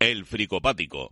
El 0.00 0.24
Fricopático. 0.26 1.10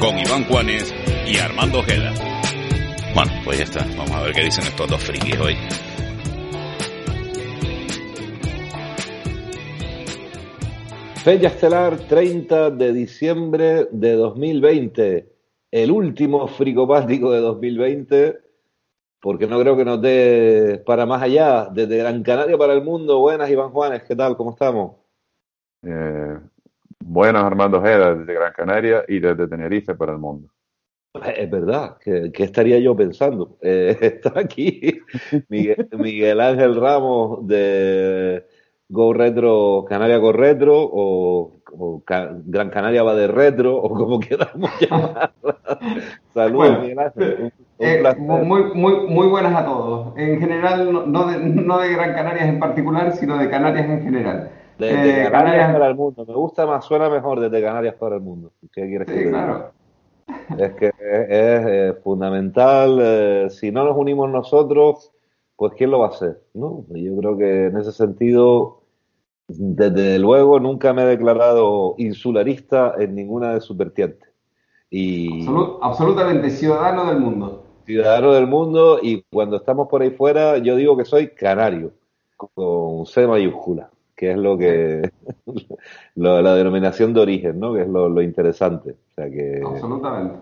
Con 0.00 0.18
Iván 0.18 0.44
Juanes 0.48 0.92
y 1.24 1.36
Armando 1.36 1.78
Ojeda. 1.78 2.12
Bueno, 3.14 3.30
pues 3.44 3.58
ya 3.58 3.64
está. 3.64 3.86
Vamos 3.96 4.10
a 4.10 4.22
ver 4.22 4.32
qué 4.32 4.42
dicen 4.42 4.64
estos 4.64 4.90
dos 4.90 5.04
frikis 5.04 5.38
hoy. 5.38 5.54
Fecha 11.22 11.46
estelar 11.46 11.96
30 11.96 12.70
de 12.70 12.92
diciembre 12.92 13.86
de 13.92 14.14
2020. 14.14 15.32
El 15.70 15.92
último 15.92 16.48
fricopático 16.48 17.30
de 17.30 17.40
2020. 17.40 18.40
Porque 19.20 19.46
no 19.46 19.60
creo 19.60 19.76
que 19.76 19.84
nos 19.84 20.02
dé 20.02 20.82
para 20.84 21.06
más 21.06 21.22
allá. 21.22 21.68
Desde 21.72 21.98
Gran 21.98 22.24
Canaria 22.24 22.58
para 22.58 22.72
el 22.72 22.82
mundo. 22.82 23.20
Buenas, 23.20 23.48
Iván 23.48 23.70
Juanes. 23.70 24.02
¿Qué 24.02 24.16
tal? 24.16 24.36
¿Cómo 24.36 24.50
estamos? 24.50 24.99
Eh, 25.82 26.38
buenas, 27.00 27.44
Armando 27.44 27.78
Ojeda, 27.78 28.14
desde 28.14 28.34
Gran 28.34 28.52
Canaria 28.52 29.04
y 29.08 29.18
desde 29.18 29.48
Tenerife 29.48 29.94
para 29.94 30.12
el 30.12 30.18
mundo. 30.18 30.48
Es 31.36 31.50
verdad, 31.50 31.96
¿qué, 32.00 32.30
qué 32.32 32.44
estaría 32.44 32.78
yo 32.78 32.94
pensando? 32.94 33.56
Eh, 33.62 33.96
está 34.00 34.32
aquí 34.38 35.00
Miguel, 35.48 35.88
Miguel 35.98 36.40
Ángel 36.40 36.76
Ramos 36.80 37.46
de 37.48 38.44
Go 38.88 39.12
Retro, 39.12 39.84
Canaria 39.88 40.18
Go 40.18 40.32
Retro, 40.32 40.74
o, 40.82 41.52
o 41.72 42.02
Ca- 42.04 42.30
Gran 42.44 42.70
Canaria 42.70 43.02
va 43.02 43.14
de 43.14 43.26
retro, 43.26 43.76
o 43.76 43.88
como 43.94 44.20
queramos 44.20 44.70
llamarla. 44.80 45.32
Saludos, 46.34 46.56
Bueno, 46.56 46.80
Miguel 46.82 46.98
Ángel. 47.00 47.36
Un, 47.40 47.44
un 47.46 47.52
Eh, 47.78 47.98
placer. 48.00 48.20
muy, 48.22 48.62
muy, 48.74 49.06
muy 49.08 49.26
buenas 49.28 49.54
a 49.56 49.64
todos. 49.64 50.16
En 50.16 50.38
general, 50.38 50.92
no, 50.92 51.06
no 51.06 51.26
de, 51.26 51.38
no 51.40 51.78
de 51.78 51.92
Gran 51.92 52.14
Canarias 52.14 52.48
en 52.48 52.58
particular, 52.60 53.12
sino 53.16 53.36
de 53.38 53.48
Canarias 53.50 53.88
en 53.88 54.02
general. 54.02 54.50
Desde 54.80 55.26
Eh, 55.26 55.30
Canarias 55.30 55.72
para 55.72 55.86
el 55.88 55.94
mundo. 55.94 56.24
Me 56.26 56.34
gusta 56.34 56.66
más, 56.66 56.84
suena 56.84 57.08
mejor 57.08 57.38
desde 57.40 57.62
Canarias 57.62 57.94
para 57.96 58.16
el 58.16 58.22
mundo. 58.22 58.52
¿Qué 58.72 58.86
quieres 58.88 59.06
que 59.06 59.12
Sí, 59.14 59.18
diga? 59.24 59.30
claro. 59.30 59.72
Es 60.58 60.72
que 60.74 60.86
es, 60.86 60.94
es, 60.98 61.66
eh, 61.66 61.94
fundamental. 62.02 62.98
eh, 63.00 63.46
si 63.50 63.70
no 63.70 63.84
nos 63.84 63.96
unimos 63.96 64.28
nosotros, 64.30 65.12
pues 65.56 65.74
¿quién 65.76 65.90
lo 65.90 65.98
va 66.00 66.06
a 66.06 66.10
hacer? 66.10 66.40
¿No? 66.54 66.84
Yo 66.90 67.16
creo 67.18 67.36
que 67.36 67.66
en 67.66 67.76
ese 67.76 67.92
sentido, 67.92 68.80
desde 69.48 70.18
luego, 70.18 70.58
nunca 70.58 70.92
me 70.92 71.02
he 71.02 71.06
declarado 71.06 71.94
insularista 71.98 72.94
en 72.98 73.14
ninguna 73.14 73.54
de 73.54 73.60
sus 73.60 73.76
vertientes. 73.76 74.28
Y 74.90 75.46
Absolu- 75.46 75.78
absolutamente 75.82 76.50
ciudadano 76.50 77.06
del 77.06 77.20
mundo. 77.20 77.64
ciudadano 77.86 78.32
del 78.32 78.46
mundo, 78.46 78.98
y 79.02 79.22
cuando 79.32 79.56
estamos 79.56 79.88
por 79.88 80.02
ahí 80.02 80.10
fuera, 80.10 80.58
yo 80.58 80.76
digo 80.76 80.96
que 80.96 81.04
soy 81.04 81.28
canario, 81.28 81.92
con 82.36 83.04
C 83.06 83.26
mayúscula, 83.26 83.90
que 84.20 84.32
es 84.32 84.36
lo 84.36 84.58
que, 84.58 85.10
lo- 86.16 86.42
la 86.42 86.54
denominación 86.54 87.14
de 87.14 87.20
origen, 87.20 87.58
¿no? 87.58 87.72
Que 87.72 87.82
es 87.82 87.88
lo, 87.88 88.06
lo 88.10 88.20
interesante. 88.20 88.90
O 88.92 89.14
sea 89.14 89.30
que. 89.30 89.62
Absolutamente. 89.64 90.34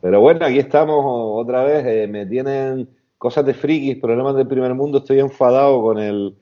Pero 0.00 0.20
bueno, 0.22 0.46
aquí 0.46 0.58
estamos 0.58 1.04
otra 1.04 1.62
vez. 1.64 1.84
eh, 1.86 2.06
me 2.08 2.24
tienen 2.24 2.88
cosas 3.18 3.44
de 3.44 3.52
frikis, 3.52 3.98
problemas 3.98 4.36
del 4.36 4.46
primer 4.48 4.72
mundo. 4.74 4.98
Estoy 4.98 5.20
enfadado 5.20 5.82
con 5.82 5.98
el, 5.98 6.34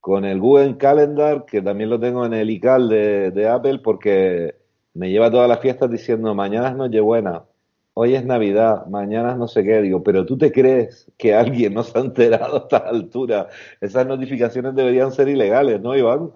con 0.00 0.24
el 0.24 0.40
Google 0.40 0.76
Calendar, 0.76 1.44
que 1.44 1.62
también 1.62 1.88
lo 1.88 2.00
tengo 2.00 2.26
en 2.26 2.34
el 2.34 2.50
iCal 2.50 2.88
de, 2.88 3.30
de 3.30 3.48
Apple, 3.48 3.78
porque 3.84 4.56
me 4.94 5.08
lleva 5.08 5.30
todas 5.30 5.48
las 5.48 5.60
fiestas 5.60 5.88
diciendo 5.88 6.34
mañana 6.34 6.70
es 6.70 6.74
Nochebuena, 6.76 7.44
hoy 7.94 8.14
es 8.14 8.24
Navidad, 8.24 8.86
mañana 8.86 9.32
es 9.32 9.36
no 9.38 9.48
sé 9.48 9.64
qué. 9.64 9.80
Digo, 9.82 10.02
pero 10.02 10.24
tú 10.26 10.36
te 10.38 10.52
crees 10.52 11.10
que 11.18 11.34
alguien 11.34 11.74
no 11.74 11.82
se 11.82 11.98
ha 11.98 12.02
enterado 12.02 12.56
a 12.56 12.58
esta 12.60 12.76
altura. 12.78 13.48
Esas 13.80 14.06
notificaciones 14.06 14.74
deberían 14.74 15.12
ser 15.12 15.28
ilegales, 15.28 15.80
¿no, 15.80 15.96
Iván? 15.96 16.30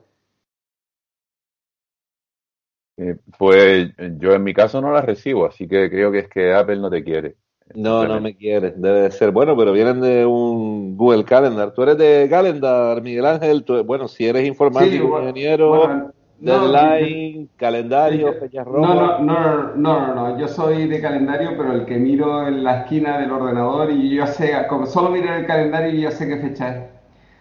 Eh, 2.96 3.16
pues 3.38 3.90
yo 4.18 4.32
en 4.34 4.44
mi 4.44 4.54
caso 4.54 4.80
no 4.80 4.92
las 4.92 5.04
recibo, 5.04 5.46
así 5.46 5.66
que 5.66 5.90
creo 5.90 6.12
que 6.12 6.20
es 6.20 6.28
que 6.28 6.52
Apple 6.52 6.76
no 6.78 6.90
te 6.90 7.02
quiere. 7.02 7.36
No, 7.74 8.06
no 8.06 8.20
me 8.20 8.36
quieres, 8.36 8.80
debe 8.80 9.00
de 9.02 9.10
ser. 9.10 9.30
Bueno, 9.32 9.56
pero 9.56 9.72
vienen 9.72 10.00
de 10.00 10.24
un 10.26 10.96
Google 10.96 11.24
Calendar. 11.24 11.72
Tú 11.72 11.82
eres 11.82 11.96
de 11.98 12.28
Calendar, 12.30 13.00
Miguel 13.02 13.24
Ángel. 13.26 13.64
Tú- 13.64 13.82
bueno, 13.84 14.06
si 14.06 14.26
eres 14.26 14.46
informático, 14.46 14.92
Sí, 14.92 15.00
bueno, 15.00 15.28
ingeniero, 15.30 15.68
bueno, 15.70 16.12
no, 16.40 16.78
deadline, 16.78 17.48
calendario, 17.56 18.32
Sí, 18.32 18.34
fechas 18.34 18.66
No, 18.72 18.94
rojas. 18.94 18.94
no, 18.94 19.18
no, 19.20 19.74
no, 19.76 20.06
no, 20.06 20.14
no, 20.14 20.38
yo 20.38 20.48
soy 20.48 20.88
de 20.88 21.00
calendario, 21.00 21.56
pero 21.56 21.72
el 21.72 21.86
que 21.86 21.96
miro 21.96 22.46
en 22.48 22.64
la 22.64 22.80
esquina 22.82 23.18
del 23.18 23.30
ordenador 23.30 23.90
y 23.90 24.14
yo 24.14 24.26
sé, 24.26 24.52
como 24.68 24.86
solo 24.86 25.10
miro 25.10 25.32
el 25.34 25.46
calendario 25.46 25.90
y 25.90 26.02
ya 26.02 26.10
sé 26.10 26.28
qué 26.28 26.36
fecha 26.38 26.68
es. 26.76 26.84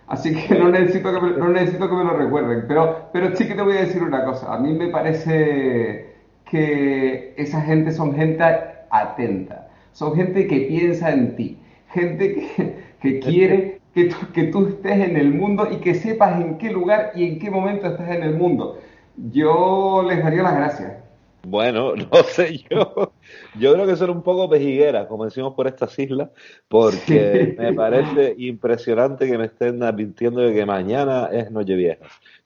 Así 0.07 0.33
que 0.35 0.55
no 0.55 0.69
necesito 0.69 1.13
que 1.13 1.21
me, 1.21 1.31
no 1.37 1.49
necesito 1.49 1.89
que 1.89 1.95
me 1.95 2.03
lo 2.05 2.13
recuerden. 2.17 2.65
Pero, 2.67 3.09
pero 3.13 3.35
sí 3.35 3.47
que 3.47 3.55
te 3.55 3.61
voy 3.63 3.77
a 3.77 3.81
decir 3.81 4.03
una 4.03 4.23
cosa. 4.25 4.53
A 4.53 4.59
mí 4.59 4.73
me 4.73 4.89
parece 4.89 6.13
que 6.45 7.33
esa 7.37 7.61
gente 7.61 7.91
son 7.91 8.13
gente 8.15 8.43
atenta. 8.91 9.69
Son 9.93 10.15
gente 10.15 10.47
que 10.47 10.61
piensa 10.61 11.11
en 11.11 11.35
ti. 11.35 11.59
Gente 11.89 12.35
que, 12.35 12.75
que 13.01 13.19
quiere 13.19 13.72
que 13.93 14.05
tú, 14.05 14.15
que 14.33 14.43
tú 14.45 14.67
estés 14.67 14.99
en 14.99 15.17
el 15.17 15.33
mundo 15.33 15.67
y 15.71 15.77
que 15.77 15.95
sepas 15.95 16.41
en 16.41 16.57
qué 16.57 16.71
lugar 16.71 17.11
y 17.15 17.27
en 17.27 17.39
qué 17.39 17.49
momento 17.49 17.87
estás 17.87 18.09
en 18.09 18.23
el 18.23 18.35
mundo. 18.35 18.79
Yo 19.15 20.03
les 20.07 20.23
daría 20.23 20.43
las 20.43 20.55
gracias. 20.55 21.03
Bueno, 21.45 21.93
no 22.11 22.23
sé 22.23 22.59
yo. 22.69 23.13
Yo 23.59 23.73
creo 23.73 23.85
que 23.85 23.95
son 23.95 24.09
un 24.09 24.23
poco 24.23 24.49
pejigueras, 24.49 25.07
como 25.07 25.25
decimos 25.25 25.53
por 25.53 25.67
estas 25.67 25.97
islas, 25.99 26.29
porque 26.67 27.55
me 27.57 27.73
parece 27.73 28.35
impresionante 28.37 29.27
que 29.27 29.37
me 29.37 29.45
estén 29.45 29.83
advirtiendo 29.83 30.41
de 30.41 30.53
que 30.53 30.65
mañana 30.65 31.29
es 31.31 31.51
Nochevieja. 31.51 32.05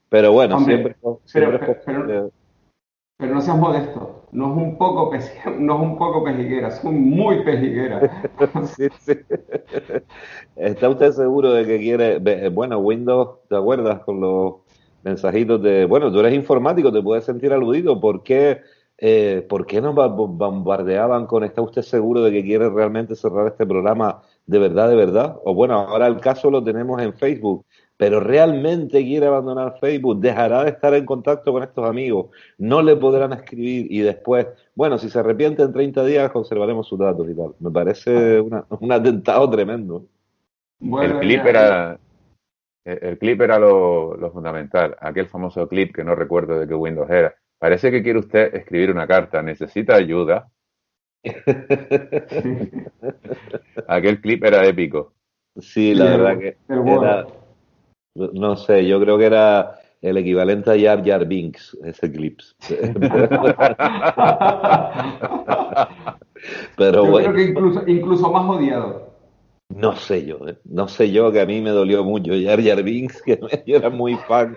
Pero 0.09 0.31
bueno, 0.31 0.57
Hombre, 0.57 0.95
siempre. 1.25 1.65
Pero 3.19 3.33
no 3.33 3.41
seas 3.41 3.57
modesto, 3.57 4.16
no 4.31 4.51
es 4.51 4.57
un 4.57 4.77
poco, 4.77 5.11
peji- 5.11 5.55
no 5.59 5.75
es 5.75 5.81
un 5.81 5.97
poco 5.97 6.23
pejiguera, 6.23 6.71
son 6.71 7.01
muy 7.01 7.43
pejigueras. 7.43 8.09
Sí, 8.75 8.87
sí. 8.99 9.13
¿Está 10.55 10.89
usted 10.89 11.11
seguro 11.11 11.51
de 11.53 11.65
que 11.65 11.79
quiere, 11.79 12.19
bueno, 12.49 12.79
Windows, 12.79 13.39
¿te 13.49 13.55
acuerdas 13.55 14.01
con 14.01 14.19
los 14.19 14.55
mensajitos 15.03 15.61
de, 15.61 15.85
bueno, 15.85 16.11
tú 16.11 16.19
eres 16.19 16.33
informático, 16.33 16.91
te 16.91 17.01
puedes 17.01 17.25
sentir 17.25 17.53
aludido, 17.53 17.99
¿por 17.99 18.23
qué, 18.23 18.61
eh, 18.97 19.45
¿por 19.47 19.65
qué 19.65 19.79
nos 19.81 19.95
ba- 19.95 20.07
bombardeaban 20.07 21.27
con, 21.27 21.43
¿está 21.43 21.61
usted 21.61 21.81
seguro 21.83 22.21
de 22.23 22.31
que 22.31 22.43
quiere 22.43 22.69
realmente 22.69 23.15
cerrar 23.15 23.47
este 23.47 23.65
programa 23.65 24.21
de 24.45 24.59
verdad, 24.59 24.89
de 24.89 24.95
verdad? 24.95 25.37
O 25.45 25.53
bueno, 25.53 25.75
ahora 25.75 26.07
el 26.07 26.19
caso 26.19 26.49
lo 26.51 26.63
tenemos 26.63 27.01
en 27.01 27.13
Facebook, 27.13 27.65
pero 27.97 28.19
realmente 28.19 29.03
quiere 29.03 29.25
abandonar 29.25 29.77
Facebook, 29.79 30.19
dejará 30.19 30.63
de 30.63 30.69
estar 30.69 30.93
en 30.93 31.05
contacto 31.05 31.51
con 31.51 31.63
estos 31.63 31.87
amigos, 31.89 32.27
no 32.57 32.81
le 32.81 32.95
podrán 32.95 33.33
escribir 33.33 33.87
y 33.91 33.99
después, 34.01 34.47
bueno, 34.75 34.97
si 34.97 35.09
se 35.09 35.19
arrepiente 35.19 35.63
en 35.63 35.73
30 35.73 36.05
días 36.05 36.31
conservaremos 36.31 36.87
sus 36.87 36.99
datos 36.99 37.27
y 37.29 37.35
tal. 37.35 37.53
Me 37.59 37.71
parece 37.71 38.39
una- 38.39 38.65
un 38.69 38.91
atentado 38.91 39.49
tremendo. 39.49 40.05
Bueno, 40.79 41.15
el 41.15 41.19
clip 41.21 41.45
era, 41.45 41.99
el, 42.85 43.17
clip 43.17 43.41
era 43.41 43.57
lo, 43.59 44.15
lo 44.15 44.31
fundamental, 44.31 44.95
aquel 44.99 45.27
famoso 45.27 45.67
clip 45.67 45.95
que 45.95 46.03
no 46.03 46.15
recuerdo 46.15 46.59
de 46.59 46.67
qué 46.67 46.75
Windows 46.75 47.09
era. 47.09 47.33
Parece 47.59 47.89
que 47.89 48.03
quiere 48.03 48.19
usted 48.19 48.53
escribir 48.55 48.91
una 48.91 49.07
carta, 49.07 49.41
necesita 49.41 49.95
ayuda. 49.95 50.47
Aquel 53.87 54.21
clip 54.21 54.43
era 54.43 54.65
épico. 54.65 55.13
Sí, 55.59 55.95
la 55.95 56.05
Sí, 56.05 56.11
verdad 56.11 56.37
que 56.37 56.57
era, 56.69 57.27
no 58.33 58.55
sé, 58.57 58.85
yo 58.87 58.99
creo 58.99 59.17
que 59.17 59.25
era 59.25 59.79
el 60.01 60.17
equivalente 60.17 60.71
a 60.71 60.79
Jar 60.79 61.05
Jar 61.05 61.25
Binks, 61.25 61.77
ese 61.83 62.11
clip. 62.11 62.39
Pero 66.77 67.05
Yo 67.05 67.11
bueno. 67.11 67.31
creo 67.31 67.35
que 67.35 67.51
incluso, 67.51 67.83
incluso 67.87 68.31
más 68.31 68.47
odiado. 68.49 69.07
No 69.69 69.95
sé 69.97 70.25
yo, 70.25 70.47
¿eh? 70.47 70.57
no 70.63 70.87
sé 70.87 71.11
yo 71.11 71.29
que 71.31 71.41
a 71.41 71.45
mí 71.45 71.61
me 71.61 71.71
dolió 71.71 72.03
mucho 72.03 72.31
Jar 72.41 72.63
Jar 72.63 72.83
Binks, 72.83 73.21
que 73.21 73.37
yo 73.67 73.75
era 73.75 73.89
muy 73.89 74.15
fan 74.15 74.55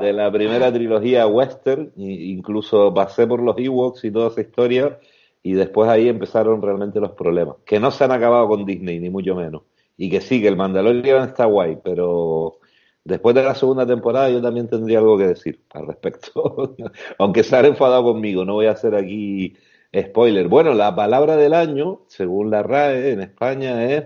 de 0.00 0.12
la 0.14 0.32
primera 0.32 0.72
trilogía 0.72 1.26
western, 1.26 1.92
e 1.98 2.04
incluso 2.04 2.92
pasé 2.94 3.26
por 3.26 3.42
los 3.42 3.58
Ewoks 3.58 4.04
y 4.04 4.10
toda 4.10 4.28
esa 4.28 4.40
historia, 4.40 4.98
y 5.42 5.52
después 5.52 5.90
ahí 5.90 6.08
empezaron 6.08 6.62
realmente 6.62 7.00
los 7.00 7.10
problemas, 7.12 7.56
que 7.66 7.78
no 7.78 7.90
se 7.90 8.04
han 8.04 8.12
acabado 8.12 8.48
con 8.48 8.64
Disney, 8.64 8.98
ni 8.98 9.10
mucho 9.10 9.34
menos, 9.34 9.62
y 9.98 10.08
que 10.08 10.22
sí, 10.22 10.40
que 10.40 10.48
el 10.48 10.56
Mandalorian 10.56 11.28
está 11.28 11.44
guay, 11.44 11.76
pero 11.84 12.58
después 13.06 13.34
de 13.34 13.42
la 13.42 13.54
segunda 13.54 13.86
temporada 13.86 14.28
yo 14.30 14.42
también 14.42 14.68
tendría 14.68 14.98
algo 14.98 15.16
que 15.16 15.28
decir 15.28 15.60
al 15.70 15.86
respecto. 15.86 16.74
Aunque 17.18 17.42
se 17.42 17.56
han 17.56 17.66
enfadado 17.66 18.02
conmigo, 18.02 18.44
no 18.44 18.54
voy 18.54 18.66
a 18.66 18.72
hacer 18.72 18.94
aquí 18.94 19.54
spoiler. 19.96 20.48
Bueno, 20.48 20.74
la 20.74 20.94
palabra 20.94 21.36
del 21.36 21.54
año, 21.54 22.02
según 22.08 22.50
la 22.50 22.62
RAE 22.62 23.12
en 23.12 23.20
España, 23.20 23.84
es 23.84 24.04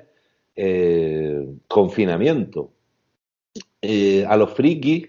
eh, 0.55 1.47
confinamiento. 1.67 2.73
Eh, 3.83 4.27
a 4.29 4.37
los 4.37 4.53
frikis 4.53 5.09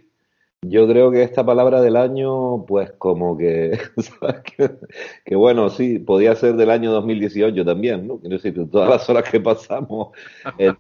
yo 0.63 0.88
creo 0.88 1.10
que 1.12 1.24
esta 1.24 1.44
palabra 1.44 1.81
del 1.81 1.96
año, 1.96 2.66
pues 2.66 2.92
como 2.94 3.36
que, 3.38 3.80
que, 5.25 5.36
bueno, 5.36 5.69
sí, 5.69 5.98
podía 5.98 6.36
ser 6.36 6.56
del 6.56 6.69
año 6.69 6.92
2018 6.92 7.66
también, 7.66 8.08
¿no? 8.08 8.19
Quiero 8.19 8.36
decir, 8.38 8.69
todas 8.69 8.90
las 8.90 9.10
horas 9.10 9.30
que 9.30 9.40
pasamos 9.40 10.10
en, 10.60 10.78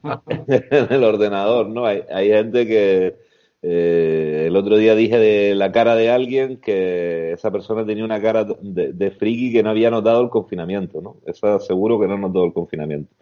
el 0.89 1.03
ordenador, 1.03 1.67
¿no? 1.67 1.85
Hay, 1.85 2.03
hay 2.13 2.29
gente 2.29 2.67
que 2.67 3.30
eh, 3.63 4.45
el 4.47 4.55
otro 4.55 4.75
día 4.75 4.95
dije 4.95 5.19
de 5.19 5.53
la 5.53 5.71
cara 5.71 5.95
de 5.95 6.09
alguien 6.09 6.57
que 6.57 7.31
esa 7.33 7.51
persona 7.51 7.85
tenía 7.85 8.03
una 8.03 8.19
cara 8.19 8.43
de, 8.43 9.11
friki 9.11 9.53
que 9.53 9.61
no 9.61 9.69
había 9.69 9.91
notado 9.91 10.21
el 10.21 10.29
confinamiento, 10.29 10.99
¿no? 10.99 11.17
Eso 11.27 11.59
seguro 11.59 11.99
que 11.99 12.07
no 12.07 12.17
notó 12.17 12.43
el 12.43 12.53
confinamiento. 12.53 13.13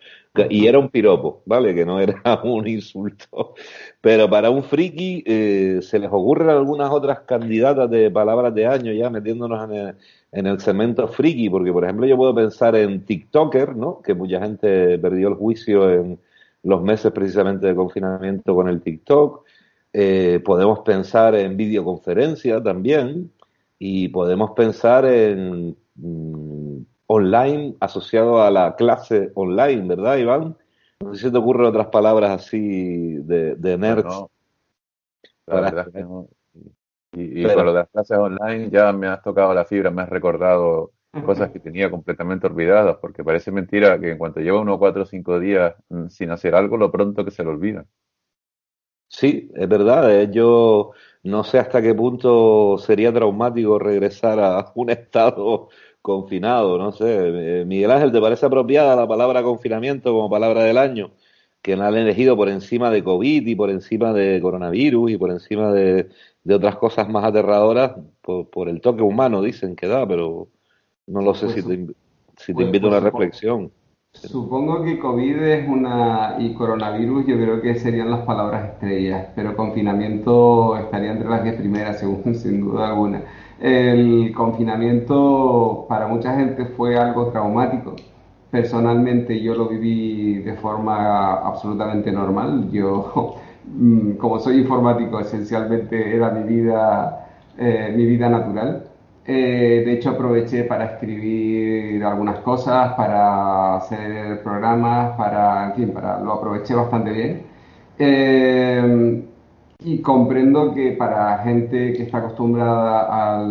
Y 0.49 0.67
era 0.67 0.79
un 0.79 0.89
piropo, 0.89 1.41
¿vale? 1.45 1.75
Que 1.75 1.85
no 1.85 1.99
era 1.99 2.21
un 2.45 2.67
insulto. 2.67 3.53
Pero 3.99 4.29
para 4.29 4.49
un 4.49 4.63
friki 4.63 5.23
eh, 5.25 5.79
se 5.81 5.99
les 5.99 6.09
ocurren 6.09 6.49
algunas 6.49 6.89
otras 6.89 7.19
candidatas 7.21 7.89
de 7.89 8.09
palabras 8.09 8.53
de 8.55 8.65
año 8.65 8.93
ya 8.93 9.09
metiéndonos 9.09 9.69
en 9.69 9.75
el, 9.75 9.95
en 10.31 10.47
el 10.47 10.59
friki, 11.09 11.49
porque 11.49 11.73
por 11.73 11.83
ejemplo 11.83 12.05
yo 12.05 12.15
puedo 12.15 12.33
pensar 12.33 12.75
en 12.77 13.03
TikToker, 13.03 13.75
¿no? 13.75 14.01
Que 14.01 14.13
mucha 14.13 14.39
gente 14.39 14.97
perdió 14.99 15.27
el 15.27 15.33
juicio 15.35 15.91
en 15.91 16.19
los 16.63 16.81
meses 16.81 17.11
precisamente 17.11 17.67
de 17.67 17.75
confinamiento 17.75 18.55
con 18.55 18.69
el 18.69 18.81
TikTok. 18.81 19.48
Eh, 19.91 20.41
podemos 20.45 20.79
pensar 20.79 21.35
en 21.35 21.57
videoconferencia 21.57 22.61
también 22.61 23.31
y 23.79 24.09
podemos 24.09 24.51
pensar 24.51 25.05
en 25.05 25.75
mm, 25.95 26.77
online 27.07 27.75
asociado 27.79 28.41
a 28.43 28.51
la 28.51 28.75
clase 28.75 29.31
online, 29.33 29.87
¿verdad, 29.87 30.17
Iván? 30.17 30.57
No 30.99 31.15
sé 31.15 31.27
si 31.27 31.31
te 31.31 31.37
ocurren 31.37 31.67
otras 31.67 31.87
palabras 31.87 32.31
así 32.31 33.15
de, 33.15 33.55
de 33.55 33.77
nerds. 33.77 34.25
La 35.47 35.61
verdad 35.61 35.91
que 35.91 36.01
no. 36.01 36.27
Y, 37.13 37.43
con 37.43 37.65
lo 37.65 37.73
de 37.73 37.79
las 37.79 37.89
clases 37.89 38.17
online 38.17 38.69
ya 38.69 38.93
me 38.93 39.07
has 39.07 39.23
tocado 39.23 39.53
la 39.53 39.65
fibra, 39.65 39.89
me 39.89 40.03
has 40.03 40.09
recordado 40.09 40.91
cosas 41.25 41.49
que 41.49 41.59
tenía 41.59 41.89
completamente 41.89 42.45
olvidadas, 42.45 42.97
porque 42.97 43.23
parece 43.23 43.51
mentira 43.51 43.99
que 43.99 44.11
en 44.11 44.17
cuanto 44.19 44.41
lleva 44.41 44.61
unos 44.61 44.77
cuatro 44.77 45.01
o 45.01 45.05
cinco 45.05 45.39
días 45.39 45.73
mm, 45.89 46.07
sin 46.09 46.29
hacer 46.29 46.53
algo, 46.53 46.77
lo 46.77 46.91
pronto 46.91 47.25
que 47.25 47.31
se 47.31 47.43
lo 47.43 47.49
olvida. 47.49 47.85
Sí, 49.09 49.49
es 49.55 49.67
verdad. 49.67 50.21
Eh, 50.21 50.29
yo 50.31 50.91
no 51.23 51.43
sé 51.43 51.59
hasta 51.59 51.81
qué 51.81 51.93
punto 51.93 52.77
sería 52.77 53.11
traumático 53.13 53.79
regresar 53.79 54.39
a 54.39 54.71
un 54.75 54.89
estado 54.91 55.69
confinado, 56.01 56.77
no 56.77 56.91
sé. 56.91 57.61
Eh, 57.61 57.65
Miguel 57.65 57.91
Ángel, 57.91 58.11
¿te 58.11 58.21
parece 58.21 58.45
apropiada 58.45 58.95
la 58.95 59.07
palabra 59.07 59.43
confinamiento 59.43 60.13
como 60.13 60.29
palabra 60.29 60.63
del 60.63 60.77
año? 60.77 61.11
Que 61.61 61.75
la 61.75 61.87
han 61.87 61.97
elegido 61.97 62.37
por 62.37 62.49
encima 62.49 62.89
de 62.91 63.03
COVID 63.03 63.45
y 63.45 63.55
por 63.55 63.69
encima 63.69 64.13
de 64.13 64.39
coronavirus 64.41 65.11
y 65.11 65.17
por 65.17 65.31
encima 65.31 65.73
de, 65.73 66.09
otras 66.49 66.77
cosas 66.77 67.09
más 67.09 67.25
aterradoras 67.25 67.93
por, 68.21 68.69
el 68.69 68.79
toque 68.79 69.01
humano, 69.01 69.41
dicen 69.41 69.75
que 69.75 69.87
da, 69.87 70.07
pero 70.07 70.47
no 71.07 71.21
lo 71.21 71.35
sé 71.35 71.47
pues 71.47 71.55
si 71.57 71.63
te, 71.63 71.93
si 72.37 72.47
te 72.47 72.53
pues 72.53 72.65
invito 72.67 72.87
a 72.87 72.91
una 72.91 72.99
reflexión. 73.01 73.71
Supongo 74.13 74.83
que 74.83 74.99
COVID 74.99 75.37
es 75.43 75.67
una 75.69 76.35
y 76.39 76.53
coronavirus 76.53 77.25
yo 77.25 77.35
creo 77.37 77.61
que 77.61 77.75
serían 77.75 78.11
las 78.11 78.21
palabras 78.25 78.73
estrellas, 78.73 79.29
pero 79.35 79.55
confinamiento 79.55 80.77
estaría 80.77 81.11
entre 81.11 81.29
las 81.29 81.43
10 81.43 81.55
primeras, 81.55 81.99
sin 82.41 82.61
duda 82.61 82.89
alguna. 82.89 83.23
El 83.59 84.33
confinamiento 84.35 85.85
para 85.87 86.07
mucha 86.07 86.35
gente 86.35 86.65
fue 86.65 86.97
algo 86.97 87.27
traumático. 87.31 87.95
Personalmente 88.51 89.41
yo 89.41 89.55
lo 89.55 89.67
viví 89.69 90.39
de 90.39 90.55
forma 90.55 91.35
absolutamente 91.47 92.11
normal. 92.11 92.69
Yo, 92.71 93.35
mm, 93.65 94.13
como 94.17 94.39
soy 94.39 94.57
informático, 94.59 95.19
esencialmente 95.19 96.15
era 96.15 96.31
mi 96.31 96.43
vida, 96.43 97.27
eh, 97.57 97.93
mi 97.95 98.05
vida 98.05 98.29
natual. 98.29 98.88
Eh, 99.31 99.83
de 99.85 99.93
hecho, 99.93 100.09
aproveché 100.09 100.63
para 100.63 100.85
escribir 100.85 102.03
algunas 102.03 102.39
cosas, 102.39 102.93
para 102.95 103.75
hacer 103.77 104.41
programas, 104.41 105.15
para, 105.17 105.67
en 105.67 105.75
fin, 105.75 105.91
para, 105.93 106.19
lo 106.19 106.33
aproveché 106.33 106.73
bastante 106.73 107.11
bien. 107.11 107.43
Eh, 107.99 109.23
y 109.83 110.01
comprendo 110.01 110.73
que 110.73 110.93
para 110.93 111.37
gente 111.39 111.93
que 111.93 112.03
está 112.03 112.17
acostumbrada 112.19 113.45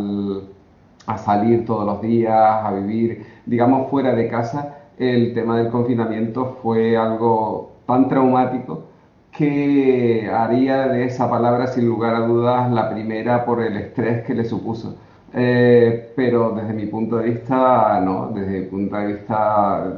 a 1.07 1.19
salir 1.19 1.65
todos 1.65 1.87
los 1.87 2.03
días, 2.03 2.35
a 2.35 2.73
vivir, 2.73 3.25
digamos, 3.47 3.89
fuera 3.91 4.15
de 4.15 4.29
casa, 4.29 4.79
el 4.99 5.33
tema 5.35 5.59
del 5.59 5.71
confinamiento 5.71 6.59
fue 6.63 6.97
algo 6.97 7.73
tan 7.87 8.09
traumático 8.09 8.85
que 9.31 10.29
haría 10.33 10.89
de 10.89 11.05
esa 11.05 11.31
palabra, 11.31 11.69
sin 11.69 11.87
lugar 11.87 12.15
a 12.17 12.21
dudas, 12.21 12.71
la 12.73 12.91
primera 12.91 13.45
por 13.45 13.63
el 13.63 13.77
estrés 13.77 14.25
que 14.27 14.35
le 14.35 14.45
supuso. 14.45 14.97
Eh, 15.35 16.13
pero 16.17 16.53
desde 16.53 16.73
mi 16.73 16.87
punto 16.87 17.19
de 17.19 17.31
vista, 17.31 18.01
no, 18.01 18.31
desde 18.35 18.61
mi 18.61 18.67
punto 18.67 18.97
de 18.97 19.07
vista, 19.07 19.95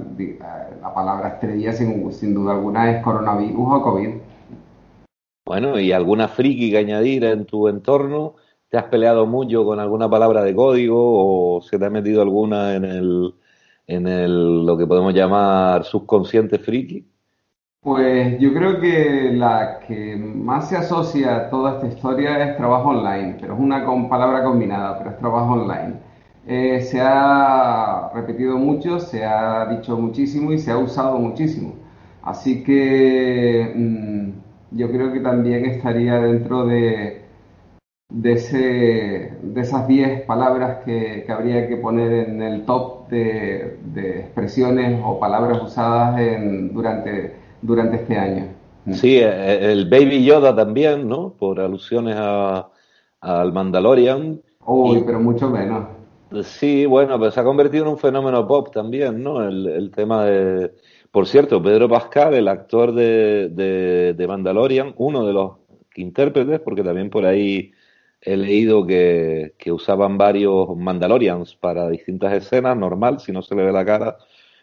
la 0.80 0.94
palabra 0.94 1.28
estrella 1.28 1.72
sin, 1.72 2.12
sin 2.12 2.34
duda 2.34 2.52
alguna 2.52 2.90
es 2.90 3.02
coronavirus 3.02 3.66
o 3.68 3.82
COVID. 3.82 4.08
Bueno, 5.46 5.78
¿y 5.78 5.92
alguna 5.92 6.28
friki 6.28 6.70
que 6.70 6.78
añadir 6.78 7.24
en 7.24 7.44
tu 7.44 7.68
entorno? 7.68 8.34
¿Te 8.68 8.78
has 8.78 8.84
peleado 8.84 9.26
mucho 9.26 9.64
con 9.64 9.80
alguna 9.80 10.08
palabra 10.08 10.42
de 10.42 10.54
código 10.54 11.56
o 11.56 11.60
se 11.62 11.78
te 11.78 11.86
ha 11.86 11.90
metido 11.90 12.22
alguna 12.22 12.74
en 12.76 12.84
el, 12.84 13.34
en 13.86 14.06
el 14.06 14.64
lo 14.64 14.76
que 14.78 14.86
podemos 14.86 15.12
llamar 15.12 15.84
subconsciente 15.84 16.58
friki? 16.58 17.09
Pues 17.82 18.38
yo 18.38 18.52
creo 18.52 18.78
que 18.78 19.32
la 19.32 19.80
que 19.80 20.14
más 20.16 20.68
se 20.68 20.76
asocia 20.76 21.36
a 21.36 21.50
toda 21.50 21.76
esta 21.76 21.86
historia 21.86 22.44
es 22.44 22.56
trabajo 22.58 22.90
online, 22.90 23.38
pero 23.40 23.54
es 23.54 23.60
una 23.60 23.86
palabra 24.08 24.44
combinada, 24.44 24.98
pero 24.98 25.10
es 25.10 25.18
trabajo 25.18 25.52
online. 25.54 25.94
Eh, 26.46 26.82
se 26.82 27.00
ha 27.00 28.10
repetido 28.14 28.58
mucho, 28.58 29.00
se 29.00 29.24
ha 29.24 29.64
dicho 29.66 29.96
muchísimo 29.96 30.52
y 30.52 30.58
se 30.58 30.72
ha 30.72 30.78
usado 30.78 31.18
muchísimo. 31.18 31.74
Así 32.22 32.62
que 32.64 33.72
mm, 33.74 34.76
yo 34.76 34.90
creo 34.90 35.12
que 35.12 35.20
también 35.20 35.64
estaría 35.64 36.18
dentro 36.20 36.66
de, 36.66 37.22
de, 38.10 38.32
esas 39.56 39.88
10 39.88 40.22
palabras 40.26 40.84
que, 40.84 41.24
habría 41.30 41.66
que 41.68 41.76
poner 41.76 42.28
en 42.28 42.42
el 42.42 42.64
top 42.66 43.08
de, 43.08 43.78
expresiones 44.20 45.00
o 45.04 45.18
palabras 45.18 45.62
usadas 45.62 46.20
durante 46.72 47.39
durante 47.62 47.96
este 47.96 48.16
año. 48.16 48.46
Sí, 48.92 49.18
e, 49.18 49.24
e, 49.24 49.72
el 49.72 49.88
Baby 49.88 50.24
Yoda 50.24 50.54
también, 50.54 51.08
¿no? 51.08 51.34
Por 51.38 51.60
alusiones 51.60 52.16
a, 52.18 52.68
al 53.20 53.52
Mandalorian. 53.52 54.40
Uy, 54.64 55.02
pero 55.04 55.20
mucho 55.20 55.50
menos. 55.50 55.86
Sí, 56.42 56.86
bueno, 56.86 57.18
pero 57.18 57.30
se 57.30 57.40
ha 57.40 57.44
convertido 57.44 57.84
en 57.84 57.90
un 57.90 57.98
fenómeno 57.98 58.46
pop 58.46 58.70
también, 58.72 59.22
¿no? 59.22 59.42
El, 59.42 59.90
tema 59.94 60.24
de... 60.24 60.72
Por 61.10 61.26
cierto, 61.26 61.60
Pedro 61.60 61.88
Pascal, 61.88 62.34
el 62.34 62.46
actor 62.46 62.94
de, 62.94 63.48
de, 63.48 64.14
de, 64.14 64.28
Mandalorian, 64.28 64.94
uno 64.96 65.26
de 65.26 65.32
los 65.32 65.52
intérpretes, 65.96 66.60
porque 66.60 66.84
también 66.84 67.10
por 67.10 67.26
ahí 67.26 67.72
he 68.20 68.36
leído 68.36 68.86
que, 68.86 69.54
que 69.58 69.72
usaban 69.72 70.18
varios 70.18 70.68
Mandalorians 70.76 71.56
para 71.56 71.88
distintas 71.88 72.32
escenas, 72.32 72.76
normal, 72.76 73.18
si 73.18 73.32
no 73.32 73.42
se 73.42 73.56
le 73.56 73.64
ve 73.64 73.72
la 73.72 73.84
cara. 73.84 74.16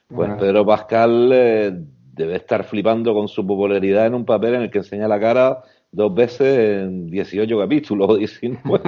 Pues 0.08 0.32
Pedro 0.40 0.66
Pascal 0.66 1.30
eh, 1.34 1.84
debe 2.18 2.36
estar 2.36 2.64
flipando 2.64 3.14
con 3.14 3.28
su 3.28 3.46
popularidad 3.46 4.08
en 4.08 4.16
un 4.16 4.26
papel 4.26 4.56
en 4.56 4.62
el 4.64 4.72
que 4.72 4.80
enseña 4.80 5.08
la 5.08 5.20
cara 5.20 5.64
dos 5.92 6.14
veces 6.14 6.84
en 6.84 7.08
18 7.10 7.60
capítulos 7.60 8.18
19. 8.18 8.82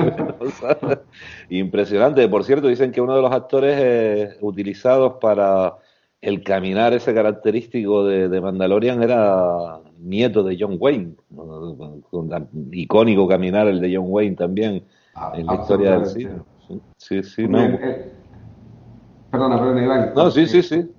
Impresionante. 1.50 2.28
Por 2.28 2.44
cierto, 2.44 2.68
dicen 2.68 2.92
que 2.92 3.02
uno 3.02 3.16
de 3.16 3.22
los 3.22 3.32
actores 3.32 3.76
eh, 3.80 4.38
utilizados 4.42 5.14
para 5.22 5.76
el 6.22 6.44
caminar 6.44 6.94
ese 6.94 7.14
característico 7.14 8.04
de, 8.06 8.42
Mandalorian 8.42 9.02
era 9.02 9.80
nieto 10.00 10.44
de 10.44 10.58
John 10.60 10.76
Wayne. 10.78 11.16
icónico 12.72 13.28
caminar 13.28 13.68
el 13.68 13.80
de 13.80 13.96
John 13.96 14.08
Wayne 14.10 14.36
también 14.36 14.84
ah, 15.16 15.32
en 15.36 15.46
la 15.46 15.56
historia 15.56 15.92
del 15.92 16.06
cine. 16.08 16.32
Sí, 16.98 17.24
sí, 17.24 17.48
no. 17.48 17.58
perdona, 19.32 19.58
perdona, 19.58 19.84
Iván. 19.84 20.12
No, 20.14 20.30
sí, 20.30 20.46
sí, 20.46 20.62
sí 20.62 20.90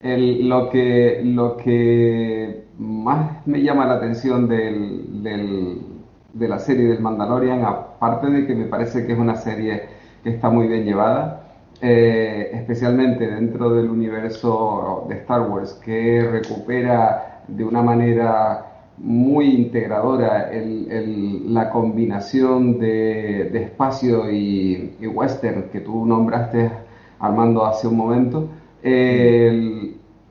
lo, 0.00 0.70
que, 0.70 2.64
más 2.78 3.46
me 3.46 3.62
llama 3.62 3.86
la 3.86 3.94
atención 3.94 4.48
de 4.48 6.48
la 6.48 6.58
serie 6.58 6.88
del 6.88 7.00
Mandalorian, 7.00 7.64
aparte 7.64 8.28
de 8.30 8.46
que 8.46 8.54
me 8.54 8.66
parece 8.66 9.06
que 9.06 9.12
es 9.12 9.18
una 9.18 9.36
serie 9.36 9.82
que 10.22 10.30
está 10.30 10.50
muy 10.50 10.68
bien 10.68 10.84
llevada, 10.84 11.40
eh, 11.80 12.50
especialmente 12.54 13.26
dentro 13.26 13.70
del 13.70 13.90
universo 13.90 15.06
de 15.08 15.16
Star 15.16 15.50
Wars, 15.50 15.74
que 15.84 16.22
recupera 16.22 17.42
de 17.48 17.64
una 17.64 17.82
manera 17.82 18.66
muy 18.96 19.46
integradora, 19.46 20.50
la 20.52 21.70
combinación 21.70 22.78
de, 22.78 23.50
espacio 23.54 24.30
y, 24.30 24.96
western 25.06 25.68
que 25.70 25.80
tú 25.80 26.06
nombraste, 26.06 26.70
Armando, 27.18 27.66
hace 27.66 27.88
un 27.88 27.96
momento. 27.96 28.48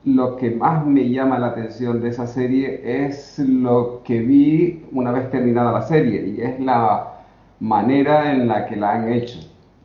Lo 0.04 0.36
que 0.36 0.50
más 0.50 0.86
me 0.86 1.08
llama 1.10 1.38
la 1.38 1.48
atención 1.48 2.00
de 2.00 2.10
esa 2.10 2.26
serie 2.26 2.80
es 3.04 3.38
lo 3.38 4.02
que 4.04 4.20
vi 4.20 4.84
una 4.92 5.12
vez 5.12 5.30
terminada 5.30 5.72
la 5.72 5.82
serie 5.82 6.26
y 6.26 6.40
es 6.40 6.60
la 6.60 7.14
manera 7.60 8.32
en 8.32 8.48
la 8.48 8.66
que 8.66 8.76
la 8.76 8.92
han 8.92 9.12
hecho. 9.12 9.38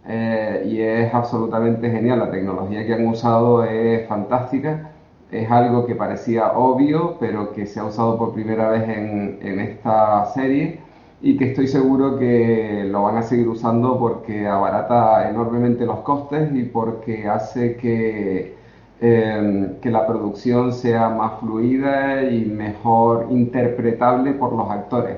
Eh, 0.07 0.63
y 0.67 0.81
es 0.81 1.13
absolutamente 1.13 1.89
genial, 1.91 2.19
la 2.19 2.31
tecnología 2.31 2.85
que 2.85 2.93
han 2.93 3.07
usado 3.07 3.63
es 3.63 4.07
fantástica 4.07 4.91
es 5.31 5.49
algo 5.51 5.85
que 5.85 5.95
parecía 5.95 6.53
obvio, 6.53 7.17
pero 7.19 7.53
que 7.53 7.65
se 7.65 7.79
ha 7.79 7.85
usado 7.85 8.17
por 8.17 8.33
primera 8.33 8.69
vez 8.69 8.89
en, 8.89 9.59
esta 9.59 10.25
serie 10.27 10.79
y 11.21 11.37
que 11.37 11.49
estoy 11.49 11.67
seguro 11.67 12.17
que 12.17 12.85
lo 12.89 13.03
van 13.03 13.17
a 13.17 13.21
seguir 13.23 13.47
usando 13.47 13.99
porque 13.99 14.47
abarata 14.47 15.29
enormemente 15.29 15.85
los 15.85 15.99
costes 15.99 16.53
y 16.53 16.63
porque 16.63 17.27
hace 17.27 17.75
que, 17.75 18.55
em, 19.01 19.79
que 19.81 19.89
la 19.91 20.05
producción 20.07 20.73
sea 20.73 21.09
más 21.09 21.39
fluida 21.39 22.23
y 22.29 22.45
mejor 22.45 23.27
interpretable 23.29 24.33
por 24.33 24.53
los 24.53 24.69
actores. 24.69 25.17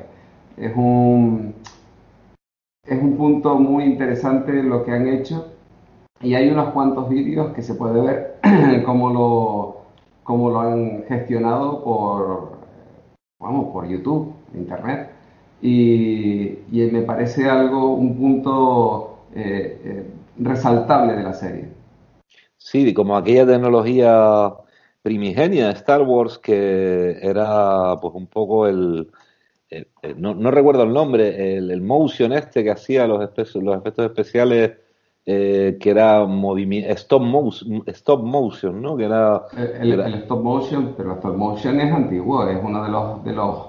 Es 0.57 0.73
un, 0.75 1.53
es 2.85 3.01
un 3.01 3.17
punto 3.17 3.55
muy 3.55 3.85
interesante 3.85 4.63
lo 4.63 4.83
que 4.83 4.91
han 4.91 5.07
hecho 5.07 5.47
y 6.21 6.35
hay 6.35 6.49
unos 6.49 6.69
cuantos 6.73 7.09
vídeos 7.09 7.53
que 7.53 7.61
se 7.63 7.75
puede 7.75 8.01
ver 8.01 8.39
cómo 8.85 9.09
lo 9.11 9.81
cómo 10.23 10.49
lo 10.49 10.61
han 10.61 11.03
gestionado 11.09 11.83
por, 11.83 12.51
vamos, 13.39 13.73
por 13.73 13.87
YouTube, 13.87 14.33
Internet. 14.53 15.09
Y, 15.61 16.57
me 16.71 17.01
parece 17.01 17.49
algo, 17.49 17.93
un 17.93 18.15
punto 18.17 19.25
eh, 19.35 19.81
eh, 19.83 20.05
resaltable 20.39 21.13
de 21.15 21.23
la 21.23 21.33
serie. 21.33 21.65
Sí, 22.63 22.93
como 22.93 23.17
aquella 23.17 23.45
tecnología 23.47 24.53
primigenia 25.01 25.67
de 25.67 25.73
Star 25.73 26.03
Wars 26.03 26.37
que 26.37 27.17
era 27.21 27.97
pues 27.99 28.13
un 28.13 28.27
poco 28.27 28.67
el, 28.67 29.11
no, 30.15 30.51
recuerdo 30.51 30.83
el 30.83 30.93
nombre, 30.93 31.57
el, 31.57 31.71
el, 31.71 31.81
motion 31.81 32.33
este 32.33 32.63
que 32.63 32.69
hacía 32.69 33.07
los, 33.07 33.19
los 33.19 33.77
efectos 33.77 34.05
especiales 34.05 34.73
eh, 35.25 35.77
que 35.79 35.89
era 35.89 36.23
stop 36.91 37.21
motion, 37.23 37.83
stop 37.87 38.23
motion, 38.23 38.79
¿no? 38.79 38.95
Que 38.95 39.05
era, 39.05 39.41
el, 39.79 39.99
stop 40.21 40.43
motion, 40.43 40.93
pero 40.95 41.13
el 41.13 41.17
stop 41.17 41.35
motion 41.35 41.79
es 41.79 41.91
antiguo, 41.91 42.47
es 42.47 42.63
una 42.63 42.83
de 42.83 42.91
los 42.91 43.23
de 43.23 43.33
los 43.33 43.67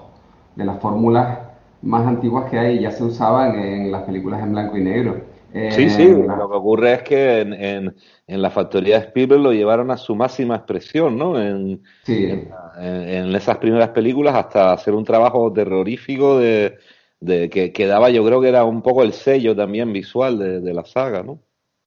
de 0.55 0.65
las 0.65 0.79
fórmulas 0.79 1.39
más 1.81 2.05
antiguas 2.05 2.49
que 2.49 2.59
hay, 2.59 2.79
ya 2.79 2.91
se 2.91 3.03
usaban 3.03 3.59
en 3.59 3.91
las 3.91 4.03
películas 4.03 4.43
en 4.43 4.51
blanco 4.51 4.77
y 4.77 4.83
negro. 4.83 5.32
Sí, 5.71 5.89
sí, 5.89 6.03
eh, 6.03 6.25
lo 6.27 6.49
que 6.49 6.55
ocurre 6.55 6.93
es 6.93 7.03
que 7.03 7.41
en, 7.41 7.95
en, 8.27 8.41
la 8.41 8.49
factoría 8.49 8.99
de 8.99 9.05
Spielberg 9.05 9.41
lo 9.41 9.53
llevaron 9.53 9.91
a 9.91 9.97
su 9.97 10.15
máxima 10.15 10.55
expresión, 10.55 11.17
¿no? 11.17 11.39
En, 11.39 11.81
en, 12.07 13.35
esas 13.35 13.57
primeras 13.57 13.89
películas 13.89 14.35
hasta 14.35 14.73
hacer 14.73 14.93
un 14.93 15.03
trabajo 15.03 15.51
terrorífico 15.53 16.39
de, 16.39 16.77
de 17.19 17.49
que, 17.49 17.87
daba, 17.87 18.09
yo 18.09 18.25
creo 18.25 18.41
que 18.41 18.49
era 18.49 18.65
un 18.65 18.81
poco 18.81 19.03
el 19.03 19.13
sello 19.13 19.55
también 19.55 19.93
visual 19.93 20.39
de, 20.39 20.73
la 20.73 20.83
saga, 20.85 21.23
¿no? 21.23 21.39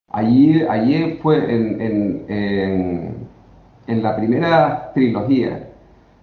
Allí, 0.09 0.63
allí 0.63 1.19
fue 1.21 1.39
en, 1.39 1.81
en, 1.81 3.29
en, 3.89 4.03
la 4.03 4.17
primera 4.17 4.93
trilogía, 4.95 5.69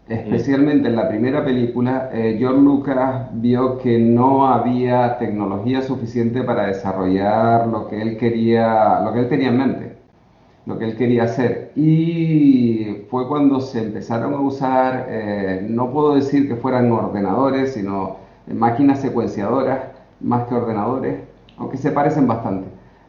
especialmente 0.08 0.90
en 0.90 0.96
la 0.96 1.08
primera 1.10 1.44
película, 1.44 2.10
eh, 2.14 2.38
Lucas 2.40 3.30
vio 3.34 3.78
que 3.78 3.98
no 4.00 4.48
había 4.48 5.18
tecnología 5.18 5.82
suficiente 5.82 6.44
para 6.44 6.68
desarrollar 6.68 7.68
lo 7.68 7.88
que 7.88 8.02
él 8.02 8.18
quería, 8.18 9.00
lo 9.02 9.14
que 9.14 9.20
él 9.20 9.30
tenía 9.30 9.50
en 9.50 9.58
mente, 9.58 9.98
lo 10.66 10.78
que 10.78 10.86
él 10.86 10.98
quería 10.98 11.24
hacer. 11.24 11.72
Y 11.76 13.06
fue 13.10 13.28
cuando 13.28 13.62
se 13.62 13.84
empezaron 13.84 14.34
a 14.34 14.40
usar, 14.42 15.08
eh, 15.10 15.66
no 15.70 15.92
puedo 15.92 16.16
decir 16.16 16.48
que 16.48 16.56
fueran 16.56 16.92
ordenadores, 16.92 17.74
sino 17.74 18.18
máquinas 18.48 19.00
secuenciadoras 19.02 19.80
más 20.20 20.48
que 20.48 20.56
ordenadores, 20.56 21.20
aunque 21.58 21.78
se 21.78 21.92
parecen 21.92 22.28
bastante, 22.28 22.68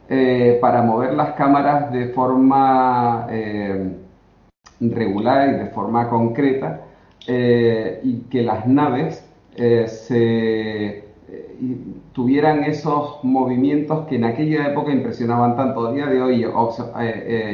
eh, 0.09 0.57
para 0.61 0.81
mover 0.81 1.13
las 1.13 1.33
cámaras 1.33 1.91
de 1.91 2.09
forma 2.09 3.27
eh, 3.29 3.95
regular 4.79 5.49
y 5.49 5.57
de 5.57 5.65
forma 5.67 6.09
concreta 6.09 6.81
eh, 7.27 7.99
y 8.03 8.17
que 8.29 8.43
las 8.43 8.67
naves 8.67 9.25
se, 9.55 11.05
tuvieran 12.13 12.63
esos 12.63 13.23
movimientos 13.23 14.05
que 14.07 14.15
en 14.15 14.25
aquella 14.25 14.67
época 14.67 14.91
impresionaban 14.91 15.55
tanto. 15.55 15.87
A 15.87 15.93
día 15.93 16.07
de 16.07 16.21
hoy 16.21 16.45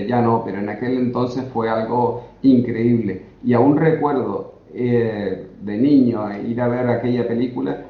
ya 0.08 0.22
no, 0.22 0.44
pero 0.44 0.60
en 0.60 0.70
aquel 0.70 0.98
entonces 0.98 1.46
fue 1.54 1.70
algo 1.70 2.24
increíble. 2.42 3.22
Y 3.44 3.54
aún 3.54 3.78
recuerdo 3.78 4.54
eh, 4.74 5.48
de 5.62 5.78
niño 5.78 6.22
ir 6.48 6.62
a 6.62 6.68
ver 6.70 6.88
aquella 6.88 7.28
película 7.28 7.88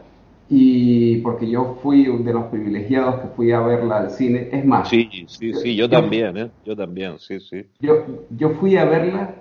y 0.53 1.21
porque 1.21 1.49
yo 1.49 1.77
fui 1.81 2.03
de 2.03 2.33
los 2.33 2.47
privilegiados 2.47 3.21
que 3.21 3.27
fui 3.37 3.53
a 3.53 3.61
verla 3.61 3.99
al 3.99 4.11
cine. 4.11 4.49
Es 4.51 4.65
más. 4.65 4.89
Sí, 4.89 5.09
sí, 5.25 5.53
sí, 5.53 5.77
yo, 5.77 5.89
también, 5.89 6.35
¿eh? 6.35 6.51
Yo 6.65 6.75
también, 6.75 7.17
sí, 7.19 7.39
sí. 7.39 7.63
Yo, 7.79 8.05
yo 8.31 8.49
fui 8.49 8.75
a 8.75 8.83
verla 8.83 9.33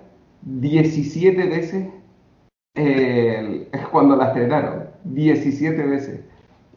17 0.42 1.48
veces 1.48 1.88
eh, 2.76 3.68
cuando 3.90 4.14
la 4.14 4.28
estrenaron. 4.28 4.84
17 5.02 5.82
veces. 5.82 6.20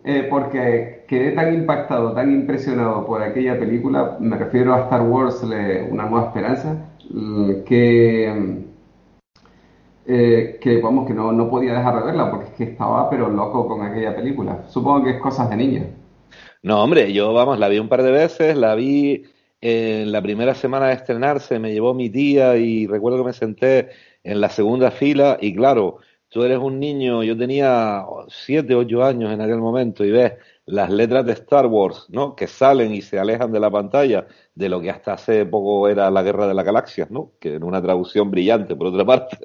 Eh, 0.04 0.26
porque 0.28 1.06
quedé 1.08 1.34
tan 1.34 1.54
impactado, 1.54 2.14
tan 2.14 2.34
impresionado 2.34 3.06
por 3.06 3.22
aquella 3.22 3.60
película, 3.60 4.18
me 4.20 4.36
refiero 4.36 4.74
a 4.74 4.82
Star 4.86 5.04
Wars, 5.04 5.44
Una 5.44 6.10
Nueva 6.10 6.26
Esperanza, 6.26 6.90
que 7.68 8.63
eh, 10.06 10.60
que 10.62 10.82
vamos, 10.82 11.08
que 11.08 11.14
no, 11.14 11.32
no 11.32 11.50
podía 11.50 11.74
dejar 11.74 11.96
de 12.00 12.06
verla 12.06 12.30
porque 12.30 12.48
es 12.48 12.52
que 12.54 12.64
estaba 12.66 13.10
pero 13.10 13.30
loco 13.30 13.68
con 13.68 13.82
aquella 13.82 14.16
película. 14.16 14.66
Supongo 14.68 15.04
que 15.06 15.12
es 15.12 15.22
cosas 15.22 15.50
de 15.50 15.58
niña. 15.58 15.86
No, 16.62 16.84
hombre, 16.84 17.12
yo 17.14 17.34
vamos, 17.34 17.60
la 17.60 17.68
vi 17.68 17.80
un 17.80 17.90
par 17.90 18.04
de 18.04 18.12
veces, 18.12 18.58
la 18.58 18.76
vi 18.76 19.24
en 19.62 20.12
la 20.12 20.22
primera 20.22 20.56
semana 20.56 20.88
de 20.88 20.94
estrenarse, 20.94 21.60
me 21.60 21.72
llevó 21.72 21.94
mi 21.94 22.10
tía 22.10 22.58
y 22.58 22.86
recuerdo 22.88 23.20
que 23.20 23.24
me 23.26 23.34
senté 23.34 23.90
en 24.24 24.42
la 24.42 24.50
segunda 24.50 24.92
fila 24.92 25.38
y 25.40 25.56
claro, 25.56 26.00
tú 26.30 26.44
eres 26.44 26.58
un 26.58 26.80
niño, 26.80 27.24
yo 27.24 27.38
tenía 27.38 28.04
siete, 28.28 28.76
ocho 28.76 29.04
años 29.04 29.32
en 29.32 29.40
aquel 29.40 29.60
momento 29.60 30.04
y 30.04 30.12
ves 30.12 30.34
las 30.66 30.90
letras 30.90 31.26
de 31.26 31.34
Star 31.34 31.68
Wars, 31.68 32.08
¿no? 32.10 32.36
Que 32.36 32.48
salen 32.48 32.94
y 32.94 33.02
se 33.02 33.20
alejan 33.20 33.52
de 33.52 33.60
la 33.60 33.70
pantalla 33.70 34.28
de 34.56 34.70
lo 34.70 34.80
que 34.82 34.90
hasta 34.92 35.14
hace 35.14 35.46
poco 35.46 35.88
era 35.88 36.12
la 36.12 36.22
Guerra 36.22 36.48
de 36.48 36.54
las 36.54 36.66
Galaxias, 36.66 37.10
¿no? 37.10 37.32
Que 37.40 37.56
en 37.56 37.64
una 37.64 37.82
traducción 37.82 38.30
brillante, 38.30 38.76
por 38.76 38.88
otra 38.88 39.04
parte, 39.04 39.38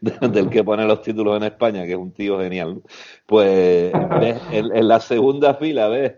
del 0.00 0.50
que 0.50 0.62
pone 0.62 0.84
los 0.84 1.00
títulos 1.00 1.36
en 1.36 1.44
España, 1.44 1.84
que 1.84 1.92
es 1.92 1.98
un 1.98 2.12
tío 2.12 2.38
genial. 2.38 2.82
Pues 3.26 3.92
en, 4.52 4.88
la 4.88 5.00
segunda 5.00 5.54
fila 5.54 5.88
ves 5.88 6.14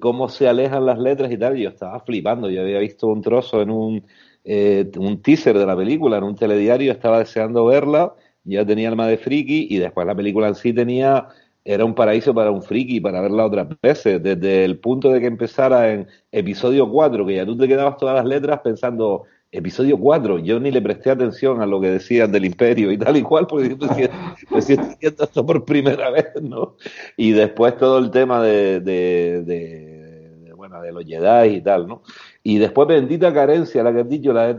cómo 0.00 0.28
se 0.28 0.48
alejan 0.48 0.84
las 0.84 0.98
letras 0.98 1.30
y 1.32 1.38
tal, 1.38 1.56
yo 1.56 1.70
estaba 1.70 2.00
flipando, 2.00 2.50
yo 2.50 2.60
había 2.60 2.78
visto 2.78 3.06
un 3.06 3.22
trozo 3.22 3.62
en 3.62 3.70
un, 3.70 4.04
eh, 4.44 4.90
un 4.98 5.22
teaser 5.22 5.56
de 5.56 5.66
la 5.66 5.76
película, 5.76 6.18
en 6.18 6.24
un 6.24 6.34
telediario, 6.34 6.92
estaba 6.92 7.20
deseando 7.20 7.64
verla, 7.64 8.14
ya 8.44 8.66
tenía 8.66 8.88
alma 8.88 9.06
de 9.06 9.16
friki, 9.16 9.68
y 9.70 9.78
después 9.78 10.06
la 10.06 10.14
película 10.14 10.48
en 10.48 10.54
sí 10.54 10.72
tenía 10.72 11.28
era 11.64 11.84
un 11.84 11.94
paraíso 11.94 12.34
para 12.34 12.50
un 12.50 12.62
friki 12.62 13.00
para 13.00 13.20
verla 13.20 13.44
otras 13.44 13.68
veces, 13.82 14.22
desde 14.22 14.64
el 14.64 14.78
punto 14.78 15.10
de 15.10 15.20
que 15.20 15.26
empezara 15.26 15.92
en 15.92 16.08
episodio 16.32 16.88
4, 16.90 17.26
que 17.26 17.36
ya 17.36 17.46
tú 17.46 17.56
te 17.56 17.68
quedabas 17.68 17.96
todas 17.98 18.14
las 18.14 18.24
letras 18.24 18.60
pensando, 18.60 19.24
episodio 19.52 19.98
4, 19.98 20.38
yo 20.38 20.58
ni 20.60 20.70
le 20.70 20.80
presté 20.80 21.10
atención 21.10 21.60
a 21.60 21.66
lo 21.66 21.80
que 21.80 21.90
decían 21.90 22.32
del 22.32 22.44
imperio 22.46 22.90
y 22.92 22.98
tal 22.98 23.16
y 23.16 23.22
cual, 23.22 23.46
porque 23.46 23.68
yo 23.68 23.74
estoy 23.74 24.76
viendo 25.00 25.24
esto 25.24 25.44
por 25.44 25.64
primera 25.64 26.10
vez, 26.10 26.28
¿no? 26.40 26.76
Y 27.16 27.32
después 27.32 27.76
todo 27.76 27.98
el 27.98 28.10
tema 28.10 28.42
de, 28.42 28.80
de, 28.80 29.42
de, 29.42 30.52
bueno, 30.54 30.80
de 30.80 30.92
los 30.92 31.04
Jedi 31.04 31.56
y 31.56 31.60
tal, 31.60 31.86
¿no? 31.88 32.02
Y 32.42 32.58
después 32.58 32.88
bendita 32.88 33.34
carencia, 33.34 33.82
la 33.82 33.92
que 33.92 34.00
has 34.00 34.08
dicho, 34.08 34.32
la 34.32 34.56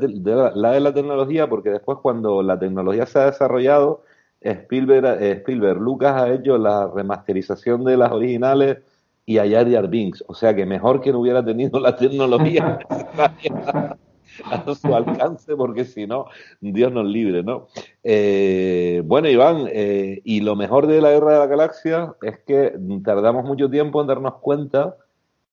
la 0.54 0.72
de 0.72 0.80
la 0.80 0.94
tecnología, 0.94 1.50
porque 1.50 1.72
después 1.72 1.98
cuando 2.02 2.44
la 2.44 2.60
tecnología 2.60 3.08
se 3.08 3.20
ha 3.20 3.26
desarrollado, 3.26 4.04
Spielberg, 4.42 5.22
eh, 5.22 5.32
Spielberg, 5.34 5.80
Lucas 5.80 6.16
ha 6.16 6.34
hecho 6.34 6.58
la 6.58 6.88
remasterización 6.88 7.84
de 7.84 7.98
las 7.98 8.12
originales 8.12 8.80
y 9.26 9.38
a 9.38 9.50
Jar 9.50 9.72
Jar 9.72 9.88
Binks. 9.88 10.24
O 10.28 10.34
sea 10.34 10.56
que 10.56 10.66
mejor 10.66 11.02
que 11.02 11.12
no 11.12 11.20
hubiera 11.20 11.46
tenido 11.46 11.80
la 11.80 11.96
tecnología 11.96 12.80
a 14.46 14.76
su 14.76 14.96
alcance, 14.96 15.56
porque 15.56 15.86
si 15.86 16.08
no, 16.08 16.26
Dios 16.60 16.92
nos 16.92 17.06
libre, 17.06 17.44
¿no? 17.44 17.68
Eh, 18.04 19.04
bueno, 19.06 19.30
Iván, 19.30 19.68
eh, 19.72 20.22
y 20.24 20.42
lo 20.42 20.56
mejor 20.56 20.88
de 20.88 21.02
la 21.02 21.12
Guerra 21.12 21.34
de 21.34 21.40
la 21.40 21.48
Galaxia 21.48 22.16
es 22.24 22.40
que 22.40 22.74
tardamos 23.04 23.46
mucho 23.46 23.70
tiempo 23.70 24.02
en 24.02 24.08
darnos 24.08 24.36
cuenta 24.36 24.96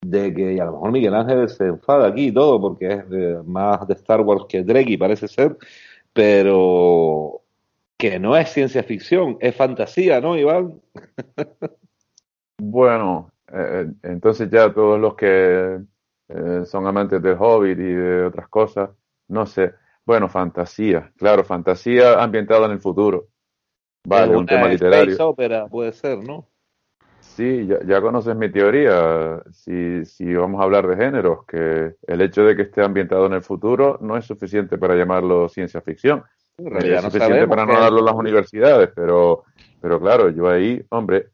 de 0.01 0.33
que, 0.33 0.55
y 0.55 0.59
a 0.61 0.65
lo 0.65 0.73
mejor 0.73 0.93
Miguel 0.93 1.15
Ángel 1.15 1.49
se 1.49 1.67
enfada 1.67 2.09
aquí 2.09 2.29
y 2.29 2.33
todo, 2.33 2.61
porque 2.61 2.93
es 2.93 3.45
más 3.45 3.87
de 3.87 3.95
Star 3.95 4.23
Wars 4.23 4.45
que 4.49 4.63
Drake, 4.63 4.97
parece 4.97 5.29
ser, 5.29 5.59
pero 6.13 7.43
que 7.99 8.21
no 8.21 8.37
es 8.37 8.51
ciencia 8.51 8.85
ficción, 8.85 9.37
es 9.41 9.57
fantasía, 9.57 10.21
¿no, 10.21 10.39
Iván? 10.39 10.81
bueno, 12.59 13.33
eh, 13.53 13.91
entonces 14.05 14.49
ya 14.49 14.73
todos 14.73 15.01
los 15.01 15.17
que 15.17 15.81
eh, 16.29 16.63
son 16.65 16.87
amantes 16.87 17.21
del 17.21 17.37
Hobbit 17.39 17.79
y 17.79 17.93
de 17.93 18.25
otras 18.25 18.49
cosas, 18.49 18.91
no 19.27 19.47
sé. 19.47 19.75
Bueno, 20.07 20.29
fantasía, 20.29 21.13
claro, 21.17 21.45
fantasía 21.45 22.23
ambientada 22.23 22.67
en 22.67 22.73
el 22.73 22.81
futuro. 22.81 23.27
Vale, 24.07 24.37
un 24.37 24.47
tema 24.47 24.69
literario. 24.69 25.17
Ópera 25.29 25.67
puede 25.67 25.93
ser, 25.93 26.19
¿no? 26.19 26.49
Sí, 27.21 27.67
ya, 27.67 27.81
ya, 27.85 28.01
conoces 28.01 28.35
mi 28.37 28.51
teoría. 28.51 29.43
Si, 29.51 30.05
si 30.05 30.33
vamos 30.35 30.61
a 30.61 30.65
hablar 30.65 30.87
de 30.87 30.97
géneros, 30.97 31.45
que 31.47 31.97
el 32.07 32.21
hecho 32.21 32.45
de 32.45 32.57
que 32.57 32.63
esté 32.63 32.83
ambientado 32.83 33.27
en 33.27 33.35
el 33.35 33.43
futuro 33.43 33.99
no 34.01 34.17
es 34.17 34.25
suficiente 34.25 34.79
para 34.79 34.95
llamarlo 34.95 35.49
ciencia 35.49 35.81
ficción. 35.83 36.25
Es 36.59 37.03
suficiente 37.03 37.47
para 37.47 37.65
no 37.65 37.79
darlo 37.79 38.01
en 38.01 38.05
las 38.05 38.15
universidades, 38.15 38.91
pero, 38.95 39.45
pero 39.81 40.01
claro, 40.01 40.31
yo 40.31 40.49
ahí, 40.49 40.85
hombre, 40.91 41.29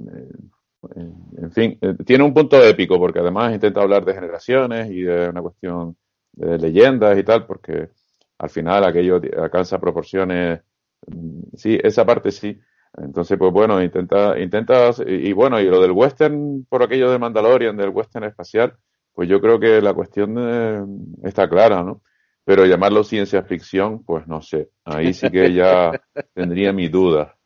eh, 0.00 1.12
en 1.38 1.52
fin, 1.52 1.78
eh, 1.80 1.94
tiene 2.04 2.24
un 2.24 2.32
punto 2.32 2.62
épico, 2.62 2.98
porque 2.98 3.18
además 3.18 3.52
intenta 3.52 3.82
hablar 3.82 4.04
de 4.04 4.14
generaciones 4.14 4.90
y 4.90 5.02
de 5.02 5.28
una 5.28 5.42
cuestión 5.42 5.96
de 6.32 6.58
leyendas 6.58 7.18
y 7.18 7.22
tal, 7.22 7.46
porque 7.46 7.90
al 8.38 8.50
final 8.50 8.84
aquello 8.84 9.20
alcanza 9.38 9.78
proporciones, 9.78 10.60
mm, 11.06 11.40
sí, 11.54 11.78
esa 11.82 12.04
parte 12.06 12.30
sí. 12.30 12.58
Entonces, 12.98 13.36
pues 13.36 13.52
bueno, 13.52 13.82
intenta, 13.82 14.38
intenta, 14.38 14.90
y, 15.06 15.32
bueno, 15.34 15.60
y 15.60 15.66
lo 15.66 15.82
del 15.82 15.92
western, 15.92 16.64
por 16.66 16.82
aquello 16.82 17.10
de 17.10 17.18
Mandalorian, 17.18 17.76
del 17.76 17.90
western 17.90 18.24
espacial, 18.24 18.74
pues 19.12 19.28
yo 19.28 19.38
creo 19.40 19.60
que 19.60 19.82
la 19.82 19.92
cuestión 19.92 21.12
está 21.22 21.46
clara, 21.46 21.82
¿no? 21.82 22.00
Pero 22.46 22.64
llamarlo 22.64 23.02
ciencia 23.02 23.42
ficción, 23.42 24.04
pues 24.04 24.28
no 24.28 24.40
sé, 24.40 24.68
ahí 24.84 25.12
sí 25.12 25.28
que 25.30 25.52
ya 25.52 25.90
tendría 26.32 26.72
mi 26.72 26.86
duda. 26.86 27.36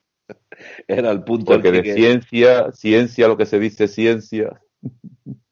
Era 0.87 1.11
el 1.11 1.25
punto. 1.25 1.54
Porque 1.54 1.73
de 1.73 1.95
ciencia, 1.95 2.71
ciencia, 2.73 3.26
lo 3.26 3.38
que 3.38 3.47
se 3.47 3.59
dice 3.59 3.88
ciencia. 3.88 4.61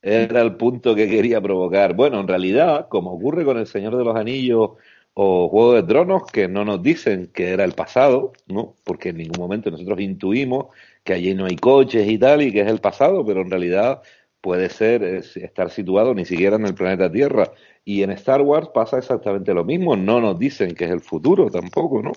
Era 0.03 0.43
el 0.43 0.57
punto 0.57 0.95
que 0.95 1.09
quería 1.09 1.41
provocar. 1.41 1.95
Bueno, 1.95 2.21
en 2.21 2.29
realidad, 2.29 2.89
como 2.91 3.15
ocurre 3.15 3.47
con 3.47 3.57
El 3.57 3.67
Señor 3.67 3.97
de 3.97 4.05
los 4.05 4.17
Anillos 4.17 4.73
o 5.15 5.49
Juego 5.49 5.75
de 5.75 5.83
Tronos, 5.83 6.25
que 6.31 6.47
no 6.47 6.67
nos 6.67 6.83
dicen 6.83 7.31
que 7.33 7.49
era 7.49 7.65
el 7.65 7.73
pasado, 7.73 8.33
¿no? 8.49 8.77
Porque 8.85 9.09
en 9.09 9.17
ningún 9.17 9.41
momento 9.41 9.71
nosotros 9.71 9.99
intuimos 10.01 10.67
que 11.03 11.15
allí 11.15 11.35
no 11.35 11.47
hay 11.47 11.57
coches 11.57 12.07
y 12.07 12.19
tal, 12.19 12.43
y 12.43 12.53
que 12.53 12.61
es 12.61 12.69
el 12.69 12.81
pasado, 12.81 13.25
pero 13.25 13.41
en 13.41 13.51
realidad 13.51 14.03
puede 14.41 14.69
ser 14.69 15.03
estar 15.03 15.71
situado 15.71 16.15
ni 16.15 16.25
siquiera 16.25 16.57
en 16.57 16.67
el 16.67 16.75
planeta 16.75 17.11
Tierra. 17.11 17.51
Y 17.85 18.03
en 18.03 18.11
Star 18.13 18.43
Wars 18.43 18.69
pasa 18.73 18.99
exactamente 18.99 19.55
lo 19.55 19.65
mismo, 19.65 19.97
no 19.97 20.21
nos 20.21 20.39
dicen 20.39 20.75
que 20.75 20.85
es 20.85 20.91
el 20.91 21.01
futuro 21.01 21.51
tampoco, 21.51 22.03
¿no? 22.03 22.13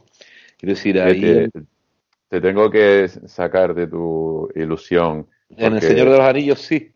Quiero 0.58 0.76
decir, 0.76 1.00
ahí 1.02 1.50
te 2.28 2.42
tengo 2.42 2.70
que 2.70 3.08
sacar 3.08 3.74
de 3.74 3.88
tu 3.88 4.50
ilusión. 4.56 5.28
En 5.50 5.74
El 5.74 5.82
Señor 5.82 6.10
de 6.10 6.18
los 6.18 6.26
Anillos 6.26 6.60
sí. 6.60 6.94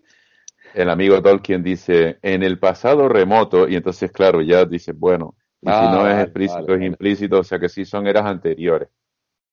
El 0.73 0.89
amigo 0.89 1.21
Tolkien 1.21 1.63
dice, 1.63 2.17
en 2.21 2.43
el 2.43 2.59
pasado 2.59 3.07
remoto, 3.07 3.67
y 3.67 3.75
entonces, 3.75 4.11
claro, 4.11 4.41
ya 4.41 4.65
dice, 4.65 4.91
bueno, 4.91 5.35
y 5.61 5.67
si 5.67 5.71
no 5.71 6.07
es 6.07 6.23
explícito, 6.23 6.75
es 6.75 6.81
implícito, 6.83 7.39
o 7.39 7.43
sea 7.43 7.59
que 7.59 7.69
sí 7.69 7.85
son 7.85 8.07
eras 8.07 8.25
anteriores. 8.25 8.89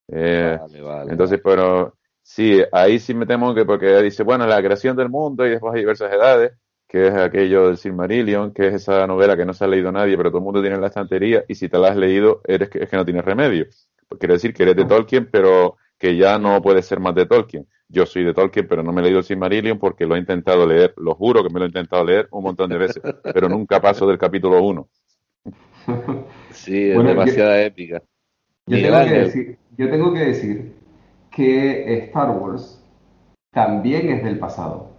Eh, 0.09 0.59
entonces, 1.09 1.41
pero 1.43 1.97
sí, 2.23 2.63
ahí 2.73 2.99
sí 2.99 3.15
me 3.15 3.27
temo 3.27 3.55
que 3.55 3.65
porque 3.65 4.03
dice, 4.03 4.23
bueno, 4.23 4.47
la 4.47 4.63
creación 4.63 4.97
del 4.97 5.09
mundo 5.09 5.47
y 5.47 5.51
después 5.51 5.75
hay 5.75 5.81
diversas 5.81 6.13
edades, 6.13 6.53
que 6.89 7.09
es 7.09 7.15
aquello 7.15 7.69
del 7.69 7.77
Silmarillion, 7.79 8.53
que 8.53 8.69
es 8.69 8.75
esa 8.75 9.07
novela 9.07 9.37
que 9.37 9.45
no 9.45 9.55
se 9.55 9.65
ha 9.65 9.69
leído 9.69 9.91
nadie, 9.93 10.17
pero 10.17 10.31
todo 10.31 10.39
el 10.39 10.45
mundo 10.45 10.61
tiene 10.61 10.77
en 10.77 10.83
la 10.83 10.89
estantería, 10.89 11.45
y 11.49 11.55
si 11.55 11.69
te 11.69 11.79
la 11.79 11.89
has 11.89 11.97
leído, 11.97 12.43
eres 12.47 12.69
que, 12.69 12.83
es 12.83 12.91
que 12.91 12.97
no 12.97 13.05
tienes 13.05 13.25
remedio 13.25 13.67
quiere 14.19 14.35
decir 14.35 14.55
que 14.55 14.63
eres 14.63 14.77
de 14.77 14.85
Tolkien, 14.85 15.29
pero 15.31 15.77
que 15.99 16.17
ya 16.17 16.39
no 16.39 16.61
puedes 16.63 16.87
ser 16.87 17.01
más 17.01 17.15
de 17.15 17.27
Tolkien. 17.27 17.67
Yo 17.89 18.07
soy 18.07 18.25
de 18.25 18.35
Tolkien, 18.35 18.67
pero 18.67 18.83
no 18.83 18.93
me 18.93 19.01
he 19.01 19.05
leído 19.05 19.19
el 19.19 19.25
Silmarillion 19.25 19.79
porque 19.79 20.07
lo 20.07 20.17
he 20.17 20.19
intentado 20.19 20.67
leer, 20.67 20.95
lo 20.97 21.15
juro 21.15 21.43
que 21.43 21.53
me 21.53 21.61
lo 21.61 21.67
he 21.67 21.69
intentado 21.69 22.05
leer 22.05 22.29
un 22.31 22.43
montón 22.43 22.71
de 22.71 22.79
veces, 22.79 23.03
pero 23.23 23.49
nunca 23.49 23.81
paso 23.81 24.07
del 24.07 24.19
capítulo 24.19 24.63
1. 24.63 24.89
Sí, 26.53 26.91
es 26.91 27.03
demasiada 27.03 27.61
épica. 27.63 28.03
Yo 28.67 28.81
tengo, 28.81 29.05
que 29.05 29.19
decir, 29.19 29.59
yo 29.77 29.91
tengo 29.91 30.13
que 30.13 30.21
decir 30.21 30.73
que 31.33 32.05
Star 32.05 32.31
Wars 32.31 32.83
también 33.53 34.11
es 34.11 34.23
del 34.23 34.39
pasado. 34.39 34.91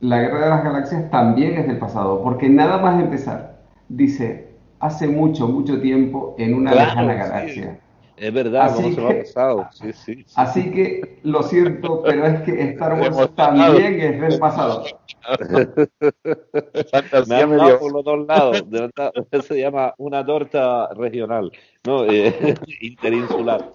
La 0.00 0.20
Guerra 0.20 0.40
de 0.40 0.50
las 0.50 0.64
Galaxias 0.64 1.10
también 1.10 1.56
es 1.56 1.66
del 1.66 1.78
pasado, 1.78 2.22
porque 2.22 2.48
nada 2.48 2.78
más 2.78 3.00
empezar, 3.00 3.62
dice, 3.88 4.50
hace 4.78 5.08
mucho, 5.08 5.48
mucho 5.48 5.80
tiempo 5.80 6.34
en 6.38 6.54
una 6.54 6.74
lejana 6.74 7.14
galaxia. 7.14 7.80
Es 8.16 8.32
verdad, 8.32 8.74
como 8.74 8.92
se 8.92 9.00
lo 9.00 9.08
ha 9.08 9.14
pasado. 9.14 9.68
Sí, 9.72 9.92
sí, 9.92 10.24
Así 10.36 10.70
que 10.70 11.18
lo 11.22 11.42
siento, 11.42 12.02
pero 12.02 12.26
es 12.26 12.40
que 12.42 12.62
Star 12.70 12.98
Wars 13.00 13.34
también 13.34 14.00
es 14.00 14.20
del 14.20 14.38
pasado. 14.38 14.84
Me 17.26 17.56
dado 17.56 17.78
por 17.78 17.92
los 17.92 18.04
dos 18.04 18.26
lados. 18.26 18.70
De 18.70 18.80
verdad, 18.80 19.12
se 19.46 19.60
llama 19.60 19.92
una 19.98 20.24
torta 20.24 20.88
regional, 20.94 21.52
¿no? 21.84 22.04
Eh, 22.06 22.54
interinsular. 22.80 23.72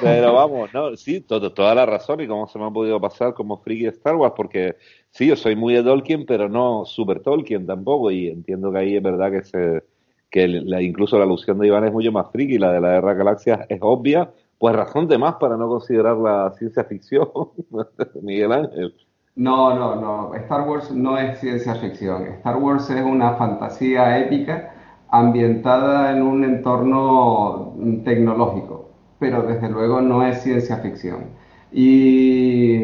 Pero 0.00 0.32
vamos, 0.32 0.72
no, 0.72 0.96
sí, 0.96 1.20
todo, 1.20 1.52
toda 1.52 1.74
la 1.74 1.86
razón 1.86 2.20
y 2.20 2.26
cómo 2.26 2.48
se 2.48 2.58
me 2.58 2.66
ha 2.66 2.70
podido 2.70 3.00
pasar 3.00 3.34
como 3.34 3.58
friki 3.58 3.86
Star 3.86 4.16
Wars, 4.16 4.34
porque 4.36 4.76
sí, 5.10 5.26
yo 5.26 5.36
soy 5.36 5.56
muy 5.56 5.74
de 5.74 5.82
Tolkien, 5.82 6.26
pero 6.26 6.48
no 6.48 6.84
super 6.84 7.20
Tolkien 7.20 7.66
tampoco, 7.66 8.10
y 8.10 8.28
entiendo 8.28 8.72
que 8.72 8.78
ahí 8.78 8.96
es 8.96 9.02
verdad 9.02 9.30
que 9.30 9.42
se 9.44 9.82
que 10.30 10.44
incluso 10.80 11.18
la 11.18 11.24
alusión 11.24 11.58
de 11.58 11.68
Iván 11.68 11.84
es 11.84 11.92
mucho 11.92 12.12
más 12.12 12.30
friki 12.30 12.58
la 12.58 12.72
de 12.72 12.80
la 12.80 12.90
Guerra 12.94 13.14
Galaxias 13.14 13.60
es 13.68 13.78
obvia, 13.82 14.30
pues 14.58 14.74
razón 14.74 15.08
de 15.08 15.18
más 15.18 15.36
para 15.36 15.56
no 15.56 15.68
considerar 15.68 16.16
la 16.16 16.52
ciencia 16.58 16.84
ficción, 16.84 17.28
Miguel 18.22 18.52
Ángel. 18.52 18.94
No, 19.36 19.72
no, 19.74 19.94
no. 19.94 20.34
Star 20.34 20.68
Wars 20.68 20.90
no 20.90 21.16
es 21.16 21.38
ciencia 21.38 21.76
ficción. 21.76 22.26
Star 22.38 22.56
Wars 22.56 22.90
es 22.90 23.02
una 23.02 23.34
fantasía 23.34 24.18
épica 24.18 24.74
ambientada 25.10 26.10
en 26.12 26.22
un 26.22 26.44
entorno 26.44 27.74
tecnológico, 28.04 28.90
pero 29.20 29.42
desde 29.42 29.68
luego 29.70 30.00
no 30.00 30.26
es 30.26 30.42
ciencia 30.42 30.78
ficción. 30.78 31.26
Y, 31.72 32.82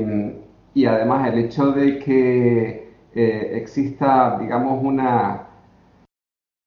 y 0.74 0.86
además 0.86 1.28
el 1.28 1.38
hecho 1.40 1.72
de 1.72 1.98
que 1.98 2.92
eh, 3.14 3.50
exista, 3.54 4.38
digamos, 4.40 4.82
una 4.82 5.48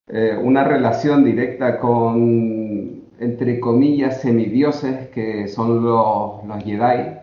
eh, 0.07 0.37
una 0.41 0.63
relación 0.63 1.23
directa 1.23 1.79
con, 1.79 3.03
entre 3.19 3.59
comillas, 3.59 4.21
semidioses 4.21 5.09
que 5.09 5.47
son 5.47 5.83
los, 5.83 6.45
los 6.45 6.63
Jedi. 6.63 7.17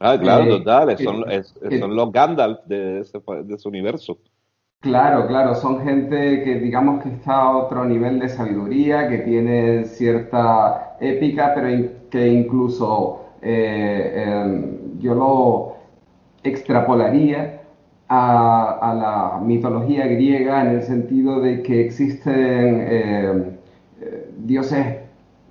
Ah, 0.00 0.18
claro, 0.18 0.44
eh, 0.44 0.48
total, 0.48 0.98
son, 0.98 1.24
son, 1.78 1.96
los 1.96 2.12
Gandalf 2.12 2.64
de 2.66 3.00
ese, 3.00 3.18
de 3.44 3.54
ese 3.54 3.68
universo. 3.68 4.18
Claro, 4.80 5.26
claro, 5.26 5.54
son 5.54 5.82
gente 5.82 6.42
que 6.42 6.56
digamos 6.56 7.02
que 7.02 7.08
está 7.08 7.36
a 7.36 7.56
otro 7.56 7.86
nivel 7.86 8.18
de 8.18 8.28
sabiduría, 8.28 9.08
que 9.08 9.18
tiene 9.18 9.86
cierta 9.86 10.96
épica, 11.00 11.52
pero 11.54 11.88
que 12.10 12.28
incluso 12.28 13.24
eh, 13.40 14.24
em, 14.26 14.98
yo 14.98 15.14
lo 15.14 15.76
extrapolaría 16.42 17.62
a, 18.08 18.94
la 19.38 19.44
mitología 19.44 20.06
griega 20.06 20.62
en 20.62 20.68
el 20.68 20.82
sentido 20.82 21.40
de 21.40 21.62
que 21.62 21.84
existen 21.86 22.86
eh, 22.88 23.58
eh, 24.00 24.30
dioses 24.38 25.04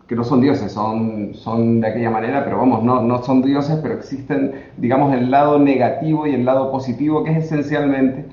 que 0.07 0.15
no 0.15 0.23
son 0.23 0.41
dioses, 0.41 0.71
son, 0.71 1.33
son 1.33 1.81
de 1.81 1.87
aquella 1.87 2.09
manera, 2.09 2.43
pero 2.43 2.57
vamos, 2.57 2.83
no, 2.83 3.01
no 3.01 3.23
son 3.23 3.41
dioses, 3.41 3.79
pero 3.81 3.95
existen, 3.95 4.53
digamos, 4.77 5.13
el 5.13 5.31
lado 5.31 5.59
negativo 5.59 6.27
y 6.27 6.35
el 6.35 6.45
lado 6.45 6.71
positivo, 6.71 7.23
que 7.23 7.31
es 7.31 7.45
esencialmente 7.45 8.25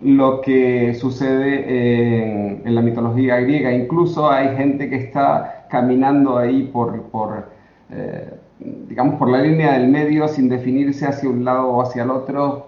lo 0.00 0.40
que 0.40 0.94
sucede 0.94 2.62
en, 2.64 2.74
la 2.74 2.80
mitología 2.80 3.36
griega. 3.40 3.72
Incluso 3.72 4.30
hay 4.30 4.56
gente 4.56 4.88
que 4.88 4.96
está 4.96 5.66
caminando 5.68 6.38
ahí 6.38 6.70
por, 6.72 7.02
por 7.04 7.50
eh, 7.90 8.30
digamos, 8.60 9.16
por 9.16 9.30
la 9.30 9.42
línea 9.42 9.72
del 9.72 9.88
medio 9.88 10.28
sin 10.28 10.48
definirse 10.48 11.06
hacia 11.06 11.28
un 11.28 11.44
lado 11.44 11.68
o 11.68 11.82
hacia 11.82 12.04
el 12.04 12.10
otro, 12.10 12.67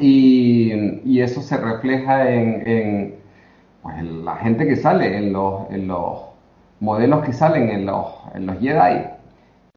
y, 0.00 1.20
eso 1.20 1.40
se 1.40 1.56
refleja 1.56 2.30
en, 2.30 3.14
pues, 3.82 4.02
la 4.02 4.36
gente 4.36 4.66
que 4.66 4.76
sale, 4.76 5.16
en 5.16 5.32
los, 5.32 5.70
en 5.70 5.88
los 5.88 6.20
modelos 6.80 7.24
que 7.24 7.32
salen 7.32 7.70
en 7.70 7.86
los, 7.86 8.06
en 8.34 8.46
los 8.46 8.58
Jedi. 8.60 9.06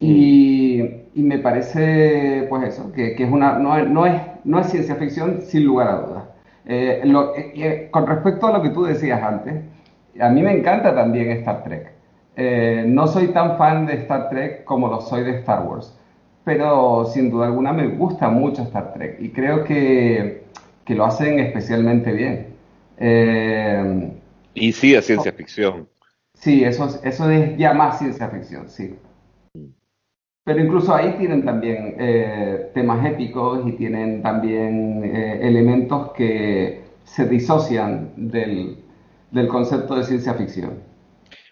Y, 0.00 0.82
y, 1.14 1.22
me 1.22 1.38
parece, 1.38 2.46
pues 2.48 2.74
eso, 2.74 2.92
que, 2.92 3.14
que 3.14 3.24
es 3.24 3.32
una, 3.32 3.58
no, 3.58 3.84
no, 3.84 4.06
es, 4.06 4.20
no 4.44 4.60
es 4.60 4.68
ciencia 4.68 4.96
ficción 4.96 5.42
sin 5.42 5.64
lugar 5.64 5.88
a 5.88 5.96
dudas. 6.00 6.24
Eh, 6.66 7.02
eh, 7.02 7.52
eh, 7.56 7.88
con 7.90 8.06
respecto 8.06 8.46
a 8.46 8.52
lo 8.52 8.62
que 8.62 8.70
tú 8.70 8.84
decías 8.84 9.22
antes, 9.22 9.54
a 10.20 10.28
mí 10.28 10.42
me 10.42 10.52
encanta 10.52 10.94
también 10.94 11.30
Star 11.30 11.64
Trek. 11.64 11.92
no 12.86 13.06
soy 13.06 13.28
tan 13.28 13.56
fan 13.56 13.86
de 13.86 13.94
Star 13.94 14.28
Trek 14.28 14.64
como 14.64 14.88
lo 14.88 15.00
soy 15.00 15.24
de 15.24 15.38
Star 15.38 15.66
Wars 15.66 15.98
pero 16.48 17.04
sin 17.04 17.30
duda 17.30 17.44
alguna 17.44 17.74
me 17.74 17.88
gusta 17.88 18.30
mucho 18.30 18.62
Star 18.62 18.94
Trek 18.94 19.18
y 19.20 19.28
creo 19.28 19.64
que, 19.64 20.44
que 20.82 20.94
lo 20.94 21.04
hacen 21.04 21.38
especialmente 21.40 22.10
bien. 22.10 22.46
Eh, 22.96 24.10
y 24.54 24.72
sí, 24.72 24.94
es 24.94 25.04
ciencia 25.04 25.30
ficción. 25.30 25.86
Sí, 26.32 26.64
eso, 26.64 26.88
eso 27.04 27.30
es 27.30 27.54
ya 27.58 27.74
más 27.74 27.98
ciencia 27.98 28.30
ficción, 28.30 28.66
sí. 28.70 28.96
Pero 30.42 30.58
incluso 30.58 30.94
ahí 30.94 31.16
tienen 31.18 31.44
también 31.44 31.96
eh, 31.98 32.70
temas 32.72 33.04
épicos 33.04 33.66
y 33.66 33.72
tienen 33.72 34.22
también 34.22 35.04
eh, 35.04 35.40
elementos 35.42 36.12
que 36.12 36.80
se 37.04 37.28
disocian 37.28 38.12
del, 38.16 38.78
concepto 39.50 39.96
de 39.96 40.04
ciencia 40.04 40.32
ficción. 40.32 40.82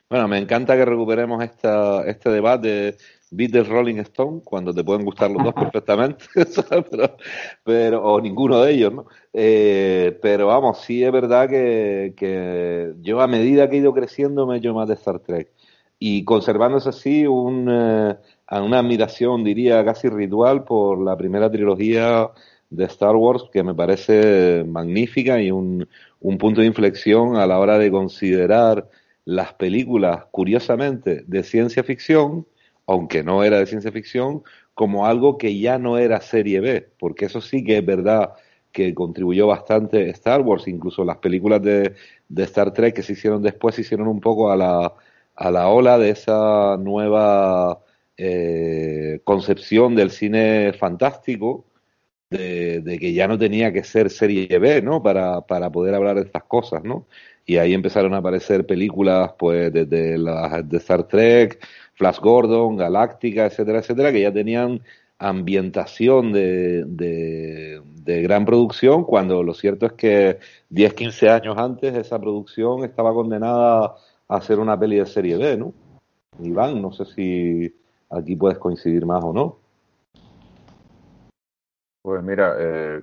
Bueno, 0.09 0.27
me 0.27 0.39
encanta 0.39 0.75
que 0.75 0.87
recuperemos 0.87 1.45
esta, 1.45 2.03
este 2.07 2.31
debate 2.31 2.97
Beatles 3.31 3.69
Rolling 3.69 3.97
Stone, 3.99 4.41
cuando 4.45 4.73
te 4.73 4.85
pueden 4.85 5.05
gustar 5.05 5.31
los 5.31 5.43
dos 5.43 5.55
perfectamente, 5.55 6.25
pero, 6.91 7.17
pero, 7.65 8.05
o 8.05 8.21
ninguno 8.21 8.61
de 8.63 8.73
ellos, 8.73 8.95
¿no? 8.95 9.07
Eh, 9.33 10.19
pero 10.23 10.47
vamos, 10.47 10.81
sí 10.83 11.03
es 11.03 11.11
verdad 11.11 11.49
que, 11.49 12.15
que, 12.17 12.95
yo 13.01 13.21
a 13.21 13.27
medida 13.27 13.69
que 13.69 13.77
he 13.77 13.81
ido 13.81 13.93
creciendo 13.93 14.47
me 14.47 14.55
he 14.55 14.59
hecho 14.59 14.75
más 14.75 14.89
de 14.89 14.95
Star 14.95 15.19
Trek 15.21 15.51
y 15.99 16.25
conservándose 16.25 16.89
así 16.91 17.27
un, 17.27 17.69
eh, 17.71 18.17
una 18.51 18.79
admiración, 18.79 19.45
diría, 19.45 19.85
casi 19.85 20.09
ritual 20.09 20.65
por 20.65 21.03
la 21.03 21.17
primera 21.17 21.51
trilogía 21.51 22.31
de 22.71 22.85
Star 22.85 23.17
Wars 23.17 23.45
que 23.53 23.63
me 23.63 23.75
parece 23.75 24.65
magnífica 24.67 25.41
y 25.41 25.51
un, 25.51 25.89
un 26.21 26.39
punto 26.39 26.61
de 26.61 26.67
inflexión 26.67 27.37
a 27.37 27.47
la 27.47 27.59
hora 27.59 27.79
de 27.79 27.91
considerar 27.91 28.89
las 29.25 29.55
películas, 29.55 30.27
curiosamente, 30.31 31.25
de 31.27 31.43
ciencia 31.43 31.83
ficción, 31.83 32.47
aunque 32.87 33.23
no 33.23 33.45
era 33.45 33.59
de 33.59 33.67
ciencia 33.67 33.93
ficción, 33.93 34.43
como 34.75 35.07
algo 35.07 35.39
que 35.39 35.59
ya 35.59 35.79
no 35.79 35.99
era 35.99 36.21
serie 36.21 36.61
B, 36.61 36.89
porque 36.99 37.27
eso 37.27 37.41
sí 37.41 37.65
que 37.65 37.79
es 37.79 37.87
verdad 37.87 38.35
que 38.73 38.95
contribuyó 38.95 39.47
bastante 39.47 40.11
Star 40.11 40.43
Wars, 40.43 40.69
incluso 40.69 41.05
las 41.05 41.17
películas 41.19 41.63
de, 41.63 41.95
de 42.29 42.43
Star 42.45 42.73
Trek 42.73 42.95
que 42.95 43.03
se 43.03 43.13
hicieron 43.15 43.43
después 43.43 43.75
se 43.75 43.81
hicieron 43.83 44.07
un 44.09 44.21
poco 44.21 44.51
a 44.51 44.57
la, 44.57 44.93
a 45.35 45.51
la 45.51 45.69
ola 45.69 45.99
de 45.99 46.11
esa 46.11 46.77
nueva 46.79 47.81
eh, 48.17 49.21
concepción 49.25 49.95
del 49.95 50.11
cine 50.11 50.73
fantástico, 50.75 51.65
de, 52.31 52.99
que 53.01 53.13
ya 53.13 53.29
no 53.29 53.39
tenía 53.39 53.73
que 53.73 53.85
ser 53.85 54.11
serie 54.11 54.59
B, 54.59 54.83
¿no? 54.83 55.03
Para, 55.03 55.43
para 55.43 55.71
poder 55.71 55.95
hablar 55.95 56.17
de 56.17 56.23
estas 56.23 56.45
cosas, 56.45 56.83
¿no? 56.85 57.07
Y 57.45 57.59
ahí 57.59 57.75
empezaron 57.75 58.15
a 58.15 58.19
aparecer 58.19 58.67
películas, 58.67 59.33
pues, 59.39 59.73
desde 59.73 60.19
las 60.19 60.69
de 60.69 60.77
Star 60.79 61.07
Trek, 61.07 61.61
Flash 61.97 62.21
Gordon, 62.21 62.77
Galáctica, 62.77 63.47
etcétera, 63.47 63.79
etcétera, 63.79 64.13
que 64.13 64.21
ya 64.21 64.33
tenían 64.33 64.83
ambientación 65.19 66.33
de, 66.33 66.85
de, 66.87 68.23
gran 68.23 68.45
producción, 68.45 69.05
cuando 69.05 69.43
lo 69.43 69.55
cierto 69.55 69.87
es 69.87 69.93
que 69.93 70.39
10, 70.69 70.95
15 70.95 71.31
años 71.31 71.57
antes 71.57 71.95
esa 71.95 72.19
producción 72.19 72.85
estaba 72.85 73.15
condenada 73.15 73.95
a 74.29 74.41
ser 74.43 74.59
una 74.59 74.79
peli 74.79 74.97
de 74.97 75.07
serie 75.07 75.39
B, 75.39 75.57
¿no? 75.57 75.73
Iván, 76.41 76.83
no 76.83 76.93
sé 76.93 77.07
si 77.07 77.75
aquí 78.11 78.37
puedes 78.37 78.59
coincidir 78.59 79.07
más 79.07 79.25
o 79.25 79.33
no. 79.33 79.59
Pues 82.03 82.23
mira, 82.23 82.57
eh, 82.59 83.01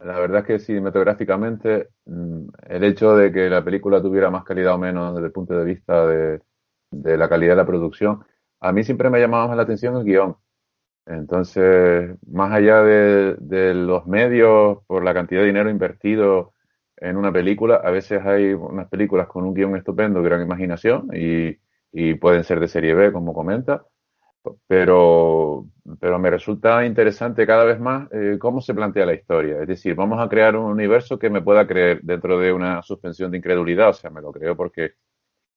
la 0.00 0.18
verdad 0.18 0.40
es 0.40 0.46
que 0.46 0.58
cinematográficamente 0.58 1.90
mm, 2.06 2.46
el 2.68 2.84
hecho 2.84 3.16
de 3.16 3.32
que 3.32 3.48
la 3.48 3.64
película 3.64 4.02
tuviera 4.02 4.30
más 4.30 4.44
calidad 4.44 4.74
o 4.74 4.78
menos 4.78 5.14
desde 5.14 5.26
el 5.28 5.32
punto 5.32 5.54
de 5.54 5.64
vista 5.64 6.06
de, 6.06 6.40
de 7.02 7.16
la 7.16 7.28
calidad 7.28 7.52
de 7.52 7.56
la 7.56 7.66
producción, 7.66 8.24
a 8.60 8.72
mí 8.72 8.84
siempre 8.84 9.10
me 9.10 9.18
ha 9.18 9.20
llamado 9.20 9.48
más 9.48 9.56
la 9.56 9.64
atención 9.64 9.96
el 9.96 10.04
guion. 10.04 10.36
Entonces, 11.06 12.16
más 12.26 12.52
allá 12.52 12.82
de, 12.82 13.74
los 13.74 14.06
medios, 14.06 14.78
por 14.86 15.04
la 15.04 15.12
cantidad 15.14 15.40
de 15.42 15.48
dinero 15.48 15.68
invertido 15.70 16.54
en 16.96 17.16
una 17.16 17.32
película, 17.32 17.76
a 17.76 17.90
veces 17.90 18.24
hay 18.24 18.54
unas 18.54 18.88
películas 18.88 19.26
con 19.28 19.44
un 19.44 19.54
guion 19.54 19.76
estupendo, 19.76 20.22
gran 20.22 20.42
imaginación, 20.42 21.08
y, 21.12 21.58
pueden 22.20 22.42
ser 22.44 22.58
de 22.60 22.68
serie 22.68 22.94
B, 22.94 23.12
como 23.12 23.34
comenta, 23.34 23.84
pero, 24.66 25.66
pero 26.00 26.18
me 26.18 26.30
resulta 26.30 26.84
interesante 26.84 27.46
cada 27.46 27.64
vez 27.64 27.78
más 27.80 28.08
eh, 28.12 28.36
cómo 28.40 28.60
se 28.60 28.74
plantea 28.74 29.06
la 29.06 29.14
historia. 29.14 29.60
Es 29.60 29.68
decir, 29.68 29.94
vamos 29.94 30.20
a 30.20 30.28
crear 30.28 30.56
un 30.56 30.70
universo 30.70 31.18
que 31.18 31.30
me 31.30 31.42
pueda 31.42 31.66
creer 31.66 32.00
dentro 32.02 32.38
de 32.38 32.52
una 32.52 32.82
suspensión 32.82 33.30
de 33.30 33.38
incredulidad, 33.38 33.90
o 33.90 33.92
sea, 33.92 34.10
me 34.10 34.20
lo 34.22 34.32
creo 34.32 34.56
porque 34.56 34.94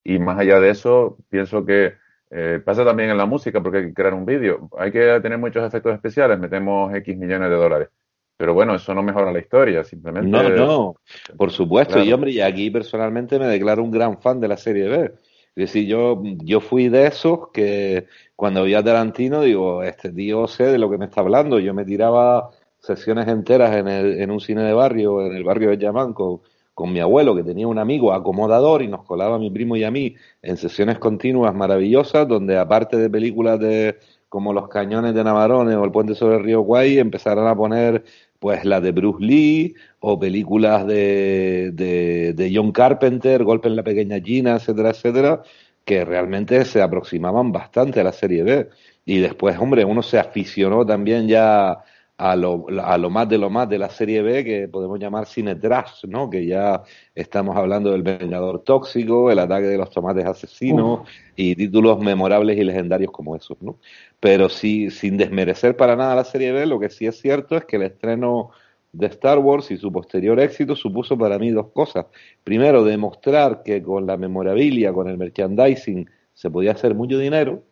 y 0.04 0.20
más 0.20 0.40
allá 0.40 0.60
de 0.60 0.70
eso, 0.70 1.18
pienso 1.30 1.66
que 1.66 1.94
eh, 2.30 2.62
pasa 2.64 2.84
también 2.84 3.10
en 3.10 3.18
la 3.18 3.26
música, 3.26 3.62
porque 3.62 3.80
hay 3.80 3.88
que 3.88 3.94
crear 3.94 4.14
un 4.14 4.26
vídeo. 4.26 4.70
Hay 4.78 4.92
que 4.92 5.20
tener 5.22 5.38
muchos 5.38 5.66
efectos 5.66 5.94
especiales, 5.94 6.40
metemos 6.40 6.94
X 6.94 7.18
millones 7.18 7.50
de 7.50 7.56
dólares. 7.56 7.90
Pero 8.38 8.54
bueno, 8.54 8.76
eso 8.76 8.94
no 8.94 9.02
mejora 9.02 9.32
la 9.32 9.40
historia, 9.40 9.84
simplemente. 9.84 10.30
No, 10.30 10.50
no, 10.50 10.96
por 11.36 11.52
supuesto. 11.52 12.04
Y 12.04 12.14
hombre, 12.14 12.32
y 12.32 12.42
aquí 12.42 12.70
personalmente 12.70 13.40
me 13.40 13.48
declaro 13.48 13.84
un 13.84 13.90
gran 13.90 14.22
fan 14.22 14.40
de 14.40 14.48
la 14.48 14.58
serie 14.58 14.88
B. 14.88 15.06
Es 15.06 15.74
decir, 15.74 15.88
yo, 15.88 16.22
yo 16.44 16.60
fui 16.60 16.88
de 16.88 17.08
esos 17.08 17.50
que 17.52 18.06
cuando 18.36 18.64
vi 18.64 18.76
a 18.76 18.84
Tarantino 18.84 19.42
digo, 19.42 19.82
este 19.82 20.12
tío 20.12 20.48
sé 20.48 20.66
de 20.66 20.78
lo 20.78 20.88
que 20.88 21.00
me 21.00 21.06
está 21.06 21.22
hablando. 21.22 21.58
Yo 21.60 21.74
me 21.74 21.84
tiraba 21.84 22.52
sesiones 22.78 23.28
enteras 23.28 23.76
en, 23.76 23.88
el, 23.88 24.22
en 24.22 24.30
un 24.30 24.40
cine 24.40 24.62
de 24.62 24.74
barrio, 24.74 25.26
en 25.26 25.36
el 25.36 25.44
barrio 25.44 25.72
de 25.72 25.80
Yamanco, 25.80 26.44
con 26.44 26.57
mi 26.86 27.00
abuelo, 27.00 27.36
que 27.36 27.44
tenía 27.44 27.68
un 27.68 27.80
amigo 27.80 28.14
acomodador 28.14 28.84
y 28.84 28.88
nos 28.88 29.04
colaba 29.04 29.38
a 29.38 29.40
mi 29.40 29.50
primo 29.50 29.76
y 29.76 29.84
a 29.84 29.90
mí 29.90 30.16
en 30.44 30.58
sesiones 30.58 31.00
continuas 31.00 31.56
maravillosas, 31.56 32.28
donde 32.28 32.58
aparte 32.58 32.98
de 32.98 33.10
películas 33.10 33.60
de 33.60 33.98
como 34.30 34.54
Los 34.54 34.68
Cañones 34.68 35.16
de 35.16 35.24
Navarone 35.24 35.76
o 35.76 35.84
El 35.84 35.92
Puente 35.92 36.14
sobre 36.14 36.38
el 36.38 36.44
Río 36.44 36.62
Guay, 36.62 37.00
empezaron 37.00 37.48
a 37.48 37.56
poner 37.56 38.04
pues 38.40 38.64
las 38.66 38.84
de 38.84 38.92
Bruce 38.92 39.26
Lee 39.26 39.74
o 40.00 40.20
películas 40.20 40.86
de, 40.86 41.72
de, 41.74 42.34
de 42.34 42.52
John 42.54 42.72
Carpenter, 42.72 43.44
Golpe 43.44 43.70
en 43.70 43.76
la 43.76 43.84
Pequeña 43.84 44.22
China, 44.22 44.58
etcétera, 44.58 44.92
etcétera, 44.92 45.42
que 45.84 46.06
realmente 46.06 46.64
se 46.66 46.82
aproximaban 46.82 47.52
bastante 47.52 48.02
a 48.02 48.04
la 48.04 48.12
serie 48.12 48.44
B. 48.44 48.70
Y 49.06 49.20
después, 49.20 49.58
hombre, 49.58 49.86
uno 49.86 50.04
se 50.04 50.20
aficionó 50.20 50.86
también 50.86 51.28
ya 51.28 51.80
a 52.18 52.36
lo, 52.36 52.66
a 52.84 52.98
lo 52.98 53.10
más 53.12 53.30
de 53.30 53.38
lo 53.38 53.50
más 53.50 53.70
de 53.70 53.78
la 53.78 53.90
serie 53.90 54.24
B 54.24 54.44
que 54.44 54.68
podemos 54.68 55.00
llamar 55.00 55.28
cine 55.28 55.56
trash, 55.56 56.06
¿no? 56.08 56.30
Que 56.30 56.48
ya 56.48 56.82
estamos 57.14 57.56
hablando 57.56 57.92
del 57.92 58.02
Vengador 58.02 58.64
Tóxico, 58.64 59.30
el 59.30 59.38
ataque 59.38 59.68
de 59.68 59.78
los 59.78 59.92
tomates 59.92 60.26
asesinos 60.26 61.08
y 61.36 61.56
títulos 61.56 62.00
memorables 62.00 62.58
y 62.58 62.64
legendarios 62.64 63.12
como 63.12 63.36
esos, 63.36 63.62
¿no? 63.62 63.78
Pero 64.20 64.50
sí, 64.50 64.90
sin 64.90 65.18
desmerecer 65.18 65.78
para 65.78 65.96
nada 65.96 66.16
la 66.16 66.24
serie 66.24 66.52
B, 66.52 66.66
lo 66.66 66.80
que 66.80 66.90
sí 66.90 67.06
es 67.06 67.20
cierto 67.20 67.56
es 67.56 67.66
que 67.66 67.76
el 67.76 67.84
estreno 67.84 68.50
de 68.92 69.06
Star 69.08 69.38
Wars 69.38 69.70
y 69.70 69.78
su 69.78 69.92
posterior 69.92 70.40
éxito 70.40 70.76
supuso 70.76 71.16
para 71.18 71.38
mí 71.38 71.52
dos 71.52 71.68
cosas. 71.68 72.08
Primero, 72.44 72.84
demostrar 72.84 73.62
que 73.64 73.84
con 73.84 74.08
la 74.08 74.18
memorabilia, 74.18 74.92
con 74.92 75.08
el 75.08 75.18
merchandising, 75.18 76.10
se 76.34 76.50
podía 76.50 76.72
hacer 76.72 76.96
mucho 76.96 77.20
dinero, 77.20 77.64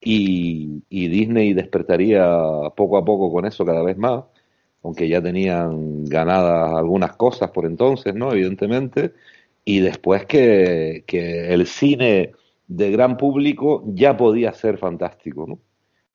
y, 0.00 0.82
Disney 0.90 1.52
despertaría 1.54 2.24
poco 2.76 2.96
a 2.98 3.04
poco 3.04 3.32
con 3.32 3.46
eso 3.46 3.64
cada 3.64 3.82
vez 3.82 3.96
más, 3.98 4.24
aunque 4.82 5.08
ya 5.08 5.22
tenían 5.22 6.04
ganadas 6.06 6.74
algunas 6.74 7.16
cosas 7.16 7.50
por 7.50 7.66
entonces, 7.66 8.14
¿no? 8.14 8.32
Evidentemente, 8.32 9.12
y 9.64 9.80
después 9.80 10.26
que, 10.26 11.04
que 11.06 11.52
el 11.52 11.66
cine 11.66 12.32
de 12.66 12.90
gran 12.90 13.16
público 13.16 13.82
ya 13.86 14.16
podía 14.16 14.52
ser 14.52 14.78
fantástico, 14.78 15.46
¿no? 15.46 15.58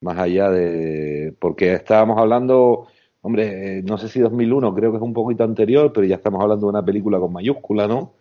Más 0.01 0.17
allá 0.19 0.49
de... 0.49 1.33
porque 1.39 1.73
estábamos 1.73 2.17
hablando, 2.19 2.87
hombre, 3.21 3.81
no 3.83 3.97
sé 3.97 4.09
si 4.09 4.19
2001, 4.19 4.73
creo 4.75 4.91
que 4.91 4.97
es 4.97 5.03
un 5.03 5.13
poquito 5.13 5.43
anterior, 5.43 5.91
pero 5.93 6.05
ya 6.07 6.15
estamos 6.15 6.41
hablando 6.41 6.67
de 6.67 6.69
una 6.71 6.85
película 6.85 7.19
con 7.19 7.33
mayúscula, 7.33 7.87
¿no? 7.87 8.13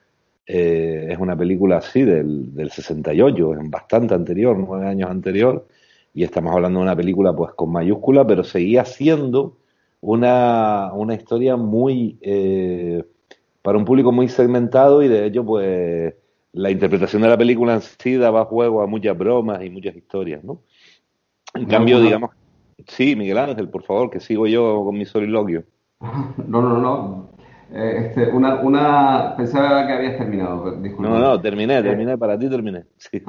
Eh, 0.46 1.09
es 1.11 1.18
una 1.18 1.37
película 1.37 1.78
así 1.78 2.02
del, 2.02 2.54
del 2.54 2.70
68, 2.70 3.54
es 3.54 3.70
bastante 3.70 4.14
anterior, 4.14 4.57
nueve 4.59 4.87
años 4.87 5.11
anterior, 5.11 5.66
y 6.12 6.22
estamos 6.22 6.54
hablando 6.54 6.80
de 6.80 6.85
una 6.85 6.96
película 6.96 7.35
pues 7.35 7.52
con 7.54 7.72
mayúscula, 7.72 8.26
pero 8.26 8.44
seguía 8.44 8.85
siendo 8.85 9.57
una, 10.00 10.92
una 10.92 11.14
historia 11.14 11.57
muy, 11.57 12.18
eh, 12.20 13.02
para 13.62 13.78
un 13.78 13.87
público 13.87 14.12
muy 14.12 14.28
segmentado 14.28 15.02
y 15.02 15.09
de 15.09 15.26
hecho 15.26 15.44
pues 15.44 16.14
la 16.52 16.70
interpretación 16.70 17.22
de 17.22 17.28
la 17.28 17.38
película 17.38 17.74
en 17.74 17.80
sí 17.80 18.16
daba 18.16 18.44
juego 18.44 18.83
a 18.83 18.87
muchas 18.87 19.16
bromas 19.16 19.64
y 19.64 19.70
muchas 19.70 19.96
historias, 19.96 20.44
¿no? 20.44 20.61
En 21.54 21.66
cambio, 21.66 22.00
digamos, 22.00 22.30
sí, 22.87 23.16
Miguel 23.16 23.38
Ángel, 23.38 23.68
por 23.68 23.83
favor, 23.83 24.11
que 24.11 24.20
sigo 24.20 24.46
yo 24.46 24.83
con 24.85 24.96
mi 24.96 25.07
soliloquio. 25.07 25.64
No, 26.46 26.61
no, 26.61 26.78
no, 26.78 27.33
eh, 27.76 28.06
este, 28.06 28.28
una, 28.30 28.60
una, 28.60 29.34
pensaba 29.37 29.84
que 29.84 29.92
habías 29.92 30.16
terminado, 30.16 30.76
disculpa. 30.76 31.10
No, 31.10 31.18
no, 31.18 31.40
terminé, 31.40 31.82
terminé, 31.82 32.16
para 32.16 32.38
ti 32.38 32.48
terminé. 32.48 32.84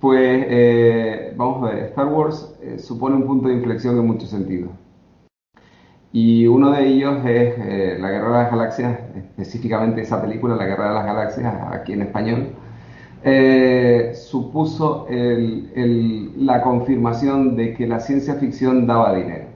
pues 0.00 0.46
eh, 0.48 1.34
vamos 1.36 1.68
a 1.68 1.74
ver, 1.74 1.84
Star 1.86 2.06
Wars 2.06 2.56
eh, 2.62 2.78
supone 2.78 3.16
un 3.16 3.26
punto 3.26 3.48
de 3.48 3.54
inflexión 3.54 3.98
en 3.98 4.06
muchos 4.06 4.30
sentidos. 4.30 4.70
Y 6.12 6.46
uno 6.46 6.70
de 6.70 6.86
ellos 6.86 7.24
es 7.24 7.98
La 7.98 8.10
Guerra 8.10 8.28
de 8.28 8.42
las 8.44 8.50
Galaxias, 8.52 9.00
específicamente 9.16 10.02
esa 10.02 10.22
película, 10.22 10.54
La 10.54 10.66
Guerra 10.66 10.90
de 10.90 10.94
las 10.94 11.06
Galaxias, 11.06 11.54
aquí 11.72 11.94
en 11.94 12.02
español, 12.02 12.48
supuso 14.14 15.06
el, 15.08 16.32
la 16.36 16.62
confirmación 16.62 17.56
de 17.56 17.74
que 17.74 17.86
la 17.86 17.98
ciencia 17.98 18.34
ficción 18.34 18.86
daba 18.86 19.14
dinero 19.14 19.51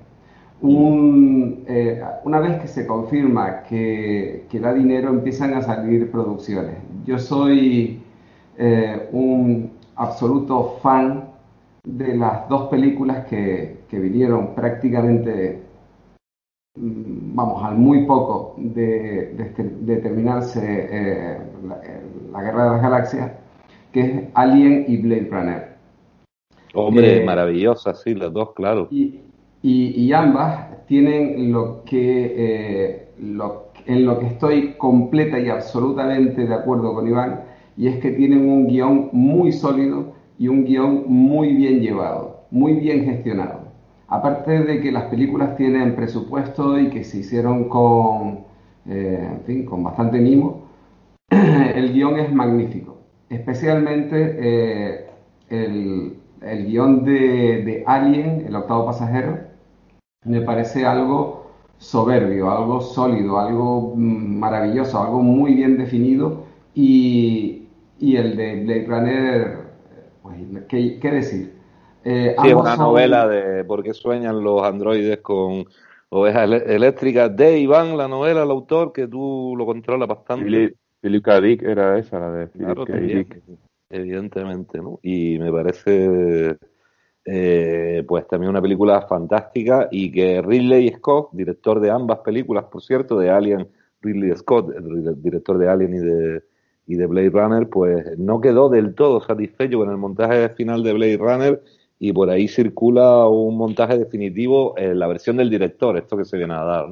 un, 0.67 1.65
eh, 1.67 2.03
una 2.25 2.41
vez 2.41 2.61
que 2.61 2.69
se 2.69 2.87
confirma 2.87 3.63
que, 3.63 4.47
que, 4.51 4.61
da 4.61 4.73
dinero, 4.75 5.11
empiezan 5.11 5.55
a 5.55 5.63
salir 5.63 6.11
producciones. 6.11 6.77
Yo 7.05 7.19
soy 7.19 8.01
eh, 8.59 9.09
un 9.13 9.71
absoluto 9.97 10.79
fan 10.83 11.31
de 11.85 12.17
las 12.17 12.49
dos 12.49 12.69
películas 12.69 13.27
que, 13.27 13.77
vinieron 13.91 14.55
prácticamente, 14.55 15.63
mm, 16.77 17.35
vamos, 17.35 17.65
al 17.65 17.77
muy 17.77 18.05
poco 18.05 18.55
de, 18.59 19.35
de, 19.35 19.97
terminarse 19.97 20.61
eh, 20.91 21.39
la, 22.33 22.43
Guerra 22.43 22.65
de 22.65 22.71
las 22.73 22.83
Galaxias, 22.83 23.33
que 23.93 24.01
es 24.01 24.23
Alien 24.35 24.85
y 24.87 24.99
Blade 24.99 25.29
Runner. 25.31 25.77
Hombre, 26.75 27.25
maravillosas, 27.25 28.03
sí, 28.03 28.15
las 28.15 28.33
dos, 28.33 28.53
claro. 28.53 28.89
Y, 28.91 29.21
y, 29.69 30.13
ambas 30.13 30.87
tienen 30.87 31.53
lo 31.53 31.83
que, 31.85 32.35
eh, 32.37 33.09
en 33.19 34.07
lo 34.07 34.19
que 34.21 34.27
estoy 34.27 34.75
completa 34.75 35.41
y 35.41 35.49
absolutamente 35.49 36.47
de 36.47 36.55
acuerdo 36.55 36.95
con 36.95 37.09
Iván, 37.09 37.41
y 37.77 37.89
es 37.89 37.99
que 37.99 38.13
tienen 38.13 38.49
un 38.49 38.69
guion 38.69 39.09
muy 39.13 39.51
sólido 39.51 40.13
y 40.39 40.47
un 40.47 40.65
guion 40.65 41.05
muy 41.09 41.53
bien 41.55 41.81
llevado, 41.81 42.45
muy 42.53 42.75
bien 42.75 43.05
gestionado. 43.07 43.73
Aparte 44.07 44.63
de 44.63 44.81
que 44.81 44.93
las 44.93 45.05
películas 45.07 45.57
tienen 45.57 45.97
presupuesto 45.97 46.79
y 46.79 46.89
que 46.91 47.03
se 47.03 47.19
hicieron 47.19 47.69
con, 47.69 48.45
eh, 48.89 49.29
en 49.33 49.41
fin, 49.47 49.65
con 49.65 49.83
bastante 49.83 50.21
mimo, 50.21 50.67
el 51.31 51.93
guion 51.93 52.21
es 52.21 52.33
magnífico. 52.33 52.99
Especialmente 53.29 54.37
eh, 54.39 55.07
el, 55.49 56.19
el, 56.41 56.67
guion 56.67 57.05
de 57.05 57.83
Alien, 57.85 58.45
el 58.47 58.55
octavo 58.55 58.87
pasajero, 58.87 59.56
me 60.27 60.41
parece 60.43 60.85
algo 60.85 61.47
soberbio, 61.79 62.51
algo 62.51 62.81
sólido, 62.81 63.39
algo 63.39 63.93
mm, 63.95 64.39
maravilloso, 64.39 65.03
algo 65.03 65.23
muy 65.23 65.55
bien 65.55 65.79
definido 65.79 66.45
y, 66.75 67.69
y 67.99 68.17
el 68.17 68.37
de 68.37 68.65
Blade 68.65 68.87
Runner, 68.87 69.59
pues, 70.23 70.37
¿qué, 70.69 71.11
decir? 71.11 71.53
Eh, 72.05 72.35
sí, 72.41 72.49
es 72.49 72.55
una 72.55 72.77
novela 72.77 73.27
de 73.29 73.65
por 73.65 73.83
qué 73.83 73.95
sueñan 73.95 74.43
los 74.43 74.63
androides 74.63 75.19
con 75.19 75.65
ovejas 76.09 76.63
eléctricas 76.67 77.35
de 77.37 77.59
Iván, 77.59 77.97
la 77.97 78.09
novela, 78.09 78.43
el 78.43 78.51
autor, 78.51 78.93
que 78.93 79.09
tú 79.09 79.55
lo 79.57 79.67
controlas 79.67 80.09
bastante. 80.09 80.75
Philip, 81.01 81.25
K. 81.25 81.41
Dick 81.41 81.63
era 81.63 81.99
esa, 81.99 82.19
la 82.19 82.31
de 82.33 82.47
Philip 82.49 82.85
K. 82.85 82.97
Dick. 82.97 83.43
Evidentemente, 83.91 84.79
¿no? 84.79 84.99
Y 85.03 85.39
me 85.39 85.53
parece, 85.53 86.57
eh, 87.27 88.05
pues 88.07 88.27
también 88.29 88.51
una 88.51 88.63
película 88.63 89.03
fantástica 89.03 89.89
y 89.91 90.11
que 90.11 90.41
Ridley 90.41 90.89
Scott, 90.95 91.31
director 91.33 91.81
de 91.81 91.91
ambas 91.91 92.21
películas, 92.21 92.65
por 92.71 92.83
cierto, 92.83 93.19
de 93.19 93.31
Alien, 93.31 93.69
Ridley 94.01 94.35
Scott, 94.37 94.73
el 94.75 95.21
director 95.21 95.59
de 95.59 95.69
Alien 95.69 95.95
y 95.95 95.99
de 95.99 96.43
y 96.87 96.95
de 96.95 97.07
Blade 97.07 97.31
Runner, 97.31 97.69
pues 97.69 98.19
no 98.19 98.41
quedó 98.41 98.69
del 98.69 98.95
todo 98.95 99.21
satisfecho 99.21 99.79
con 99.79 99.91
el 99.91 99.97
montaje 99.97 100.49
final 100.51 100.83
de 100.83 100.93
Blade 100.93 101.17
Runner 101.17 101.63
y 101.99 102.13
por 102.13 102.31
ahí 102.31 102.47
circula 102.47 103.27
un 103.27 103.57
montaje 103.57 103.99
definitivo 103.99 104.79
en 104.79 104.99
la 104.99 105.07
versión 105.07 105.37
del 105.37 105.51
director, 105.51 105.97
esto 105.97 106.17
que 106.17 106.25
se 106.25 106.37
viene 106.37 106.55
a 106.55 106.63
dar. 106.63 106.87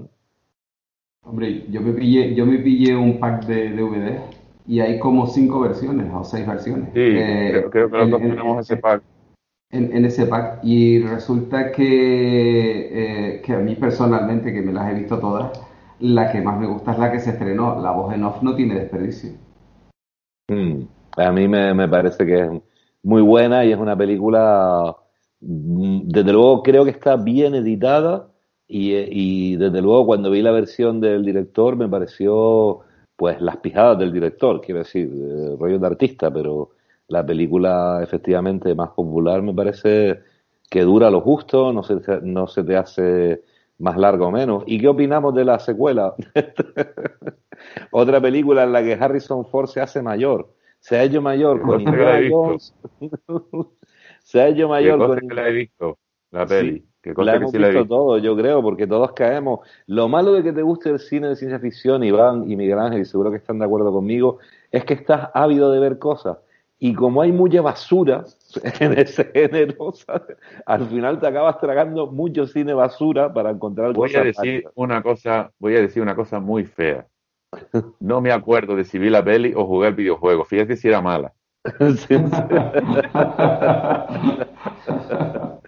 Hombre, 1.22 1.64
yo 1.70 1.80
me 1.80 1.92
pillé, 1.92 2.34
yo 2.34 2.44
me 2.44 2.58
pillé 2.58 2.96
un 2.96 3.18
pack 3.18 3.46
de 3.46 3.70
DVD 3.70 4.20
y 4.66 4.80
hay 4.80 4.98
como 4.98 5.26
cinco 5.26 5.60
versiones 5.60 6.06
o 6.12 6.24
seis 6.24 6.46
versiones. 6.46 6.88
Sí, 6.92 7.00
eh, 7.00 7.66
creo, 7.70 7.90
que 7.90 7.96
nosotros 7.96 8.20
tenemos 8.20 8.60
ese 8.60 8.76
pack. 8.76 9.02
En, 9.74 10.04
ese 10.04 10.26
pack 10.26 10.60
y 10.62 11.00
resulta 11.00 11.72
que, 11.72 13.34
eh, 13.34 13.42
que 13.42 13.52
a 13.54 13.58
mí 13.58 13.74
personalmente, 13.74 14.52
que 14.52 14.62
me 14.62 14.72
las 14.72 14.88
he 14.90 14.94
visto 14.94 15.18
todas, 15.18 15.50
la 15.98 16.30
que 16.30 16.40
más 16.40 16.60
me 16.60 16.66
gusta 16.68 16.92
es 16.92 16.98
la 16.98 17.10
que 17.10 17.18
se 17.18 17.30
estrenó. 17.30 17.80
La 17.80 17.90
voz 17.90 18.14
en 18.14 18.22
off 18.22 18.40
no 18.40 18.54
tiene 18.54 18.74
desperdicio. 18.76 19.32
Mm, 20.48 20.82
a 21.16 21.32
mí 21.32 21.48
me, 21.48 21.88
parece 21.88 22.24
que 22.24 22.40
es 22.40 22.50
muy 23.02 23.22
buena 23.22 23.64
y 23.64 23.72
es 23.72 23.78
una 23.78 23.96
película, 23.96 24.94
mm, 25.40 26.02
desde 26.04 26.32
luego 26.32 26.62
creo 26.62 26.84
que 26.84 26.90
está 26.90 27.16
bien 27.16 27.54
editada 27.56 28.28
y, 28.68 29.56
desde 29.56 29.82
luego 29.82 30.06
cuando 30.06 30.30
vi 30.30 30.42
la 30.42 30.52
versión 30.52 31.00
del 31.00 31.24
director 31.24 31.76
me 31.76 31.88
pareció 31.88 32.80
pues 33.16 33.40
las 33.40 33.58
pijadas 33.58 33.98
del 33.98 34.12
director, 34.12 34.60
quiero 34.60 34.80
decir, 34.80 35.10
rollo 35.58 35.78
de 35.78 35.86
artista, 35.86 36.32
pero 36.32 36.70
la 37.08 37.24
película 37.24 38.00
efectivamente 38.02 38.74
más 38.74 38.90
popular 38.90 39.42
me 39.42 39.54
parece 39.54 40.20
que 40.70 40.82
dura 40.82 41.10
lo 41.10 41.20
justo, 41.20 41.72
no 41.72 41.82
se, 41.82 41.96
no 42.22 42.46
se 42.46 42.64
te 42.64 42.76
hace 42.76 43.42
más 43.78 43.96
largo 43.96 44.26
o 44.26 44.30
menos. 44.30 44.64
¿Y 44.66 44.80
qué 44.80 44.88
opinamos 44.88 45.34
de 45.34 45.44
la 45.44 45.58
secuela? 45.58 46.14
Otra 47.90 48.20
película 48.20 48.64
en 48.64 48.72
la 48.72 48.82
que 48.82 48.94
Harrison 48.94 49.44
Ford 49.46 49.68
se 49.68 49.80
hace 49.80 50.02
mayor. 50.02 50.52
Se 50.80 50.96
ha 50.96 51.04
hecho 51.04 51.22
mayor 51.22 51.62
con 51.62 51.80
Indiana 51.80 52.28
Jones. 52.30 52.74
se 54.22 54.40
ha 54.40 54.48
hecho 54.48 54.68
mayor 54.68 54.98
con. 54.98 55.28
Que 55.28 55.34
la 55.34 55.48
he 55.48 55.52
visto, 55.52 55.98
la 56.30 56.46
peli. 56.46 56.84
la 57.02 57.36
hemos 57.36 57.52
visto 57.52 57.86
todo, 57.86 58.18
yo 58.18 58.36
creo, 58.36 58.62
porque 58.62 58.86
todos 58.86 59.12
caemos. 59.12 59.60
Lo 59.86 60.08
malo 60.08 60.32
de 60.32 60.42
que 60.42 60.52
te 60.52 60.62
guste 60.62 60.90
el 60.90 60.98
cine 60.98 61.28
de 61.28 61.36
ciencia 61.36 61.58
ficción, 61.58 62.04
Iván 62.04 62.50
y 62.50 62.56
Miguel 62.56 62.78
Ángel, 62.78 63.00
y 63.00 63.04
seguro 63.06 63.30
que 63.30 63.38
están 63.38 63.58
de 63.58 63.64
acuerdo 63.64 63.92
conmigo, 63.92 64.38
es 64.70 64.84
que 64.84 64.94
estás 64.94 65.30
ávido 65.32 65.70
de 65.70 65.80
ver 65.80 65.98
cosas. 65.98 66.38
Y 66.78 66.94
como 66.94 67.22
hay 67.22 67.32
mucha 67.32 67.62
basura 67.62 68.24
en 68.80 68.98
ese 68.98 69.24
género, 69.26 69.92
al 70.66 70.88
final 70.88 71.20
te 71.20 71.26
acabas 71.26 71.58
tragando 71.60 72.08
mucho 72.08 72.46
cine 72.46 72.74
basura 72.74 73.32
para 73.32 73.50
encontrar 73.50 73.92
voy 73.92 74.14
a 74.14 74.24
decir 74.24 74.68
una 74.74 75.02
cosa 75.02 75.52
Voy 75.58 75.76
a 75.76 75.80
decir 75.80 76.02
una 76.02 76.14
cosa 76.14 76.40
muy 76.40 76.64
fea. 76.64 77.06
No 78.00 78.20
me 78.20 78.32
acuerdo 78.32 78.76
de 78.76 78.84
si 78.84 78.98
vi 78.98 79.10
la 79.10 79.24
peli 79.24 79.52
o 79.54 79.66
jugué 79.66 79.88
el 79.88 79.94
videojuego. 79.94 80.44
Fíjate 80.44 80.76
si 80.76 80.88
era 80.88 81.00
mala. 81.00 81.32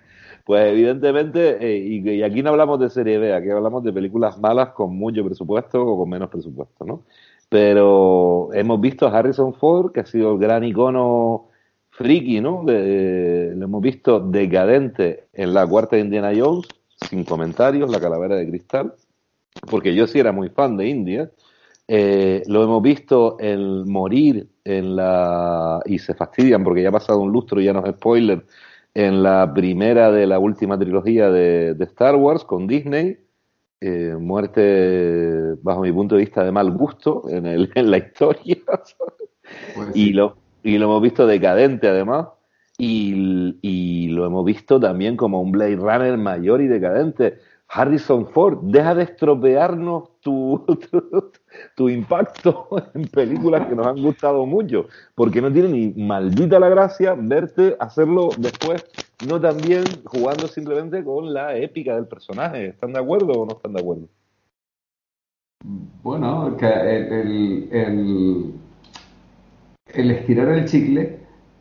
Pues 0.47 0.71
evidentemente, 0.71 1.59
eh, 1.61 1.77
y, 1.77 2.23
aquí 2.23 2.41
no 2.41 2.51
hablamos 2.51 2.79
de 2.79 2.89
serie 2.89 3.19
B, 3.19 3.35
aquí 3.35 3.51
hablamos 3.51 3.83
de 3.83 3.93
películas 3.93 4.39
malas 4.39 4.69
con 4.69 4.97
mucho 4.97 5.25
presupuesto 5.25 5.85
o 5.85 5.99
con 5.99 6.09
menos 6.09 6.31
presupuesto, 6.31 6.85
¿no? 6.85 7.03
Pero 7.49 8.51
hemos 8.53 8.81
visto 8.81 9.07
a 9.07 9.17
Harrison 9.17 9.55
Ford, 9.55 9.93
que 9.93 10.01
ha 10.01 10.07
sido 10.07 10.33
el 10.33 10.39
gran 10.39 10.65
icono 10.65 11.49
friki, 11.91 12.41
¿no? 12.41 12.63
lo 12.67 13.65
hemos 13.65 13.81
visto 13.81 14.21
decadente 14.21 15.29
en 15.33 15.55
la 15.55 15.67
cuarta 15.67 15.97
de 15.97 16.03
Indiana 16.03 16.33
Jones, 16.37 16.67
sin 17.09 17.25
comentarios, 17.25 17.91
la 17.91 18.01
calavera 18.01 18.37
de 18.37 18.49
cristal, 18.49 18.95
porque 19.71 19.95
yo 19.95 20.07
sí 20.07 20.19
era 20.19 20.33
muy 20.33 20.49
fan 20.51 20.77
de 20.77 20.89
India. 20.89 21.31
Eh, 21.89 22.43
lo 22.49 22.65
hemos 22.65 22.83
visto 22.83 23.37
en 23.39 23.89
morir 23.89 24.49
en 24.65 24.97
la 24.97 25.81
y 25.87 26.01
se 26.01 26.15
fastidian 26.15 26.65
porque 26.65 26.83
ya 26.83 26.89
ha 26.89 26.93
pasado 26.93 27.21
un 27.21 27.31
lustro 27.31 27.61
y 27.61 27.67
ya 27.67 27.73
no 27.73 27.85
es 27.87 27.95
spoiler 27.95 28.45
en 28.93 29.23
la 29.23 29.53
primera 29.55 30.11
de 30.11 30.27
la 30.27 30.39
última 30.39 30.79
trilogía 30.79 31.31
de, 31.31 31.77
Star 31.81 32.17
Wars 32.17 32.45
con 32.45 32.67
Disney 32.67 33.19
eh, 33.81 34.17
muerte 34.19 35.55
bajo 35.63 35.83
mi 35.83 35.93
punto 35.93 36.15
de 36.15 36.23
vista 36.23 36.45
de 36.45 36.53
mal 36.53 36.71
gusto 36.73 37.25
en, 37.29 37.47
el, 37.47 37.71
en 37.75 37.91
la 37.91 37.99
historia. 37.99 38.57
Pues 39.75 39.95
y 39.95 40.13
lo 40.13 40.37
y 40.67 40.79
lo 40.79 40.87
hemos 40.87 41.03
visto 41.03 41.27
decadente 41.27 41.89
además. 41.89 42.27
Y, 42.77 43.57
y 43.63 44.09
lo 44.09 44.27
hemos 44.27 44.45
visto 44.45 44.79
también 44.79 45.17
como 45.17 45.41
un 45.41 45.53
Blade 45.53 45.77
Runner 45.77 46.19
mayor 46.19 46.61
y 46.61 46.67
decadente. 46.67 47.39
Harrison 47.69 48.27
Ford, 48.27 48.59
deja 48.63 48.95
de 48.95 49.05
estropearnos 49.05 50.21
tu, 50.21 50.65
tu, 51.77 51.89
impacto 51.89 52.69
en 52.95 53.07
películas 53.09 53.67
que 53.67 53.75
nos 53.75 53.87
han 53.87 54.03
gustado 54.03 54.45
mucho, 54.47 54.87
porque 55.15 55.41
no 55.41 55.53
tiene 55.53 55.69
ni 55.69 55.89
maldita 56.05 56.61
la 56.61 56.69
gracia 56.69 57.15
verte 57.17 57.77
hacerlo 57.81 58.29
después, 58.39 58.85
no 59.27 59.41
también 59.41 59.85
jugando 60.05 60.47
simplemente 60.49 61.03
con 61.05 61.33
la 61.33 61.57
épica 61.57 61.95
del 61.95 62.07
personaje. 62.07 62.69
¿Están 62.69 62.93
de 62.93 63.01
acuerdo 63.01 63.33
o 63.33 63.47
no 63.47 63.53
están 63.53 63.73
de 63.73 63.81
acuerdo? 63.81 64.09
Bueno, 66.03 66.57
el, 66.61 67.69
el, 67.73 68.55
el 69.95 70.11
estirar 70.11 70.49
el 70.49 70.67
chicle 70.67 71.19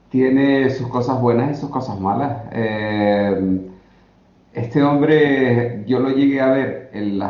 tiene 0.10 0.70
sus 0.70 0.88
cosas 0.88 1.20
buenas 1.22 1.58
y 1.58 1.62
sus 1.62 1.70
cosas 1.70 2.00
malas. 2.00 2.44
Eh, 2.52 3.62
este 4.54 4.84
hombre 4.84 5.84
yo 5.86 6.00
lo 6.00 6.10
llegué 6.10 6.42
a 6.42 6.52
ver 6.52 6.90
en 6.94 7.22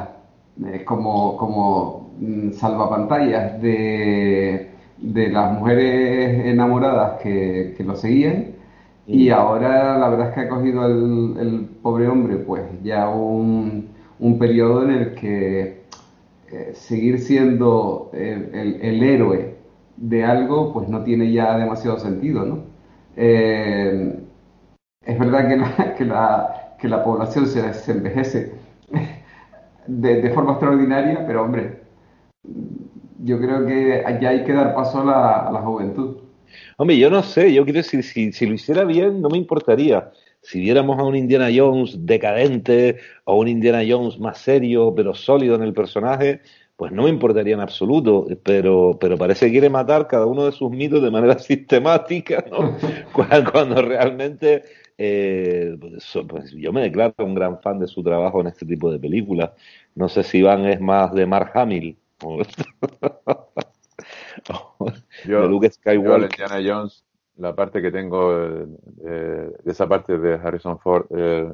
eh, 0.68 0.86
como, 0.86 2.12
salvapantallas 2.54 3.62
de, 3.62 4.72
de 4.98 5.30
las 5.30 5.54
mujeres 5.54 6.46
enamoradas 6.46 7.22
que, 7.22 7.76
lo 7.80 7.96
seguían 7.96 8.55
y 9.08 9.30
ahora 9.30 9.98
la 9.98 10.10
verdad 10.10 10.30
es 10.30 10.36
que 10.36 10.42
ha 10.42 10.50
cogido 10.50 10.86
el, 10.86 11.70
pobre 11.82 12.08
hombre 12.08 12.38
pues 12.38 12.64
ya 12.84 13.10
un, 13.10 13.90
un 14.20 14.40
periodo 14.40 14.84
en 14.84 14.92
el 14.92 15.16
que 15.16 15.84
eh, 16.52 16.72
seguir 16.74 17.20
siendo 17.20 18.10
el, 18.14 19.04
héroe 19.04 19.56
de 19.98 20.24
algo 20.24 20.74
pues 20.74 20.88
no 20.90 21.04
tiene 21.04 21.32
ya 21.32 21.58
demasiado 21.58 22.00
sentido, 22.00 22.46
¿no? 22.46 22.60
Eh, 23.16 24.20
es 25.02 25.20
verdad 25.20 25.48
que 25.48 25.58
la, 25.58 25.96
que 25.98 26.06
la 26.06 26.66
que 26.78 26.90
la 26.90 27.04
población 27.04 27.48
se, 27.48 27.92
envejece 27.92 28.54
de, 29.88 30.30
forma 30.32 30.52
extraordinaria, 30.52 31.26
pero 31.26 31.44
hombre, 31.44 31.82
yo 33.24 33.40
creo 33.40 33.66
que 33.66 34.04
ya 34.22 34.30
hay 34.30 34.44
que 34.44 34.54
dar 34.54 34.76
paso 34.76 35.02
a 35.02 35.52
la, 35.52 35.62
juventud. 35.62 36.18
Hombre, 36.78 36.98
yo 36.98 37.10
no 37.10 37.24
sé, 37.24 37.54
yo 37.54 37.64
quiero 37.64 37.78
decir, 37.78 38.04
si, 38.04 38.46
lo 38.46 38.54
hiciera 38.54 38.84
bien, 38.84 39.22
no 39.22 39.30
me 39.30 39.38
importaría. 39.38 40.12
Si 40.42 40.60
viéramos 40.60 41.00
a 41.00 41.04
un 41.04 41.16
Indiana 41.16 41.50
Jones 41.54 42.06
decadente 42.06 42.98
o 43.24 43.38
un 43.38 43.48
Indiana 43.48 43.84
Jones 43.88 44.20
más 44.20 44.38
serio, 44.40 44.94
pero 44.96 45.16
sólido 45.16 45.56
en 45.56 45.64
el 45.64 45.74
personaje, 45.74 46.42
pues 46.76 46.92
no 46.92 47.04
me 47.04 47.10
importaría 47.10 47.56
en 47.56 47.62
absoluto, 47.62 48.28
pero, 48.44 48.98
pero 49.00 49.18
parece 49.18 49.48
que 49.48 49.54
quiere 49.54 49.70
matar 49.70 50.08
cada 50.08 50.26
uno 50.26 50.46
de 50.46 50.52
sus 50.52 50.70
mitos 50.70 51.02
de 51.02 51.12
manera 51.12 51.40
sistemática, 51.40 52.46
¿no? 52.52 52.78
cuando, 53.14 53.82
realmente 53.82 54.64
eh, 54.98 55.76
pues, 55.80 56.18
pues, 56.28 56.52
yo 56.52 56.72
me 56.74 56.82
declaro 56.82 57.14
un 57.20 57.36
gran 57.36 57.62
fan 57.62 57.80
de 57.80 57.88
su 57.88 58.04
trabajo 58.04 58.42
en 58.42 58.48
este 58.48 58.66
tipo 58.66 58.92
de 58.92 59.00
películas. 59.00 59.52
No 59.96 60.10
sé 60.10 60.24
si 60.24 60.40
Iván 60.40 60.66
es 60.66 60.82
más 60.82 61.14
de 61.14 61.26
Mark 61.26 61.52
Hamill 61.56 61.98
o, 64.50 64.92
yo, 65.26 65.42
de 65.42 65.48
Luke 65.48 65.70
Skywalker. 65.70 66.30
Indiana 66.32 66.62
Jones, 66.64 67.06
la 67.38 67.56
parte 67.56 67.82
que 67.82 67.92
tengo 67.92 68.34
eh, 68.34 69.52
de 69.64 69.72
esa 69.72 69.88
parte 69.88 70.18
de 70.18 70.36
Harrison 70.36 70.80
Ford 70.80 71.06
eh, 71.16 71.54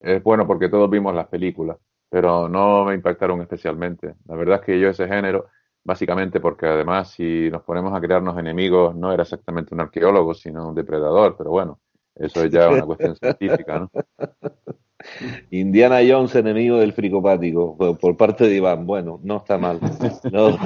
es 0.00 0.22
bueno 0.22 0.46
porque 0.46 0.68
todos 0.68 0.88
vimos 0.90 1.14
las 1.14 1.28
películas 1.28 1.76
pero 2.10 2.48
no 2.48 2.84
me 2.84 2.94
impactaron 2.94 3.40
especialmente. 3.40 4.16
La 4.26 4.34
verdad 4.34 4.56
es 4.60 4.66
que 4.66 4.80
yo 4.80 4.88
ese 4.88 5.06
género, 5.06 5.46
básicamente 5.84 6.40
porque 6.40 6.66
además 6.66 7.12
si 7.12 7.48
nos 7.50 7.62
ponemos 7.62 7.94
a 7.94 8.00
crearnos 8.00 8.36
enemigos, 8.36 8.94
no 8.96 9.12
era 9.12 9.22
exactamente 9.22 9.74
un 9.74 9.80
arqueólogo, 9.80 10.34
sino 10.34 10.68
un 10.68 10.74
depredador, 10.74 11.36
pero 11.38 11.50
bueno, 11.50 11.80
eso 12.16 12.42
es 12.44 12.50
ya 12.50 12.68
una 12.68 12.84
cuestión 12.84 13.14
científica, 13.16 13.78
¿no? 13.78 13.90
Indiana 15.50 16.00
Jones, 16.06 16.34
enemigo 16.34 16.78
del 16.78 16.92
fricopático, 16.92 17.76
por, 17.76 18.16
parte 18.16 18.48
de 18.48 18.56
Iván. 18.56 18.86
Bueno, 18.86 19.20
no 19.22 19.38
está 19.38 19.58
mal. 19.58 19.80
los, 20.30 20.56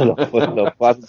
fans, 0.79 1.07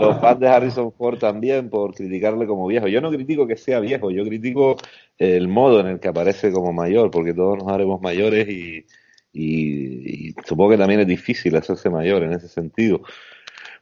los, 0.00 0.20
fans, 0.20 0.40
de 0.40 0.48
Harrison 0.48 0.92
Ford 0.92 1.18
también 1.18 1.70
por 1.70 1.94
criticarle 1.94 2.46
como 2.46 2.66
viejo. 2.66 2.88
Yo 2.88 3.00
no 3.00 3.10
critico 3.10 3.46
que 3.46 3.56
sea 3.56 3.80
viejo, 3.80 4.10
yo 4.10 4.24
critico 4.24 4.76
el 5.18 5.48
modo 5.48 5.80
en 5.80 5.86
el 5.86 6.00
que 6.00 6.08
aparece 6.08 6.52
como 6.52 6.72
mayor, 6.72 7.10
porque 7.10 7.34
todos 7.34 7.58
nos 7.58 7.68
haremos 7.68 8.00
mayores 8.00 8.48
y, 8.48 8.84
y, 9.32 10.34
supongo 10.44 10.70
que 10.70 10.78
también 10.78 11.00
es 11.00 11.06
difícil 11.06 11.56
hacerse 11.56 11.90
mayor 11.90 12.22
en 12.22 12.32
ese 12.32 12.48
sentido. 12.48 13.02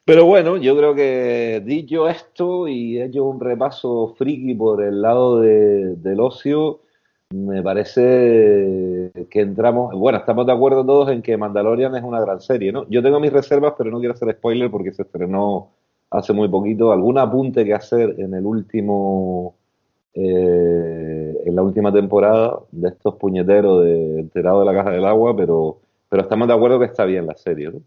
Pero 0.05 0.25
bueno, 0.25 0.57
yo 0.57 0.77
creo 0.77 0.95
que 0.95 1.61
dicho 1.65 2.09
esto 2.09 2.69
y 2.69 3.01
hecho 3.03 3.25
un 3.25 3.41
repaso 3.41 4.15
friki 4.17 4.55
por 4.55 4.83
el 4.83 5.03
lado 5.03 5.41
de, 5.41 5.97
del 5.97 6.21
ocio, 6.21 6.83
me 7.31 7.63
parece 7.63 9.11
que 9.31 9.41
entramos, 9.41 9.95
bueno, 9.95 10.19
estamos 10.19 10.47
de 10.47 10.53
acuerdo 10.53 10.85
todos 10.85 11.11
en 11.11 11.23
que 11.23 11.37
Mandalorian 11.37 11.95
es 11.97 12.03
una 12.03 12.21
gran 12.21 12.41
serie, 12.41 12.73
¿no? 12.73 12.89
Yo 12.89 13.03
tengo 13.03 13.21
mis 13.21 13.33
reservas, 13.33 13.75
pero 13.77 13.91
no 13.91 13.99
quiero 13.99 14.15
hacer 14.15 14.33
spoiler 14.33 14.71
porque 14.71 14.93
se 14.93 15.03
estrenó 15.03 15.71
hace 16.11 16.33
muy 16.33 16.49
poquito. 16.49 16.93
¿Algún 16.93 17.19
apunte 17.19 17.65
que 17.65 17.75
hacer 17.75 18.15
en 18.19 18.35
el 18.35 18.47
último 18.47 19.55
eh, 20.19 21.43
en 21.45 21.55
la 21.55 21.63
última 21.63 21.93
temporada 21.93 22.61
de 22.73 22.89
estos 22.89 23.17
puñeteros 23.17 23.85
de 23.85 24.21
enterado 24.21 24.61
de 24.61 24.67
la 24.67 24.73
caja 24.73 24.91
del 24.91 25.05
agua, 25.05 25.37
pero, 25.37 25.77
pero 26.09 26.23
estamos 26.23 26.49
de 26.49 26.55
acuerdo 26.55 26.79
que 26.79 26.87
está 26.87 27.05
bien 27.05 27.27
la 27.27 27.37
serie, 27.37 27.71
¿no? 27.71 27.83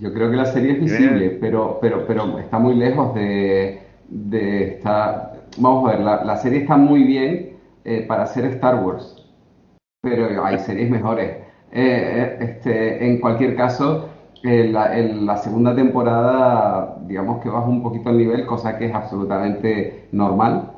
Yo 0.00 0.14
creo 0.14 0.30
que 0.30 0.36
la 0.36 0.46
serie 0.46 0.72
es 0.72 0.80
visible, 0.80 1.36
pero, 1.42 1.78
pero, 1.78 2.06
pero 2.06 2.38
está 2.38 2.58
muy 2.58 2.74
lejos 2.74 3.14
de, 3.14 3.80
de 4.08 4.64
estar... 4.76 5.34
Vamos 5.58 5.86
a 5.86 5.96
ver, 5.96 6.00
la, 6.00 6.36
serie 6.38 6.60
está 6.60 6.78
muy 6.78 7.04
bien 7.04 7.57
eh, 7.88 8.04
para 8.06 8.24
hacer 8.24 8.44
Star 8.46 8.84
Wars, 8.84 9.16
pero 10.02 10.44
hay 10.44 10.58
series 10.58 10.90
mejores. 10.90 11.38
Eh, 11.72 12.38
este, 12.40 13.06
en 13.06 13.20
cualquier 13.20 13.56
caso, 13.56 14.08
en 14.42 15.26
la, 15.26 15.36
segunda 15.36 15.74
temporada, 15.74 16.96
digamos 17.06 17.42
que 17.42 17.48
baja 17.48 17.66
un 17.66 17.82
poquito 17.82 18.10
el 18.10 18.18
nivel, 18.18 18.46
cosa 18.46 18.78
que 18.78 18.86
es 18.86 18.94
absolutamente 18.94 20.08
normal. 20.12 20.72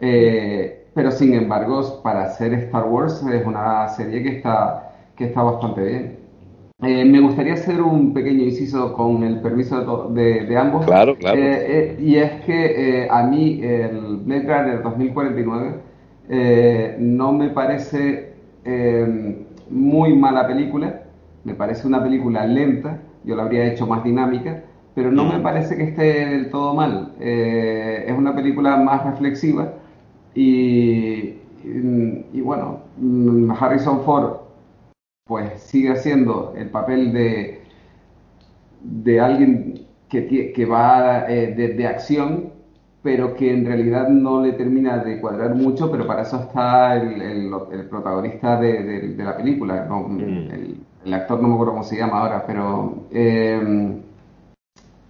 Eh, 0.00 0.86
pero 0.94 1.10
sin 1.10 1.34
embargo, 1.34 2.02
para 2.02 2.24
hacer 2.24 2.54
Star 2.54 2.84
Wars 2.84 3.24
es 3.32 3.46
una 3.46 3.88
serie 3.88 4.22
que 4.22 4.36
está, 4.36 4.92
que 5.16 5.26
está 5.26 5.42
bastante 5.42 5.82
bien. 5.82 6.18
Eh, 6.80 7.04
me 7.04 7.20
gustaría 7.20 7.54
hacer 7.54 7.80
un 7.82 8.12
pequeño 8.12 8.44
inciso 8.44 8.92
con 8.92 9.24
el 9.24 9.40
permiso 9.40 10.08
de, 10.10 10.56
ambos. 10.56 10.86
Claro, 10.86 11.16
claro. 11.16 11.40
Eh, 11.40 11.96
y 11.98 12.16
es 12.16 12.30
que 12.44 13.08
a 13.10 13.22
mí 13.24 13.60
el 13.62 14.18
Blade 14.18 14.42
Runner 14.42 14.82
2049 14.82 15.87
no 16.28 17.32
me 17.32 17.48
parece 17.50 18.34
muy 19.70 20.14
mala 20.14 20.46
película, 20.46 21.02
me 21.44 21.54
parece 21.54 21.86
una 21.86 22.02
película 22.02 22.46
lenta, 22.46 23.00
yo 23.24 23.36
la 23.36 23.44
habría 23.44 23.66
hecho 23.66 23.86
más 23.86 24.04
dinámica, 24.04 24.64
pero 24.94 25.10
no 25.10 25.24
me 25.24 25.40
parece 25.40 25.76
que 25.76 25.84
esté 25.84 26.26
del 26.26 26.50
todo 26.50 26.74
mal. 26.74 27.14
es 27.18 28.16
una 28.16 28.34
película 28.34 28.76
más 28.76 29.04
reflexiva 29.04 29.72
y, 30.34 31.34
y, 31.64 32.40
bueno, 32.40 32.80
mm, 32.98 33.50
Harrison 33.50 34.04
Ford 34.04 34.48
pues 35.28 35.60
sigue 35.60 35.90
haciendo 35.90 36.54
el 36.56 36.70
papel 36.70 37.12
de, 37.12 37.60
de 38.80 39.20
alguien 39.20 39.86
que, 40.08 40.52
que 40.52 40.64
va 40.64 41.30
eh, 41.30 41.54
de, 41.54 41.86
acción, 41.86 42.52
pero 43.02 43.34
que 43.34 43.52
en 43.52 43.64
realidad 43.64 44.08
no 44.08 44.42
le 44.42 44.52
termina 44.52 44.98
de 44.98 45.20
cuadrar 45.20 45.54
mucho, 45.54 45.90
pero 45.90 46.06
para 46.06 46.22
eso 46.22 46.40
está 46.40 46.96
el, 46.96 47.20
el, 47.20 47.86
protagonista 47.88 48.60
de, 48.60 48.82
de, 49.14 49.24
la 49.24 49.36
película, 49.36 49.86
mm. 49.88 50.18
el, 51.04 51.14
actor 51.14 51.40
no 51.40 51.48
me 51.48 51.54
acuerdo 51.54 51.72
cómo 51.72 51.84
se 51.84 51.96
llama 51.96 52.20
ahora, 52.20 52.44
pero 52.46 53.04
eh, 53.10 54.00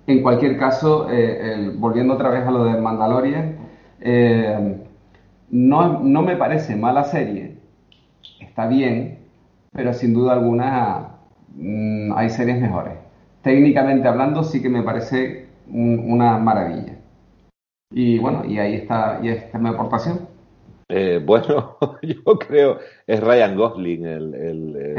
en 0.06 0.22
cualquier 0.22 0.58
caso, 0.58 1.08
eh, 1.10 1.72
volviendo 1.76 2.14
otra 2.14 2.30
vez 2.30 2.46
a 2.46 2.50
lo 2.50 2.64
de 2.64 2.80
Mandalorian, 2.80 3.56
no, 5.50 6.00
no 6.00 6.22
me 6.22 6.36
parece 6.36 6.76
mala 6.76 7.04
serie, 7.04 7.58
está 8.40 8.66
bien, 8.68 9.18
pero 9.72 9.92
sin 9.92 10.12
duda 10.14 10.34
alguna 10.34 11.16
mm, 11.54 12.12
hay 12.16 12.30
series 12.30 12.60
mejores. 12.60 12.94
Técnicamente 13.42 14.08
hablando, 14.08 14.42
sí 14.42 14.60
que 14.60 14.68
me 14.68 14.82
parece 14.82 15.46
una 15.70 16.38
maravilla. 16.38 16.97
Y 17.90 18.18
bueno, 18.18 18.44
y 18.44 18.58
ahí 18.58 18.74
está, 18.74 19.20
y 19.22 19.28
está 19.28 19.58
mi 19.58 19.68
aportación. 19.68 20.28
Eh, 20.88 21.20
bueno, 21.24 21.76
yo 22.02 22.38
creo 22.38 22.78
es 23.06 23.20
Ryan 23.20 23.56
Gosling, 23.56 24.06
el, 24.06 24.96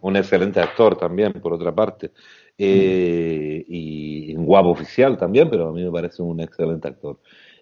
un 0.00 0.16
excelente 0.16 0.60
actor 0.60 0.96
también, 0.96 1.32
por 1.34 1.52
otra 1.52 1.74
parte. 1.74 2.12
Eh, 2.58 3.64
y 3.68 4.34
un 4.34 4.46
guapo 4.46 4.70
oficial 4.70 5.16
también, 5.16 5.50
pero 5.50 5.68
a 5.68 5.72
mí 5.72 5.84
me 5.84 5.90
parece 5.90 6.22
un 6.22 6.40
excelente 6.40 6.88
actor. 6.88 7.18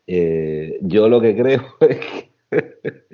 Eh, 0.06 0.78
yo 0.82 1.08
lo 1.08 1.20
que 1.20 1.34
creo 1.34 1.62
es 1.80 1.98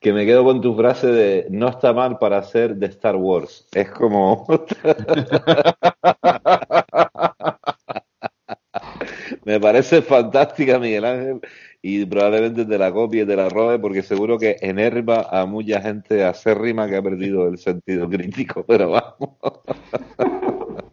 que, 0.00 0.12
me 0.12 0.26
quedo 0.26 0.44
con 0.44 0.60
tu 0.60 0.74
frase 0.76 1.08
de 1.08 1.46
no 1.50 1.68
está 1.68 1.92
mal 1.92 2.18
para 2.18 2.42
ser 2.42 2.76
de 2.76 2.86
Star 2.86 3.16
Wars. 3.16 3.66
Es 3.72 3.90
como... 3.90 4.46
me 9.44 9.60
parece 9.60 10.02
fantástica, 10.02 10.78
Miguel 10.78 11.04
Ángel, 11.04 11.40
y 11.82 12.04
probablemente 12.06 12.64
te 12.64 12.78
la 12.78 12.92
copie 12.92 13.26
te 13.26 13.36
la 13.36 13.48
robe, 13.48 13.78
porque 13.78 14.02
seguro 14.02 14.38
que 14.38 14.56
enerva 14.60 15.28
a 15.30 15.46
mucha 15.46 15.80
gente 15.80 16.24
acérrima 16.24 16.88
que 16.88 16.96
ha 16.96 17.02
perdido 17.02 17.48
el 17.48 17.58
sentido 17.58 18.08
crítico, 18.08 18.64
pero 18.66 18.90
vamos. 18.90 19.30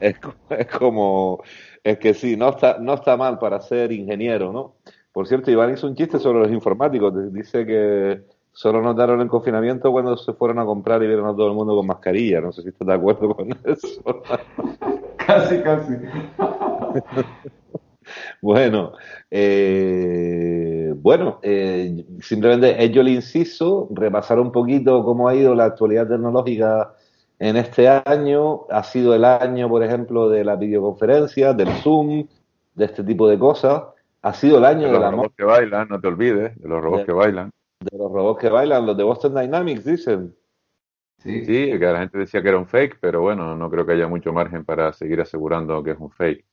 es, 0.00 0.16
es 0.50 0.66
como 0.66 1.42
es 1.86 1.98
que 1.98 2.14
sí, 2.14 2.36
no 2.36 2.48
está, 2.48 2.78
no 2.80 2.94
está 2.94 3.16
mal 3.16 3.38
para 3.38 3.60
ser 3.60 3.92
ingeniero, 3.92 4.52
¿no? 4.52 4.74
Por 5.12 5.28
cierto, 5.28 5.52
Iván 5.52 5.72
hizo 5.72 5.86
un 5.86 5.94
chiste 5.94 6.18
sobre 6.18 6.40
los 6.40 6.50
informáticos. 6.50 7.32
Dice 7.32 7.64
que 7.64 8.22
solo 8.50 8.82
notaron 8.82 9.20
el 9.20 9.28
confinamiento 9.28 9.92
cuando 9.92 10.16
se 10.16 10.32
fueron 10.32 10.58
a 10.58 10.64
comprar 10.64 11.00
y 11.02 11.06
vieron 11.06 11.26
a 11.26 11.36
todo 11.36 11.46
el 11.46 11.54
mundo 11.54 11.76
con 11.76 11.86
mascarilla. 11.86 12.40
No 12.40 12.50
sé 12.50 12.62
si 12.62 12.70
estás 12.70 12.88
de 12.88 12.94
acuerdo 12.94 13.34
con 13.34 13.50
eso. 13.64 14.02
casi, 15.16 15.62
casi. 15.62 15.92
bueno, 18.42 18.92
eh, 19.30 20.92
bueno, 20.96 21.38
eh, 21.42 22.04
simplemente 22.20 22.82
ello 22.82 23.02
le 23.02 23.12
inciso, 23.12 23.88
repasar 23.90 24.38
un 24.38 24.52
poquito 24.52 25.04
cómo 25.04 25.28
ha 25.28 25.34
ido 25.34 25.54
la 25.54 25.64
actualidad 25.64 26.08
tecnológica 26.08 26.94
en 27.38 27.56
este 27.56 27.88
año 27.88 28.66
ha 28.70 28.82
sido 28.82 29.14
el 29.14 29.24
año, 29.24 29.68
por 29.68 29.82
ejemplo, 29.82 30.28
de 30.28 30.44
la 30.44 30.56
videoconferencia, 30.56 31.52
del 31.52 31.68
Zoom, 31.82 32.26
de 32.74 32.84
este 32.84 33.04
tipo 33.04 33.28
de 33.28 33.38
cosas. 33.38 33.84
Ha 34.22 34.32
sido 34.32 34.58
el 34.58 34.64
año 34.64 34.86
de, 34.86 34.92
los 34.92 35.10
robots 35.10 35.34
que 35.36 35.44
bailan, 35.44 35.88
no 35.88 36.00
te 36.00 36.08
olvides, 36.08 36.58
de 36.58 36.68
los 36.68 36.82
robots 36.82 37.04
que 37.04 37.12
bailan. 37.12 37.50
De 37.80 37.98
los 37.98 38.10
robots 38.10 38.40
que 38.40 38.48
bailan, 38.48 38.86
los 38.86 38.96
de 38.96 39.04
Boston 39.04 39.34
Dynamics, 39.34 39.84
dicen. 39.84 40.34
Sí. 41.18 41.44
sí, 41.44 41.78
que 41.78 41.78
la 41.78 42.00
gente 42.00 42.18
decía 42.18 42.40
que 42.40 42.48
era 42.48 42.58
un 42.58 42.66
fake, 42.66 42.98
pero 43.00 43.20
bueno, 43.20 43.56
no 43.56 43.70
creo 43.70 43.84
que 43.84 43.92
haya 43.92 44.06
mucho 44.06 44.32
margen 44.32 44.64
para 44.64 44.92
seguir 44.92 45.20
asegurando 45.20 45.82
que 45.82 45.92
es 45.92 45.98
un 45.98 46.10
fake. 46.10 46.44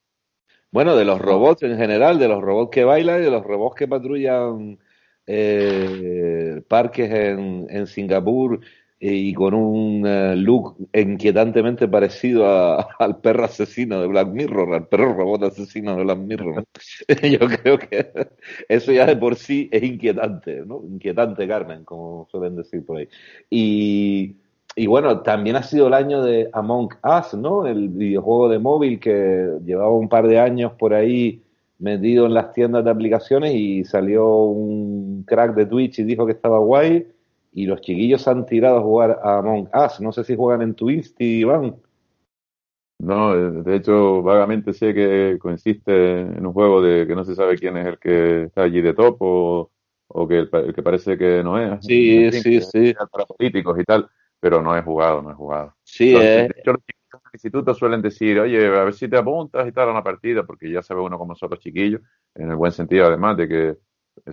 Bueno, 0.73 0.95
de 0.95 1.05
los 1.05 1.21
robots 1.21 1.61
en 1.61 1.77
general, 1.77 2.17
de 2.17 2.27
los 2.27 2.41
robots 2.41 2.71
que 2.71 2.83
bailan 2.83 3.21
y 3.21 3.25
de 3.25 3.29
los 3.29 3.43
robots 3.43 3.75
que 3.75 3.87
patrullan 3.87 4.79
eh, 5.27 6.63
parques 6.67 7.11
en, 7.11 7.85
Singapur 7.85 8.59
y 8.99 9.35
con 9.35 9.53
un 9.53 10.03
eh, 10.07 10.35
look 10.35 10.75
inquietantemente 10.91 11.87
parecido 11.87 12.47
al 12.99 13.21
perro 13.21 13.43
asesino 13.45 14.01
de 14.01 14.07
Black 14.07 14.29
Mirror, 14.29 14.73
al 14.73 14.87
perro 14.87 15.13
robot 15.13 15.43
asesino 15.43 15.95
de 15.95 16.03
Black 16.05 16.17
Mirror. 16.17 16.65
Yo 17.21 17.47
creo 17.61 17.77
que 17.77 18.11
eso 18.67 18.91
ya 18.91 19.05
de 19.05 19.15
por 19.15 19.35
sí 19.35 19.69
es 19.71 19.83
inquietante, 19.83 20.63
¿no? 20.65 20.81
Inquietante, 20.89 21.47
Carmen, 21.47 21.85
como 21.85 22.27
suelen 22.31 22.55
decir 22.55 22.83
por 22.83 22.97
ahí. 22.97 23.07
Y, 23.47 24.37
y 24.75 24.87
bueno, 24.87 25.21
también 25.21 25.55
ha 25.55 25.63
sido 25.63 25.87
el 25.87 25.93
año 25.93 26.23
de 26.23 26.49
Among 26.53 26.89
Us, 27.03 27.33
¿no? 27.35 27.65
El 27.67 27.89
videojuego 27.89 28.49
de 28.49 28.59
móvil 28.59 28.99
que 28.99 29.57
llevaba 29.63 29.91
un 29.91 30.09
par 30.09 30.27
de 30.27 30.39
años 30.39 30.73
por 30.73 30.93
ahí 30.93 31.43
metido 31.79 32.25
en 32.25 32.33
las 32.33 32.53
tiendas 32.53 32.83
de 32.83 32.91
aplicaciones 32.91 33.53
y 33.53 33.83
salió 33.83 34.25
un 34.25 35.23
crack 35.27 35.53
de 35.53 35.65
Twitch 35.65 35.99
y 35.99 36.03
dijo 36.03 36.25
que 36.25 36.31
estaba 36.31 36.59
guay 36.59 37.07
y 37.51 37.65
los 37.65 37.81
chiquillos 37.81 38.27
han 38.27 38.45
tirado 38.45 38.77
a 38.77 38.81
jugar 38.81 39.19
a 39.23 39.39
Among 39.39 39.69
Us. 39.73 40.01
No 40.01 40.11
sé 40.11 40.23
si 40.23 40.35
juegan 40.35 40.61
en 40.61 40.73
Twitch, 40.73 41.13
Iván. 41.19 41.75
No, 42.99 43.35
de 43.35 43.75
hecho, 43.75 44.23
vagamente 44.23 44.73
sé 44.73 44.93
que 44.93 45.37
consiste 45.39 46.21
en 46.21 46.45
un 46.45 46.53
juego 46.53 46.81
de 46.81 47.05
que 47.05 47.15
no 47.15 47.25
se 47.25 47.35
sabe 47.35 47.57
quién 47.57 47.75
es 47.77 47.85
el 47.85 47.99
que 47.99 48.43
está 48.43 48.63
allí 48.63 48.81
de 48.81 48.93
top 48.93 49.17
o, 49.19 49.69
que 50.27 50.39
el, 50.39 50.49
que 50.73 50.81
parece 50.81 51.17
que 51.17 51.43
no 51.43 51.59
es. 51.59 51.85
Sí, 51.85 52.31
sí, 52.31 52.61
sí. 52.61 52.93
Para 53.11 53.25
políticos 53.25 53.77
y 53.77 53.83
tal, 53.83 54.07
pero 54.43 54.61
no 54.61 54.75
he 54.75 54.81
jugado, 54.81 55.21
no 55.21 55.31
he 55.31 55.35
jugado. 55.35 55.73
Sí, 55.83 56.11
De 56.11 56.47
hecho, 56.47 56.73
los 56.73 56.81
chiquillos 56.81 57.23
del 57.23 57.31
instituto 57.31 57.73
suelen 57.73 58.01
decir, 58.01 58.37
oye, 58.41 58.67
a 58.67 58.83
ver 58.83 58.93
si 58.93 59.07
te 59.07 59.15
apuntas 59.15 59.65
y 59.65 59.71
tal 59.71 59.87
a 59.87 59.91
una 59.91 60.03
partida, 60.03 60.43
porque 60.43 60.69
ya 60.69 60.83
sabe 60.83 60.99
uno 60.99 61.17
cómo 61.17 61.33
son 61.33 61.51
los 61.51 61.59
chiquillos, 61.59 62.01
en 62.35 62.49
el 62.49 62.57
buen 62.57 62.73
sentido 62.73 63.05
además 63.05 63.37
de 63.37 63.47
que 63.47 63.77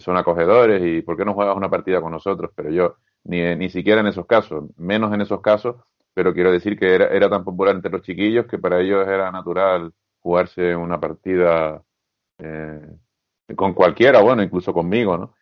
son 0.00 0.16
acogedores 0.16 0.82
y 0.84 1.02
¿por 1.02 1.16
qué 1.16 1.24
no 1.24 1.34
juegas 1.34 1.56
una 1.56 1.70
partida 1.70 2.00
con 2.00 2.11
nosotros? 2.11 2.50
Pero 2.56 2.70
yo 2.70 2.96
ni, 3.22 3.54
ni 3.54 3.70
siquiera 3.70 4.00
en 4.00 4.08
esos 4.08 4.26
casos, 4.26 4.64
menos 4.76 5.14
en 5.14 5.20
esos 5.20 5.40
casos, 5.42 5.76
pero 6.12 6.34
quiero 6.34 6.50
decir 6.50 6.76
que 6.76 6.92
era, 6.92 7.06
era 7.06 7.30
tan 7.30 7.44
popular 7.44 7.76
entre 7.76 7.92
los 7.92 8.02
chiquillos 8.02 8.48
que 8.48 8.58
para 8.58 8.80
ellos 8.80 9.06
era 9.06 9.30
natural 9.30 9.92
jugarse 10.18 10.74
una 10.74 10.98
partida 10.98 11.84
eh, 12.38 12.96
con 13.54 13.74
cualquiera, 13.74 14.22
bueno, 14.22 14.42
incluso 14.42 14.74
conmigo, 14.74 15.16
¿no? 15.16 15.34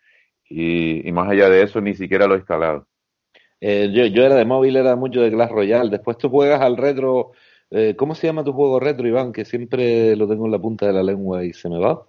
Y, 0.51 1.09
y, 1.09 1.13
más 1.13 1.31
allá 1.31 1.49
de 1.49 1.63
eso, 1.63 1.81
ni 1.81 1.95
siquiera 1.95 2.27
lo 2.27 2.35
he 2.35 2.39
instalado. 2.39 2.87
Eh, 3.61 3.91
yo, 3.93 4.07
yo 4.07 4.25
era 4.25 4.37
de 4.37 4.45
móvil, 4.45 4.77
era 4.77 4.97
mucho 4.97 5.21
de 5.21 5.31
Clash 5.31 5.51
Royale. 5.51 5.91
Después 5.91 6.19
tú 6.19 6.29
juegas 6.29 6.61
al 6.61 6.77
retro. 6.77 7.33
Eh, 7.71 7.95
¿Cómo 7.97 8.15
se 8.15 8.27
llama 8.27 8.45
tu 8.45 8.53
juego 8.53 8.81
retro, 8.81 9.07
Iván? 9.07 9.33
Que 9.33 9.45
siempre 9.45 10.17
lo 10.17 10.29
tengo 10.29 10.47
en 10.47 10.53
la 10.53 10.59
punta 10.59 10.87
de 10.87 10.93
la 10.93 11.03
lengua 11.03 11.45
y 11.45 11.53
se 11.53 11.69
me 11.69 11.79
va. 11.79 12.07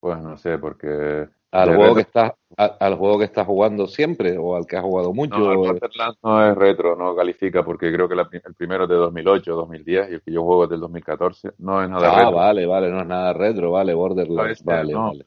Pues 0.00 0.22
no 0.22 0.36
sé, 0.36 0.58
porque 0.58 1.28
al 1.50 1.74
juego 1.74 1.94
que 1.94 2.00
estás 2.02 2.32
al, 2.56 2.94
juego 2.96 3.18
que 3.18 3.24
estás 3.24 3.46
jugando 3.46 3.86
siempre 3.86 4.36
o 4.38 4.56
al 4.56 4.66
que 4.66 4.76
has 4.76 4.82
jugado 4.82 5.12
mucho 5.12 5.38
no, 5.38 5.70
el 5.70 5.80
no 6.22 6.50
es 6.50 6.56
retro 6.56 6.96
no 6.96 7.14
califica 7.14 7.64
porque 7.64 7.92
creo 7.92 8.08
que 8.08 8.14
el 8.14 8.54
primero 8.54 8.84
es 8.84 8.90
de 8.90 8.96
2008 8.96 9.54
2010 9.54 10.10
y 10.10 10.14
el 10.14 10.22
que 10.22 10.32
yo 10.32 10.42
juego 10.42 10.64
es 10.64 10.70
del 10.70 10.80
2014 10.80 11.52
no 11.58 11.82
es 11.82 11.88
nada 11.88 12.10
ah, 12.10 12.16
retro 12.16 12.36
vale 12.36 12.66
vale 12.66 12.90
no 12.90 13.00
es 13.00 13.06
nada 13.06 13.32
retro 13.32 13.70
vale 13.72 13.94
Borderlands 13.94 14.64
vale 14.64 14.94
vale 14.94 15.26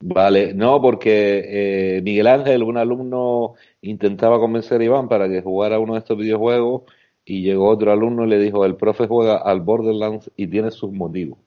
Vale, 0.00 0.52
no, 0.52 0.80
porque 0.82 1.96
eh, 1.98 2.02
Miguel 2.02 2.26
Ángel, 2.26 2.62
un 2.62 2.76
alumno, 2.76 3.54
intentaba 3.80 4.38
convencer 4.38 4.80
a 4.80 4.84
Iván 4.84 5.08
para 5.08 5.28
que 5.28 5.40
jugara 5.42 5.78
uno 5.78 5.94
de 5.94 6.00
estos 6.00 6.18
videojuegos 6.18 6.82
y 7.24 7.42
llegó 7.42 7.70
otro 7.70 7.92
alumno 7.92 8.24
y 8.24 8.28
le 8.28 8.38
dijo, 8.38 8.64
el 8.66 8.76
profe 8.76 9.06
juega 9.06 9.38
al 9.38 9.60
Borderlands 9.62 10.30
y 10.36 10.46
tiene 10.48 10.70
sus 10.70 10.92
motivos. 10.92 11.38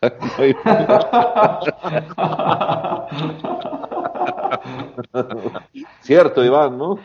cierto, 6.00 6.44
Iván, 6.44 6.78
¿no? 6.78 6.98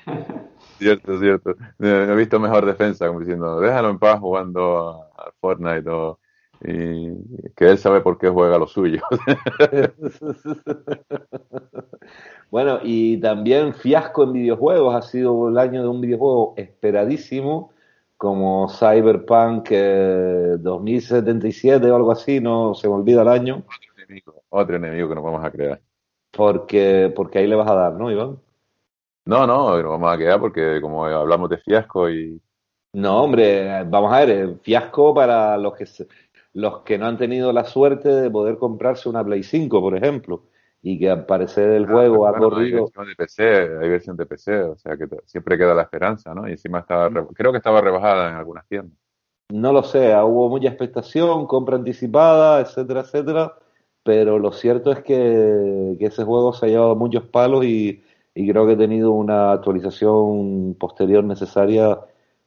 Cierto, 0.77 1.19
cierto. 1.19 1.55
He 1.79 2.15
visto 2.15 2.39
mejor 2.39 2.65
defensa, 2.65 3.07
como 3.07 3.19
diciendo, 3.19 3.59
déjalo 3.59 3.89
en 3.89 3.99
paz 3.99 4.19
jugando 4.19 5.03
a 5.17 5.31
Fortnite 5.39 5.89
o, 5.89 6.19
y 6.63 7.11
que 7.55 7.69
él 7.69 7.77
sabe 7.77 8.01
por 8.01 8.17
qué 8.17 8.29
juega 8.29 8.57
lo 8.57 8.67
suyo. 8.67 9.01
bueno, 12.51 12.79
y 12.83 13.17
también 13.17 13.73
fiasco 13.73 14.23
en 14.23 14.33
videojuegos, 14.33 14.95
ha 14.95 15.01
sido 15.01 15.49
el 15.49 15.57
año 15.57 15.81
de 15.81 15.89
un 15.89 16.01
videojuego 16.01 16.53
esperadísimo 16.57 17.71
como 18.17 18.69
Cyberpunk 18.69 19.69
2077 19.69 21.91
o 21.91 21.95
algo 21.95 22.11
así, 22.11 22.39
no 22.39 22.73
se 22.73 22.87
me 22.87 22.93
olvida 22.93 23.23
el 23.23 23.27
año. 23.27 23.63
Otro 24.49 24.75
enemigo, 24.77 25.09
que 25.09 25.15
nos 25.15 25.23
vamos 25.23 25.43
a 25.43 25.51
crear. 25.51 25.81
Porque, 26.31 27.11
porque 27.13 27.39
ahí 27.39 27.47
le 27.47 27.55
vas 27.55 27.69
a 27.69 27.75
dar, 27.75 27.93
¿no, 27.93 28.09
Iván? 28.09 28.39
No, 29.25 29.45
no, 29.45 29.81
nos 29.81 29.91
vamos 29.91 30.13
a 30.13 30.17
quedar 30.17 30.39
porque 30.39 30.79
como 30.81 31.05
hablamos 31.05 31.49
de 31.49 31.57
fiasco 31.57 32.09
y... 32.09 32.41
No, 32.93 33.23
hombre, 33.23 33.83
vamos 33.85 34.13
a 34.13 34.25
ver, 34.25 34.59
fiasco 34.61 35.13
para 35.13 35.57
los 35.57 35.75
que, 35.75 35.85
los 36.53 36.81
que 36.81 36.97
no 36.97 37.07
han 37.07 37.17
tenido 37.17 37.51
la 37.51 37.65
suerte 37.65 38.09
de 38.09 38.29
poder 38.29 38.57
comprarse 38.57 39.09
una 39.09 39.23
Play 39.23 39.43
5, 39.43 39.81
por 39.81 39.97
ejemplo 39.97 40.43
y 40.85 40.99
que 40.99 41.09
al 41.09 41.25
parecer 41.25 41.69
el 41.69 41.87
juego 41.87 42.27
ha 42.27 42.37
corrido. 42.37 42.89
Hay 42.97 43.05
versión 43.05 43.07
de 43.07 43.15
PC, 43.15 43.43
hay 43.81 43.89
versión 43.89 44.17
de 44.17 44.25
PC, 44.25 44.63
o 44.63 44.75
sea 44.75 44.97
que 44.97 45.07
siempre 45.25 45.57
queda 45.57 45.73
la 45.73 45.83
esperanza, 45.83 46.35
¿no? 46.35 46.47
Y 46.47 46.51
encima 46.51 46.79
estaba, 46.79 47.09
creo 47.33 47.51
que 47.53 47.57
estaba 47.57 47.79
rebajada 47.79 48.29
en 48.29 48.35
algunas 48.35 48.67
tiendas. 48.67 48.97
No 49.49 49.71
lo 49.71 49.83
sé, 49.83 50.13
hubo 50.13 50.49
mucha 50.49 50.67
expectación, 50.67 51.47
compra 51.47 51.77
anticipada, 51.77 52.59
etcétera, 52.59 52.99
etcétera, 53.01 53.53
pero 54.03 54.37
lo 54.39 54.51
cierto 54.51 54.91
es 54.91 54.99
que, 55.03 55.95
ese 56.01 56.25
juego 56.25 56.51
se 56.51 56.65
ha 56.65 56.69
llevado 56.69 56.97
muchos 56.97 57.23
palos 57.27 57.63
y, 57.63 58.03
y 58.35 58.49
creo 58.49 58.67
que 58.67 58.73
ha 58.73 58.77
tenido 58.77 59.11
una 59.11 59.53
actualización 59.53 60.75
posterior 60.77 61.23
necesaria 61.23 61.97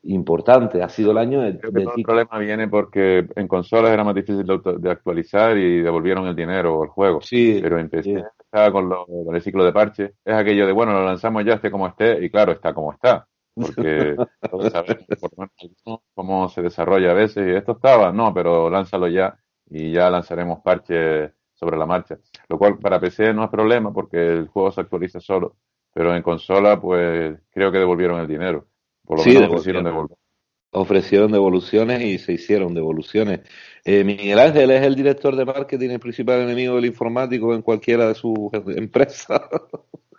importante. 0.09 0.83
Ha 0.83 0.89
sido 0.89 1.11
el 1.11 1.19
año 1.19 1.41
de. 1.41 1.59
Creo 1.59 1.73
que 1.73 1.83
todo 1.83 1.95
el 1.97 2.03
problema 2.03 2.39
viene 2.39 2.69
porque 2.69 3.27
en 3.35 3.49
consolas 3.49 3.93
era 3.93 4.05
más 4.05 4.15
difícil 4.15 4.45
de, 4.47 4.91
actualizar 4.91 5.57
y 5.57 5.81
devolvieron 5.81 6.27
el 6.27 6.37
dinero 6.37 6.79
o 6.79 6.85
el 6.85 6.91
juego. 6.91 7.21
Sí. 7.21 7.59
Pero 7.63 7.79
empecé 7.79 8.25
con, 8.73 8.89
con, 8.89 9.35
el 9.35 9.43
ciclo 9.43 9.65
de 9.65 9.73
parche. 9.73 10.15
Es 10.25 10.35
aquello 10.35 10.67
de, 10.67 10.73
bueno, 10.73 10.93
lo 10.93 11.05
lanzamos 11.05 11.45
ya, 11.45 11.55
esté 11.55 11.71
como 11.71 11.87
esté, 11.87 12.25
y 12.25 12.31
claro, 12.31 12.53
está 12.53 12.73
como 12.73 12.93
está. 12.93 13.27
Porque 13.55 14.17
todos 14.51 14.73
sabemos 14.73 16.01
cómo 16.15 16.49
se 16.49 16.63
desarrolla 16.63 17.11
a 17.11 17.15
veces. 17.15 17.47
Y 17.47 17.57
esto 17.57 17.73
estaba, 17.73 18.13
no, 18.13 18.33
pero 18.33 18.71
lánzalo 18.71 19.09
ya 19.09 19.37
y 19.69 19.93
ya 19.93 20.11
lanzaremos 20.11 20.61
parches 20.61 21.33
sobre 21.55 21.77
la 21.77 21.87
marcha. 21.87 22.19
Lo 22.49 22.59
cual 22.59 22.79
para 22.79 23.01
PC 23.01 23.33
no 23.33 23.45
es 23.45 23.51
problema 23.51 23.93
porque 23.93 24.19
el 24.19 24.49
juego 24.49 24.71
se 24.71 24.83
actualiza 24.83 25.21
solo. 25.21 25.57
Pero 25.93 26.15
en 26.15 26.23
consola, 26.23 26.79
pues 26.79 27.39
creo 27.51 27.73
que 27.73 27.79
devolvieron 27.79 28.21
el 28.21 28.29
dinero. 28.29 28.67
Por 29.07 29.19
lo 29.19 29.25
sí, 29.25 29.31
menos 29.31 29.51
ofrecieron 29.51 29.85
devoluciones. 29.85 30.27
Ofrecieron 30.73 31.33
devoluciones 31.33 32.03
y 32.03 32.19
se 32.19 32.33
hicieron 32.33 32.75
devoluciones. 32.75 33.41
Eh, 33.85 34.05
Miguel 34.05 34.39
Ángel 34.39 34.71
es 34.73 34.83
el 34.83 34.95
director 34.95 35.35
de 35.37 35.45
marketing, 35.45 35.91
el 35.91 36.01
principal 36.01 36.41
enemigo 36.41 36.75
del 36.75 36.87
informático 36.87 37.55
en 37.55 37.63
cualquiera 37.63 38.09
de 38.09 38.15
sus 38.15 38.37
empresas. 38.77 39.41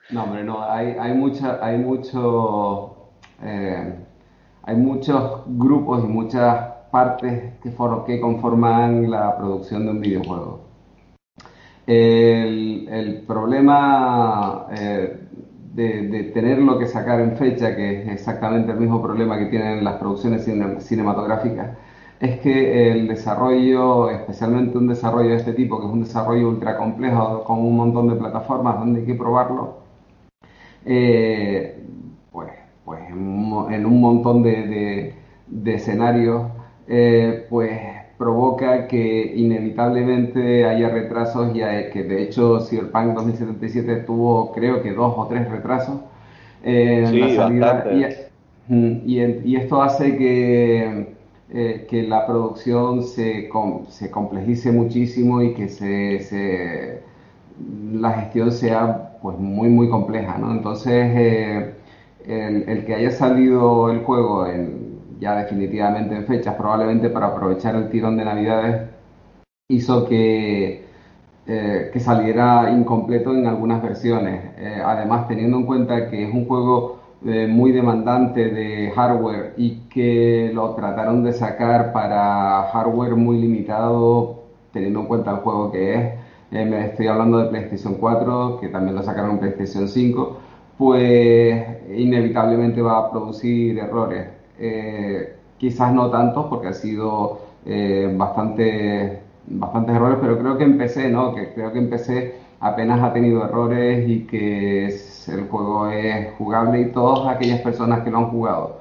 No, 0.10 0.24
hombre, 0.24 0.44
no, 0.44 0.64
hay, 0.64 0.96
hay, 1.00 1.14
mucha, 1.14 1.64
hay, 1.64 1.78
mucho, 1.78 3.12
eh, 3.44 3.94
hay 4.64 4.76
muchos 4.76 5.44
grupos 5.46 6.06
y 6.06 6.08
muchas 6.08 6.78
partes 6.90 7.56
que, 7.62 7.72
for, 7.72 8.06
que 8.06 8.20
conforman 8.20 9.12
la 9.12 9.38
producción 9.38 9.86
de 9.86 9.92
un 9.92 10.00
videojuego. 10.00 10.62
El, 11.86 12.88
el 12.90 13.22
problema 13.22 14.68
eh, 14.72 15.26
de, 15.78 16.32
tenerlo 16.34 16.80
que 16.80 16.88
sacar 16.88 17.19
en 17.21 17.38
fecha, 17.38 17.75
que 17.75 18.01
es 18.01 18.07
exactamente 18.09 18.71
el 18.71 18.80
mismo 18.80 19.01
problema 19.01 19.38
que 19.38 19.45
tienen 19.45 19.84
las 19.84 19.95
producciones 19.97 20.43
cinematográficas, 20.80 21.78
es 22.19 22.39
que 22.39 22.91
el 22.91 23.07
desarrollo, 23.07 24.09
especialmente 24.09 24.78
un 24.78 24.88
desarrollo 24.88 25.30
de 25.30 25.36
este 25.36 25.53
tipo, 25.53 25.80
que 25.80 25.86
es 25.88 25.93
un 25.93 26.01
desarrollo 26.01 26.49
ultra 26.49 26.78
complejo 26.78 27.43
con 27.43 27.59
un 27.59 27.75
montón 27.78 28.07
de 28.09 28.15
plataformas 28.15 28.80
donde 28.80 29.01
hay 29.01 29.05
que 29.05 29.13
probarlo, 29.15 29.78
eh, 30.86 31.80
pues, 32.32 32.49
pues 32.86 33.01
en, 33.09 33.86
un 33.86 34.01
montón 34.01 34.41
de, 34.43 35.13
escenarios, 35.65 36.47
eh, 36.88 37.45
pues 37.49 37.97
provoca 38.18 38.88
que 38.88 39.34
inevitablemente 39.36 40.65
haya 40.65 40.89
retrasos 40.89 41.55
y 41.55 41.59
que 41.91 42.03
de 42.03 42.24
hecho 42.24 42.59
Cyberpunk 42.61 43.13
2077 43.13 43.95
tuvo 44.07 44.51
creo 44.53 44.82
que 44.82 44.93
dos 44.93 45.13
o 45.15 45.28
tres 45.28 45.49
retrasos 45.49 45.99
en 46.63 47.20
la 47.20 47.36
salida 47.36 47.86
y, 48.70 49.55
esto 49.55 49.82
hace 49.82 50.18
que, 50.18 51.15
eh, 51.53 51.88
que 51.89 52.03
la 52.03 52.26
producción 52.28 53.03
se, 53.03 53.49
se, 53.89 54.11
complejice 54.11 54.72
muchísimo 54.72 55.41
y 55.41 55.53
que 55.53 55.70
se, 55.70 57.01
la 57.93 58.11
gestión 58.13 58.51
sea 58.51 59.13
pues 59.22 59.38
muy 59.38 59.70
muy 59.70 59.89
compleja 59.89 60.38
¿no? 60.38 60.51
entonces 60.51 60.93
eh, 60.93 61.74
el, 62.26 62.68
el 62.68 62.86
que 62.86 62.95
haya 62.95 63.11
salido 63.11 63.89
el 63.91 63.99
juego 63.99 64.47
en 64.47 64.87
ya 65.20 65.36
definitivamente 65.36 66.15
en 66.15 66.26
fechas, 66.26 66.55
probablemente 66.55 67.09
para 67.09 67.28
aprovechar 67.28 67.76
el 67.76 67.89
tirón 67.89 68.18
de 68.18 68.26
Navidades, 68.26 68.89
hizo 69.70 70.05
que, 70.05 70.86
eh, 71.47 71.91
saliera 71.99 72.72
incompleto 72.72 73.34
en 73.34 73.47
algunas 73.47 73.82
versiones. 73.82 74.43
Eh, 74.57 74.82
además, 74.86 75.28
teniendo 75.28 75.57
en 75.57 75.65
cuenta 75.65 76.09
que 76.09 76.24
es 76.28 76.34
un 76.34 76.45
juego 76.47 76.99
eh, 77.26 77.47
muy 77.47 77.72
demandante 77.72 78.49
de 78.49 78.91
hardware 78.91 79.53
y 79.57 79.82
que 79.89 80.51
lo 80.53 80.76
trataron 80.76 81.24
de 81.24 81.34
sacar 81.34 81.91
para 81.91 82.63
hardware 82.72 83.15
muy 83.15 83.39
limitado, 83.39 84.43
teniendo 84.72 85.01
en 85.01 85.07
cuenta 85.07 85.32
el 85.32 85.38
juego 85.38 85.72
que 85.72 85.93
es. 85.95 86.13
Me 86.51 86.86
estoy 86.86 87.07
hablando 87.07 87.39
de 87.39 87.49
PlayStation 87.49 87.95
4, 87.95 88.59
que 88.61 88.70
también 88.70 88.95
lo 88.95 89.03
sacaron 89.03 89.32
en 89.32 89.39
PlayStation 89.39 89.88
5, 89.88 90.38
pues 90.78 91.65
inevitablemente 91.95 92.82
va 92.82 92.99
a 92.99 93.11
producir 93.11 93.78
errores. 93.80 94.37
Eh, 94.60 95.36
quizás 95.58 95.93
no 95.93 96.10
tantos, 96.12 96.47
porque 96.47 96.68
ha 96.70 96.74
sido 96.74 97.41
bastante, 98.16 99.20
bastantes 99.47 99.95
errores, 99.95 100.20
pero 100.22 100.39
creo 100.39 100.58
que 100.58 100.64
empecé, 100.64 101.10
¿no? 101.10 101.36
Que 101.36 101.53
creo 101.53 101.74
que 101.74 101.80
empecé 101.80 102.36
apenas 102.60 103.01
ha 103.03 103.14
tenido 103.14 103.43
errores 103.45 104.08
y 104.10 104.26
que 104.26 104.88
el 104.88 105.47
juego 105.49 105.88
es 105.89 106.34
jugable 106.38 106.82
y 106.82 106.91
todas 106.91 107.36
aquellas 107.36 107.62
personas 107.62 108.03
que 108.03 108.12
lo 108.12 108.20
han 108.20 108.30
jugado 108.32 108.78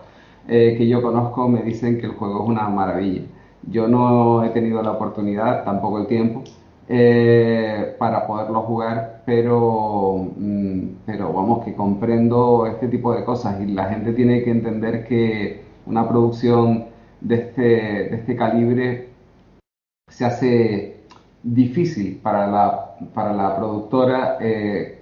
eh, 0.49 0.77
que 0.79 0.87
yo 0.89 1.03
conozco 1.03 1.49
me 1.49 1.62
dicen 1.62 1.99
que 1.99 2.07
el 2.07 2.12
juego 2.12 2.45
es 2.45 2.49
una 2.49 2.68
maravilla. 2.68 3.22
Yo 3.62 3.89
no 3.89 4.45
he 4.45 4.51
tenido 4.51 4.83
la 4.83 4.93
oportunidad, 4.93 5.64
tampoco 5.64 5.99
el 5.99 6.07
tiempo, 6.07 6.45
eh, 6.89 7.97
para 7.99 8.27
poderlo 8.27 8.62
jugar, 8.62 9.22
pero, 9.27 10.29
mm, 10.37 10.83
pero 11.05 11.33
vamos, 11.33 11.64
que 11.64 11.74
comprendo 11.74 12.66
este 12.66 12.89
tipo 12.89 13.12
de 13.12 13.24
cosas 13.24 13.61
y 13.61 13.66
la 13.72 13.87
gente 13.87 14.12
tiene 14.12 14.45
que 14.45 14.51
entender 14.53 15.07
que 15.07 15.66
una 15.87 16.09
producción 16.09 16.87
de 17.20 17.34
este, 17.37 17.62
de 17.62 18.16
este 18.16 18.37
calibre 18.37 19.09
se 20.09 20.24
hace 20.24 20.97
difícil 21.43 22.20
para 22.22 22.47
la, 22.47 22.97
para 23.14 23.32
la 23.32 23.57
productora, 23.57 24.39
eh, 24.41 25.01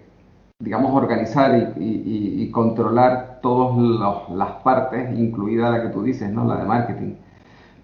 digamos, 0.58 0.92
organizar 0.92 1.74
y, 1.76 2.50
controlar 2.50 3.40
todas 3.42 4.30
las 4.30 4.50
partes, 4.62 5.18
incluida 5.18 5.70
la 5.70 5.82
que 5.82 5.88
tú 5.88 6.02
dices, 6.02 6.30
¿no? 6.30 6.44
La 6.44 6.58
de 6.58 6.64
marketing. 6.64 7.14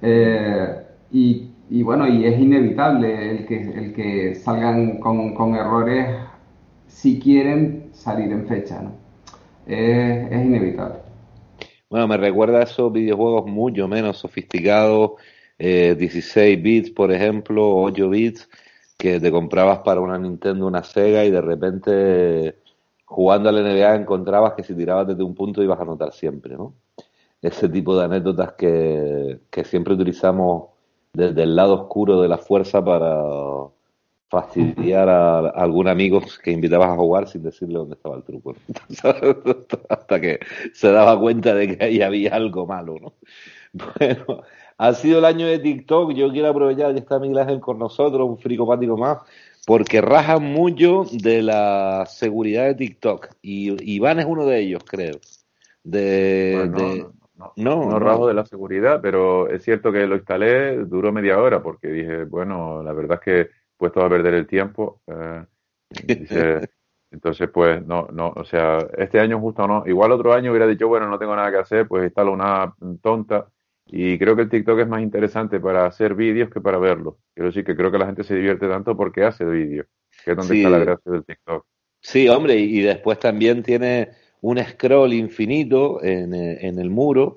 Eh, 0.02 0.76
y, 1.10 1.82
bueno, 1.82 2.06
y 2.06 2.24
es 2.24 2.38
inevitable 2.38 3.30
el 3.30 3.46
que, 3.46 3.60
el 3.60 3.92
que 3.92 4.34
salgan 4.36 4.98
con, 5.00 5.54
errores 5.56 6.06
si 6.86 7.18
quieren 7.18 7.90
salir 7.92 8.30
en 8.30 8.46
fecha, 8.46 8.80
¿no? 8.80 8.92
es 9.66 10.44
inevitable. 10.44 11.09
Bueno, 11.90 12.06
me 12.06 12.16
recuerda 12.16 12.60
a 12.60 12.62
esos 12.62 12.92
videojuegos 12.92 13.46
mucho 13.46 13.88
menos 13.88 14.18
sofisticados 14.18 15.12
16 15.58 16.36
eh, 16.36 16.56
bits, 16.56 16.90
por 16.92 17.10
ejemplo, 17.12 17.76
8 17.82 18.08
bits, 18.08 18.48
que 18.96 19.18
te 19.18 19.32
comprabas 19.32 19.80
para 19.80 20.00
una 20.00 20.16
Nintendo, 20.16 20.68
una 20.68 20.84
Sega 20.84 21.24
y 21.24 21.32
de 21.32 21.40
repente 21.40 22.58
jugando 23.04 23.48
a 23.48 23.52
la 23.52 23.62
NBA 23.62 23.96
encontrabas 23.96 24.54
que 24.54 24.62
si 24.62 24.74
tirabas 24.76 25.08
desde 25.08 25.24
un 25.24 25.34
punto 25.34 25.64
ibas 25.64 25.80
a 25.80 25.82
anotar 25.82 26.12
siempre, 26.12 26.56
¿no? 26.56 26.74
Ese 27.42 27.68
tipo 27.68 27.98
de 27.98 28.04
anécdotas 28.04 28.52
que, 28.52 29.40
que 29.50 29.64
siempre 29.64 29.94
utilizamos 29.94 30.68
desde 31.12 31.42
el 31.42 31.56
lado 31.56 31.74
oscuro 31.74 32.22
de 32.22 32.28
la 32.28 32.38
fuerza 32.38 32.84
para 32.84 33.20
fastidiar 34.30 35.08
a, 35.08 35.48
algún 35.48 35.88
amigo 35.88 36.22
que 36.42 36.52
invitabas 36.52 36.90
a 36.90 36.96
jugar 36.96 37.28
sin 37.28 37.42
decirle 37.42 37.74
dónde 37.74 37.96
estaba 37.96 38.16
el 38.16 38.22
truco. 38.22 38.54
Hasta 39.88 40.20
que 40.20 40.38
se 40.72 40.92
daba 40.92 41.18
cuenta 41.18 41.52
de 41.52 41.76
que 41.76 41.84
ahí 41.84 42.00
había 42.00 42.36
algo 42.36 42.64
malo, 42.66 42.94
¿no? 43.00 43.12
Bueno, 43.72 44.42
ha 44.78 44.94
sido 44.94 45.18
el 45.18 45.24
año 45.24 45.46
de 45.46 45.58
TikTok. 45.58 46.12
Yo 46.12 46.30
quiero 46.30 46.48
aprovechar 46.48 46.92
que 46.92 47.00
está 47.00 47.18
Miguel 47.18 47.38
Ángel 47.38 47.60
con 47.60 47.78
nosotros, 47.78 48.28
un 48.28 48.38
fricopático 48.38 48.96
más, 48.96 49.18
porque 49.66 50.00
rajan 50.00 50.42
mucho 50.42 51.04
de 51.12 51.42
la 51.42 52.06
seguridad 52.06 52.66
de 52.66 52.74
TikTok. 52.76 53.28
Y 53.42 53.94
Iván 53.94 54.20
es 54.20 54.26
uno 54.26 54.46
de 54.46 54.60
ellos, 54.60 54.82
creo. 54.84 55.18
De, 55.82 56.70
no, 57.56 57.86
no, 57.86 57.98
rajo 57.98 58.28
de 58.28 58.34
la 58.34 58.44
seguridad, 58.44 59.00
pero 59.00 59.48
es 59.48 59.62
cierto 59.62 59.90
que 59.90 60.06
lo 60.06 60.16
instalé, 60.16 60.76
duró 60.84 61.10
media 61.10 61.38
hora, 61.38 61.62
porque 61.62 61.88
dije, 61.88 62.24
bueno, 62.24 62.82
la 62.82 62.92
verdad 62.92 63.18
es 63.20 63.24
que 63.24 63.59
puesto 63.80 64.04
a 64.04 64.08
perder 64.08 64.34
el 64.34 64.46
tiempo. 64.46 65.00
Eh, 65.06 65.44
entonces, 67.10 67.48
pues, 67.52 67.84
no, 67.84 68.06
no, 68.12 68.28
o 68.36 68.44
sea, 68.44 68.86
este 68.98 69.18
año 69.18 69.40
justo 69.40 69.66
no. 69.66 69.82
Igual 69.86 70.12
otro 70.12 70.34
año 70.34 70.50
hubiera 70.50 70.66
dicho, 70.66 70.86
bueno, 70.86 71.08
no 71.08 71.18
tengo 71.18 71.34
nada 71.34 71.50
que 71.50 71.56
hacer, 71.56 71.88
pues 71.88 72.04
instalo 72.04 72.32
una 72.32 72.74
tonta 73.00 73.48
y 73.86 74.18
creo 74.18 74.36
que 74.36 74.42
el 74.42 74.50
TikTok 74.50 74.80
es 74.80 74.88
más 74.88 75.02
interesante 75.02 75.58
para 75.58 75.86
hacer 75.86 76.14
vídeos 76.14 76.50
que 76.50 76.60
para 76.60 76.78
verlos. 76.78 77.14
Quiero 77.34 77.48
decir 77.48 77.64
que 77.64 77.74
creo 77.74 77.90
que 77.90 77.98
la 77.98 78.06
gente 78.06 78.22
se 78.22 78.36
divierte 78.36 78.68
tanto 78.68 78.96
porque 78.96 79.24
hace 79.24 79.44
vídeos, 79.44 79.86
que 80.24 80.32
es 80.32 80.36
donde 80.36 80.58
está 80.58 80.70
la 80.70 80.78
gracia 80.78 81.10
del 81.10 81.24
TikTok. 81.24 81.66
Sí, 82.00 82.28
hombre, 82.28 82.56
y 82.56 82.82
después 82.82 83.18
también 83.18 83.62
tiene 83.62 84.10
un 84.42 84.58
scroll 84.58 85.12
infinito 85.12 86.02
en, 86.02 86.32
en 86.34 86.78
el 86.78 86.88
muro, 86.88 87.36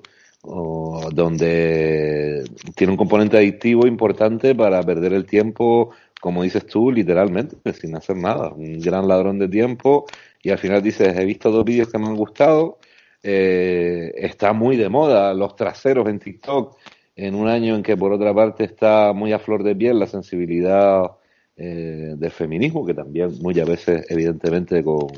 donde 1.12 2.44
tiene 2.76 2.92
un 2.92 2.96
componente 2.96 3.36
adictivo 3.36 3.86
importante 3.86 4.54
para 4.54 4.82
perder 4.82 5.12
el 5.12 5.26
tiempo, 5.26 5.90
como 6.24 6.42
dices 6.42 6.64
tú, 6.64 6.90
literalmente, 6.90 7.54
sin 7.74 7.94
hacer 7.94 8.16
nada. 8.16 8.48
Un 8.48 8.80
gran 8.80 9.06
ladrón 9.06 9.38
de 9.38 9.46
tiempo 9.46 10.06
y 10.42 10.48
al 10.48 10.56
final 10.56 10.82
dices, 10.82 11.14
he 11.18 11.24
visto 11.26 11.50
dos 11.50 11.66
vídeos 11.66 11.92
que 11.92 11.98
me 11.98 12.06
han 12.06 12.16
gustado, 12.16 12.78
eh, 13.22 14.10
está 14.16 14.54
muy 14.54 14.78
de 14.78 14.88
moda 14.88 15.34
los 15.34 15.54
traseros 15.54 16.08
en 16.08 16.18
TikTok, 16.18 16.78
en 17.14 17.34
un 17.34 17.46
año 17.46 17.74
en 17.74 17.82
que 17.82 17.94
por 17.94 18.10
otra 18.10 18.32
parte 18.32 18.64
está 18.64 19.12
muy 19.12 19.34
a 19.34 19.38
flor 19.38 19.62
de 19.62 19.76
piel 19.76 19.98
la 19.98 20.06
sensibilidad 20.06 21.10
eh, 21.58 22.14
del 22.16 22.30
feminismo, 22.30 22.86
que 22.86 22.94
también 22.94 23.28
muchas 23.42 23.68
veces 23.68 24.06
evidentemente 24.08 24.82
con, 24.82 25.08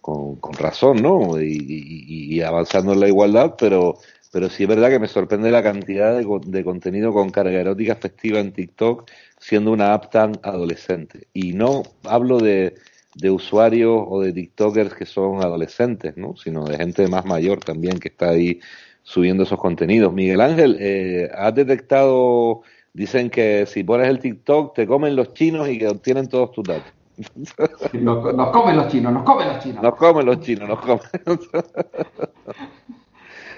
con, 0.00 0.54
razón, 0.54 1.00
¿no? 1.00 1.40
Y, 1.40 2.40
avanzando 2.42 2.94
en 2.94 2.98
la 2.98 3.06
igualdad, 3.06 3.54
pero, 3.56 3.94
pero 4.32 4.48
sí 4.48 4.64
es 4.64 4.68
verdad 4.68 4.90
que 4.90 4.98
me 4.98 5.06
sorprende 5.06 5.52
la 5.52 5.62
cantidad 5.62 6.18
de, 6.18 6.26
de 6.46 6.64
contenido 6.64 7.12
con 7.12 7.30
carga 7.30 7.60
erótica 7.60 7.94
festiva 7.94 8.40
en 8.40 8.52
TikTok 8.52 9.08
siendo 9.42 9.72
una 9.72 9.92
app 9.92 10.10
tan 10.10 10.32
adolescente. 10.42 11.28
Y 11.34 11.52
no 11.52 11.82
hablo 12.04 12.38
de 12.38 12.74
de 13.14 13.30
usuarios 13.30 14.04
o 14.08 14.20
de 14.20 14.32
TikTokers 14.32 14.94
que 14.94 15.06
son 15.06 15.42
adolescentes, 15.42 16.16
¿no? 16.16 16.34
Sino 16.36 16.64
de 16.64 16.76
gente 16.76 17.06
más 17.08 17.24
mayor 17.24 17.60
también 17.60 17.98
que 17.98 18.08
está 18.08 18.30
ahí 18.30 18.60
subiendo 19.02 19.42
esos 19.42 19.58
contenidos. 19.58 20.12
Miguel 20.12 20.40
Ángel, 20.40 20.76
eh, 20.80 21.30
¿has 21.34 21.54
detectado, 21.54 22.62
dicen 22.92 23.30
que 23.30 23.66
si 23.66 23.84
pones 23.84 24.08
el 24.08 24.18
TikTok 24.18 24.74
te 24.74 24.86
comen 24.86 25.16
los 25.16 25.34
chinos 25.34 25.68
y 25.68 25.78
que 25.78 25.88
obtienen 25.88 26.28
todos 26.28 26.52
tus 26.52 26.64
datos? 26.64 26.92
nos, 27.92 28.50
comen 28.50 28.76
los 28.76 28.88
chinos, 28.88 29.12
nos 29.12 29.24
comen 29.24 29.48
los 29.48 29.58
chinos. 29.62 29.82
Nos 29.82 29.94
comen 29.96 30.26
los 30.26 30.40
chinos, 30.40 30.68
nos 30.68 30.80
comen. 30.80 31.00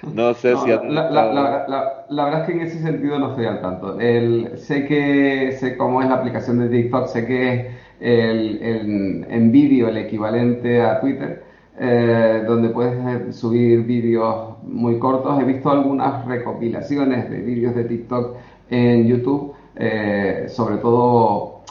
no 0.14 0.34
sé 0.34 0.56
si... 0.56 0.68
La, 0.68 1.10
la, 1.10 1.66
la, 2.08 2.24
verdad 2.24 2.40
es 2.40 2.46
que 2.46 2.52
en 2.52 2.60
ese 2.60 2.80
sentido 2.80 3.18
no 3.18 3.30
estoy 3.30 3.46
al 3.46 3.60
tanto. 3.60 3.98
El, 3.98 4.56
sé 4.56 4.86
que 4.86 5.52
sé 5.58 5.76
cómo 5.76 6.02
es 6.02 6.08
la 6.08 6.16
aplicación 6.16 6.58
de 6.58 6.68
TikTok, 6.68 7.06
sé 7.06 7.26
que 7.26 7.70
el, 8.00 9.26
en 9.28 9.52
vídeo 9.52 9.88
el 9.88 9.96
equivalente 9.96 10.82
a 10.82 11.00
Twitter, 11.00 11.44
eh, 11.78 12.44
donde 12.46 12.68
puedes 12.68 12.94
eh, 12.94 13.32
subir 13.32 13.84
vídeos 13.84 14.62
muy 14.62 14.98
cortos. 14.98 15.40
He 15.40 15.44
visto 15.44 15.70
algunas 15.70 16.24
recopilaciones 16.26 17.30
de 17.30 17.38
vídeos 17.38 17.74
de 17.74 17.84
TikTok 17.84 18.36
en 18.70 19.06
YouTube, 19.06 19.54
eh, 19.76 20.46
sobre 20.48 20.76
todo 20.76 21.62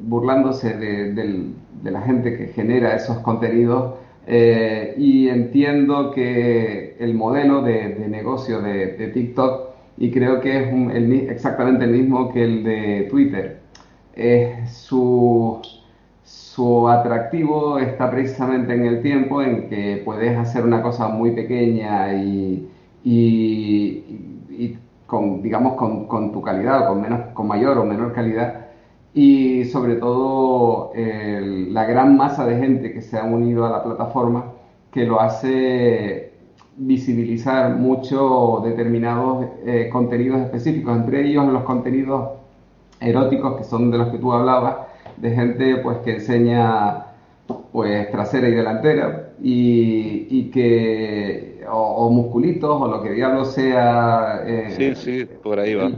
burlándose 0.00 0.76
de, 0.76 1.52
la 1.84 2.00
gente 2.00 2.36
que 2.36 2.48
genera 2.48 2.96
esos 2.96 3.18
contenidos. 3.18 3.94
Y 4.26 5.28
entiendo 5.28 6.10
que 6.10 6.96
el 6.98 7.14
modelo 7.14 7.62
de, 7.62 8.06
negocio 8.08 8.60
de, 8.60 9.10
TikTok, 9.12 9.74
y 9.98 10.10
creo 10.10 10.40
que 10.40 10.56
es 10.58 11.30
exactamente 11.30 11.84
el 11.84 11.90
mismo 11.90 12.32
que 12.32 12.44
el 12.44 12.64
de 12.64 13.08
Twitter, 13.10 13.60
es 14.14 14.70
su 14.72 15.60
su 16.54 16.88
atractivo 16.88 17.80
está 17.80 18.10
precisamente 18.10 18.74
en 18.74 18.86
el 18.86 19.02
tiempo 19.02 19.42
en 19.42 19.68
que 19.68 20.00
puedes 20.04 20.38
hacer 20.38 20.64
una 20.64 20.82
cosa 20.82 21.08
muy 21.08 21.32
pequeña 21.32 22.14
y, 22.14 22.68
con, 25.06 25.42
digamos, 25.42 25.74
con, 25.74 26.32
tu 26.32 26.40
calidad, 26.42 26.86
con, 26.86 27.02
menos, 27.02 27.20
con 27.34 27.48
mayor 27.48 27.76
o 27.78 27.84
menor 27.84 28.12
calidad. 28.12 28.63
Y 29.14 29.64
sobre 29.66 29.94
todo 29.94 30.92
la 30.94 31.84
gran 31.84 32.16
masa 32.16 32.46
de 32.46 32.58
gente 32.58 32.92
que 32.92 33.00
se 33.00 33.16
ha 33.16 33.24
unido 33.24 33.64
a 33.64 33.70
la 33.70 33.84
plataforma 33.84 34.52
que 34.90 35.04
lo 35.04 35.20
hace 35.20 36.32
visibilizar 36.76 37.76
mucho 37.76 38.62
determinados 38.64 39.46
eh, 39.64 39.88
contenidos 39.92 40.40
específicos, 40.40 40.96
entre 40.96 41.26
ellos 41.26 41.46
los 41.46 41.64
contenidos 41.64 42.30
eróticos 43.00 43.56
que 43.56 43.64
son 43.64 43.90
de 43.90 43.98
los 43.98 44.08
que 44.08 44.18
tú 44.18 44.32
hablabas, 44.32 44.76
de 45.16 45.30
gente 45.32 45.76
pues 45.78 45.98
que 45.98 46.14
enseña 46.14 47.06
pues 47.72 48.10
trasera 48.10 48.48
y 48.48 48.52
delantera 48.52 49.30
y, 49.42 50.26
y 50.30 50.50
que 50.50 51.64
o, 51.70 52.10
musculitos 52.10 52.80
o 52.80 52.88
lo 52.88 53.02
que 53.02 53.10
diablo 53.10 53.44
sea 53.44 54.42
eh, 54.46 54.70
sí 54.70 54.94
sí 54.94 55.26
por 55.42 55.58
ahí 55.58 55.74
va 55.74 55.90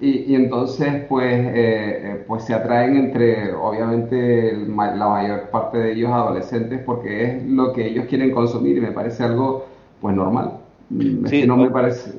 y, 0.00 0.32
y, 0.32 0.34
entonces 0.34 1.04
pues 1.08 1.32
eh, 1.32 1.52
eh, 1.54 2.24
pues 2.26 2.44
se 2.44 2.54
atraen 2.54 2.96
entre 2.96 3.52
obviamente 3.52 4.52
la 4.52 5.08
mayor 5.08 5.50
parte 5.50 5.78
de 5.78 5.92
ellos 5.92 6.10
adolescentes 6.10 6.80
porque 6.84 7.24
es 7.24 7.44
lo 7.44 7.72
que 7.72 7.86
ellos 7.86 8.06
quieren 8.06 8.30
consumir 8.30 8.78
y 8.78 8.80
me 8.80 8.92
parece 8.92 9.24
algo 9.24 9.66
pues 10.00 10.14
normal. 10.14 10.52
Mm, 10.88 11.26
sí, 11.26 11.46
no 11.46 11.56
me 11.56 11.70
parece. 11.70 12.12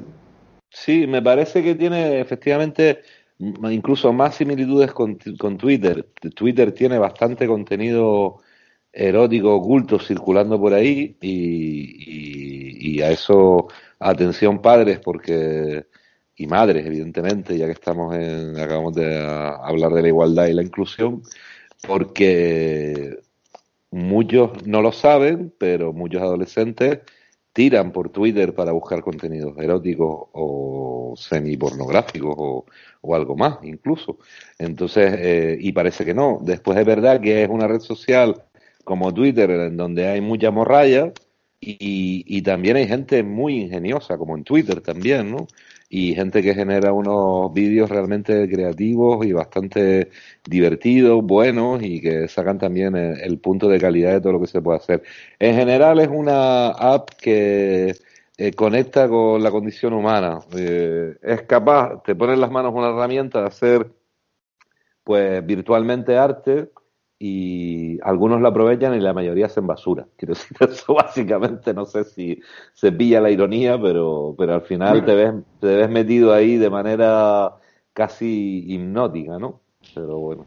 Sí, 0.69 1.05
me 1.07 1.21
parece 1.21 1.63
que 1.63 1.75
tiene 1.75 2.19
efectivamente 2.19 3.01
incluso 3.39 4.13
más 4.13 4.35
similitudes 4.35 4.91
con, 4.91 5.17
con 5.37 5.57
Twitter. 5.57 6.07
Twitter 6.35 6.71
tiene 6.71 6.97
bastante 6.97 7.47
contenido 7.47 8.41
erótico 8.93 9.55
oculto 9.55 9.99
circulando 9.99 10.59
por 10.59 10.73
ahí 10.73 11.17
y, 11.21 12.97
y, 12.97 13.01
a 13.01 13.11
eso 13.11 13.67
atención 13.99 14.61
padres 14.61 14.99
porque 14.99 15.85
y 16.41 16.47
madres 16.47 16.85
evidentemente 16.85 17.57
ya 17.57 17.65
que 17.65 17.73
estamos 17.73 18.15
en 18.15 18.57
acabamos 18.59 18.95
de 18.95 19.17
hablar 19.63 19.91
de 19.93 20.01
la 20.01 20.07
igualdad 20.07 20.47
y 20.47 20.53
la 20.53 20.63
inclusión 20.63 21.21
porque 21.87 23.19
muchos 23.91 24.65
no 24.65 24.81
lo 24.81 24.91
saben 24.91 25.53
pero 25.57 25.93
muchos 25.93 26.21
adolescentes 26.21 26.99
tiran 27.53 27.91
por 27.91 28.09
Twitter 28.09 28.53
para 28.53 28.71
buscar 28.71 29.01
contenidos 29.01 29.57
eróticos 29.57 30.29
o 30.33 31.13
semi-pornográficos 31.17 32.35
o, 32.37 32.65
o 33.01 33.15
algo 33.15 33.35
más 33.35 33.59
incluso. 33.63 34.19
Entonces, 34.57 35.13
eh, 35.17 35.57
y 35.59 35.71
parece 35.73 36.05
que 36.05 36.13
no. 36.13 36.39
Después 36.41 36.77
es 36.77 36.85
verdad 36.85 37.19
que 37.21 37.43
es 37.43 37.49
una 37.49 37.67
red 37.67 37.81
social 37.81 38.43
como 38.83 39.13
Twitter 39.13 39.49
en 39.51 39.77
donde 39.77 40.07
hay 40.07 40.21
mucha 40.21 40.51
morralla 40.51 41.11
y, 41.59 42.23
y 42.25 42.41
también 42.41 42.77
hay 42.77 42.87
gente 42.87 43.23
muy 43.23 43.61
ingeniosa 43.61 44.17
como 44.17 44.37
en 44.37 44.43
Twitter 44.43 44.81
también, 44.81 45.31
¿no? 45.31 45.47
Y 45.93 46.15
gente 46.15 46.41
que 46.41 46.55
genera 46.55 46.93
unos 46.93 47.53
vídeos 47.53 47.89
realmente 47.89 48.49
creativos 48.49 49.25
y 49.25 49.33
bastante 49.33 50.09
divertidos, 50.45 51.21
buenos 51.21 51.83
y 51.83 51.99
que 51.99 52.29
sacan 52.29 52.57
también 52.57 52.95
el, 52.95 53.39
punto 53.39 53.67
de 53.67 53.77
calidad 53.77 54.13
de 54.13 54.21
todo 54.21 54.31
lo 54.33 54.39
que 54.39 54.47
se 54.47 54.61
puede 54.61 54.77
hacer. 54.77 55.03
En 55.37 55.53
general 55.55 55.99
es 55.99 56.07
una 56.07 56.69
app 56.69 57.09
que 57.21 57.93
eh, 58.37 58.53
conecta 58.53 59.09
con 59.09 59.43
la 59.43 59.51
condición 59.51 59.91
humana. 59.91 60.39
Eh, 60.55 61.17
es 61.21 61.41
capaz, 61.41 62.01
te 62.03 62.15
pone 62.15 62.33
en 62.35 62.41
las 62.41 62.51
manos 62.51 62.73
una 62.73 62.89
herramienta 62.89 63.41
de 63.41 63.47
hacer 63.47 63.91
pues 65.03 65.45
virtualmente 65.45 66.17
arte 66.17 66.69
y 67.23 67.99
algunos 68.01 68.41
la 68.41 68.49
aprovechan 68.49 68.95
y 68.95 68.99
la 68.99 69.13
mayoría 69.13 69.45
hacen 69.45 69.67
basura. 69.67 70.07
Quiero 70.17 70.33
decir, 70.33 70.57
eso 70.59 70.95
básicamente 70.95 71.71
no 71.71 71.85
sé 71.85 72.03
si 72.03 72.41
se 72.73 72.91
pilla 72.91 73.21
la 73.21 73.29
ironía, 73.29 73.79
pero, 73.79 74.33
pero 74.35 74.55
al 74.55 74.61
final 74.61 75.05
te 75.05 75.13
ves, 75.13 75.33
te 75.59 75.67
ves 75.67 75.89
metido 75.89 76.33
ahí 76.33 76.57
de 76.57 76.71
manera 76.71 77.57
casi 77.93 78.65
hipnótica, 78.67 79.37
¿no? 79.37 79.59
Pero 79.93 80.17
bueno. 80.17 80.45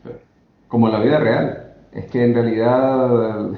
Como 0.67 0.89
en 0.89 0.95
la 0.95 1.01
vida 1.01 1.21
real. 1.21 1.75
Es 1.93 2.11
que 2.11 2.25
en 2.25 2.35
realidad 2.35 3.53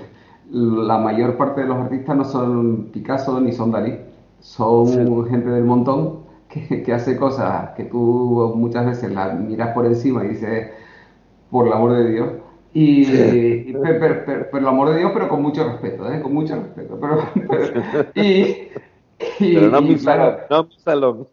la 0.50 0.98
mayor 0.98 1.38
parte 1.38 1.62
de 1.62 1.68
los 1.68 1.78
artistas 1.78 2.16
no 2.18 2.24
son 2.24 2.90
Picasso 2.92 3.40
ni 3.40 3.52
son 3.52 3.70
Dalí. 3.70 3.98
Son 4.40 5.26
gente 5.26 5.48
del 5.48 5.64
montón 5.64 6.18
que, 6.50 6.82
que 6.82 6.92
hace 6.92 7.16
cosas 7.16 7.70
que 7.70 7.84
tú 7.84 8.52
muchas 8.54 8.84
veces 8.84 9.10
las 9.10 9.40
miras 9.40 9.72
por 9.72 9.86
encima 9.86 10.22
y 10.22 10.28
dices, 10.28 10.70
por 11.50 11.66
el 11.66 11.72
amor 11.72 11.94
de 11.94 12.10
Dios, 12.10 12.28
y, 12.78 13.72
pero, 13.72 14.46
el 14.52 14.66
amor 14.66 14.90
de 14.90 14.98
Dios, 14.98 15.12
pero 15.14 15.28
con 15.28 15.40
mucho 15.40 15.64
respeto, 15.64 16.12
¿eh? 16.12 16.20
con 16.20 16.34
mucho 16.34 16.56
respeto. 16.56 17.00
Pero, 17.00 18.06
y, 18.14 18.68
pero 19.38 19.68
no 19.70 19.80
mi 19.80 19.98
salón, 19.98 20.36
no 20.50 20.64
mi 20.64 20.78
salón. 20.78 21.26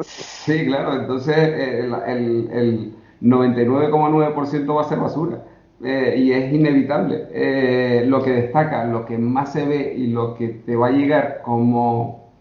Sí, 0.00 0.66
claro, 0.66 0.94
entonces 0.94 1.36
el, 1.36 1.94
el, 2.06 2.50
el 2.50 2.92
99,9% 3.22 4.76
va 4.76 4.80
a 4.80 4.88
ser 4.88 4.98
basura. 4.98 5.44
Eh, 5.84 6.16
y 6.18 6.32
es 6.32 6.52
inevitable. 6.52 7.28
Eh, 7.30 8.04
lo 8.06 8.22
que 8.22 8.32
destaca, 8.32 8.84
lo 8.84 9.06
que 9.06 9.16
más 9.16 9.52
se 9.52 9.64
ve 9.64 9.94
y 9.96 10.08
lo 10.08 10.34
que 10.34 10.48
te 10.48 10.74
va 10.74 10.88
a 10.88 10.90
llegar 10.90 11.42
como 11.42 12.32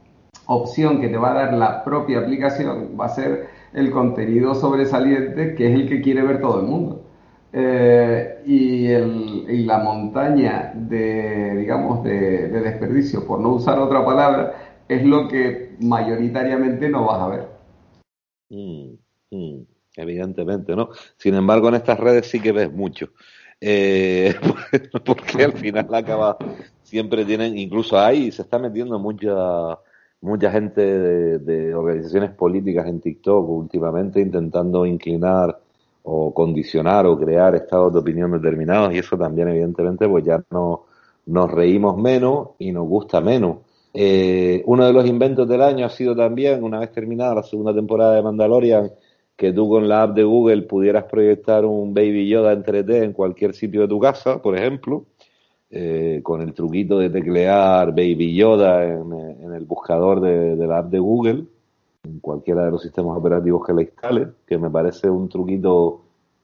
opción 0.48 1.00
que 1.00 1.10
te 1.10 1.18
va 1.18 1.32
a 1.32 1.46
dar 1.46 1.54
la 1.54 1.84
propia 1.84 2.20
aplicación 2.20 2.98
va 3.00 3.06
a 3.06 3.10
ser 3.10 3.50
el 3.74 3.92
contenido 3.92 4.56
sobresaliente 4.56 5.54
que 5.54 5.68
es 5.68 5.76
el 5.76 5.88
que 5.88 6.02
quiere 6.02 6.24
ver 6.24 6.42
todo 6.42 6.62
el 6.62 6.66
mundo. 6.66 7.06
Eh, 7.52 8.44
y, 8.46 8.88
el, 8.88 9.66
la 9.66 9.80
montaña 9.80 10.72
de, 10.76 11.56
digamos, 11.58 12.04
de, 12.04 12.50
desperdicio, 12.50 13.26
por 13.26 13.40
no 13.40 13.54
usar 13.54 13.80
otra 13.80 14.06
palabra, 14.06 14.82
es 14.88 15.04
lo 15.04 15.28
que 15.28 15.76
mayoritariamente 15.80 16.90
no 16.90 17.06
vas 17.06 17.22
a 17.22 17.28
ver. 17.28 17.48
Mm, 18.50 18.94
mm, 19.32 19.66
evidentemente, 19.96 20.76
¿no? 20.76 20.90
Sin 21.18 21.36
embargo, 21.36 21.70
en 21.70 21.76
estas 21.76 22.00
redes 22.00 22.28
sí 22.28 22.40
que 22.40 22.52
ves 22.52 22.72
mucho. 22.72 23.10
Eh, 23.62 24.36
porque 25.06 25.44
al 25.44 25.54
final 25.54 25.94
acaba, 25.94 26.38
siempre 26.84 27.26
tienen, 27.26 27.58
incluso 27.58 28.00
ahí 28.00 28.32
se 28.32 28.44
está 28.44 28.60
metiendo 28.60 29.00
mucha 29.00 29.80
mucha 30.22 30.52
gente 30.52 30.82
de 30.82 31.74
organizaciones 31.74 32.32
políticas 32.32 32.86
en 32.88 33.00
TikTok 33.00 33.48
últimamente 33.48 34.20
intentando 34.20 34.86
inclinar 34.86 35.58
o 36.12 36.34
condicionar 36.34 37.06
o 37.06 37.18
crear 37.18 37.54
estados 37.54 37.94
de 37.94 38.00
opinión 38.00 38.32
determinados 38.32 38.94
y 38.94 38.98
eso 38.98 39.16
también 39.16 39.50
evidentemente 39.50 40.08
pues 40.08 40.26
ya 40.26 40.44
no 40.50 40.86
nos 41.28 41.52
reímos 41.52 41.98
menos 41.98 42.50
y 42.58 42.72
nos 42.72 42.88
gusta 42.88 43.22
menos. 43.22 43.58
Eh, 43.94 44.64
uno 44.66 44.86
de 44.88 44.94
los 44.94 45.06
inventos 45.06 45.48
del 45.48 45.62
año 45.62 45.86
ha 45.86 45.90
sido 45.90 46.16
también, 46.16 46.64
una 46.64 46.80
vez 46.80 46.92
terminada 46.92 47.36
la 47.36 47.44
segunda 47.44 47.74
temporada 47.74 48.16
de 48.16 48.24
Mandalorian, 48.24 48.92
que 49.36 49.54
tú 49.54 49.70
con 49.70 49.88
la 49.88 50.04
app 50.04 50.16
de 50.16 50.24
Google 50.24 50.64
pudieras 50.64 51.04
proyectar 51.06 51.64
un 51.66 51.94
Baby 51.94 52.28
Yoda 52.28 52.54
en 52.54 52.64
3D 52.64 53.04
en 53.04 53.14
cualquier 53.14 53.54
sitio 53.54 53.82
de 53.82 53.88
tu 53.88 54.00
casa, 54.00 54.42
por 54.42 54.58
ejemplo, 54.58 55.06
eh, 55.70 56.22
con 56.24 56.42
el 56.42 56.54
truquito 56.54 56.98
de 56.98 57.12
teclear 57.12 57.90
Baby 57.90 58.36
Yoda 58.36 58.84
en, 58.86 59.54
el 59.54 59.66
buscador 59.66 60.22
de 60.22 60.68
la 60.68 60.80
app 60.80 60.90
de 60.90 61.00
Google 61.00 61.46
en 62.04 62.20
cualquiera 62.20 62.66
de 62.66 62.72
los 62.72 62.82
sistemas 62.82 63.18
operativos 63.18 63.66
que 63.66 63.74
la 63.74 63.82
instale, 63.82 64.28
que 64.48 64.58
me 64.58 64.70
parece 64.70 65.10
un 65.10 65.30
truquito 65.30 66.02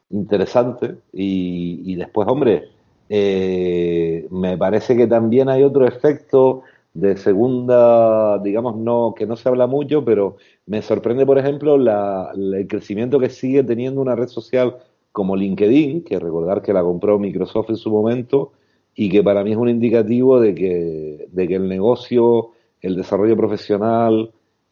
interesante. 0.10 0.97
Y, 1.14 1.95
después, 1.95 2.28
hombre, 2.28 2.70
eh, 3.10 4.28
me 4.32 4.58
parece 4.58 4.95
que 4.95 5.08
también 5.08 5.49
hay 5.49 5.64
otro 5.64 5.88
efecto 5.88 6.64
de 6.93 7.18
segunda, 7.18 8.39
digamos, 8.39 8.78
no 8.78 9.14
que 9.18 9.26
no 9.26 9.36
se 9.36 9.49
habla 9.49 9.68
mucho, 9.68 10.06
pero 10.06 10.38
me 10.66 10.82
sorprende, 10.82 11.26
por 11.26 11.38
ejemplo, 11.38 11.78
la, 11.78 12.32
el 12.34 12.68
crecimiento 12.68 13.20
que 13.20 13.30
sigue 13.30 13.64
teniendo 13.64 14.01
una 14.01 14.16
red 14.16 14.28
social 14.28 14.78
como 15.12 15.36
LinkedIn, 15.36 16.03
que 16.03 16.20
recordar 16.20 16.62
que 16.62 16.74
la 16.74 16.84
compró 16.84 17.20
Microsoft 17.20 17.70
en 17.70 17.78
su 17.78 17.89
momento 17.89 18.53
y 18.95 19.10
que 19.10 19.24
para 19.24 19.43
mí 19.43 19.51
es 19.51 19.58
un 19.58 19.70
indicativo 19.70 20.39
de 20.39 20.56
que, 20.56 21.28
de 21.32 21.47
que 21.47 21.56
el 21.56 21.68
negocio, 21.68 22.51
el 22.82 22.95
desarrollo 22.95 23.36
profesional, 23.36 24.32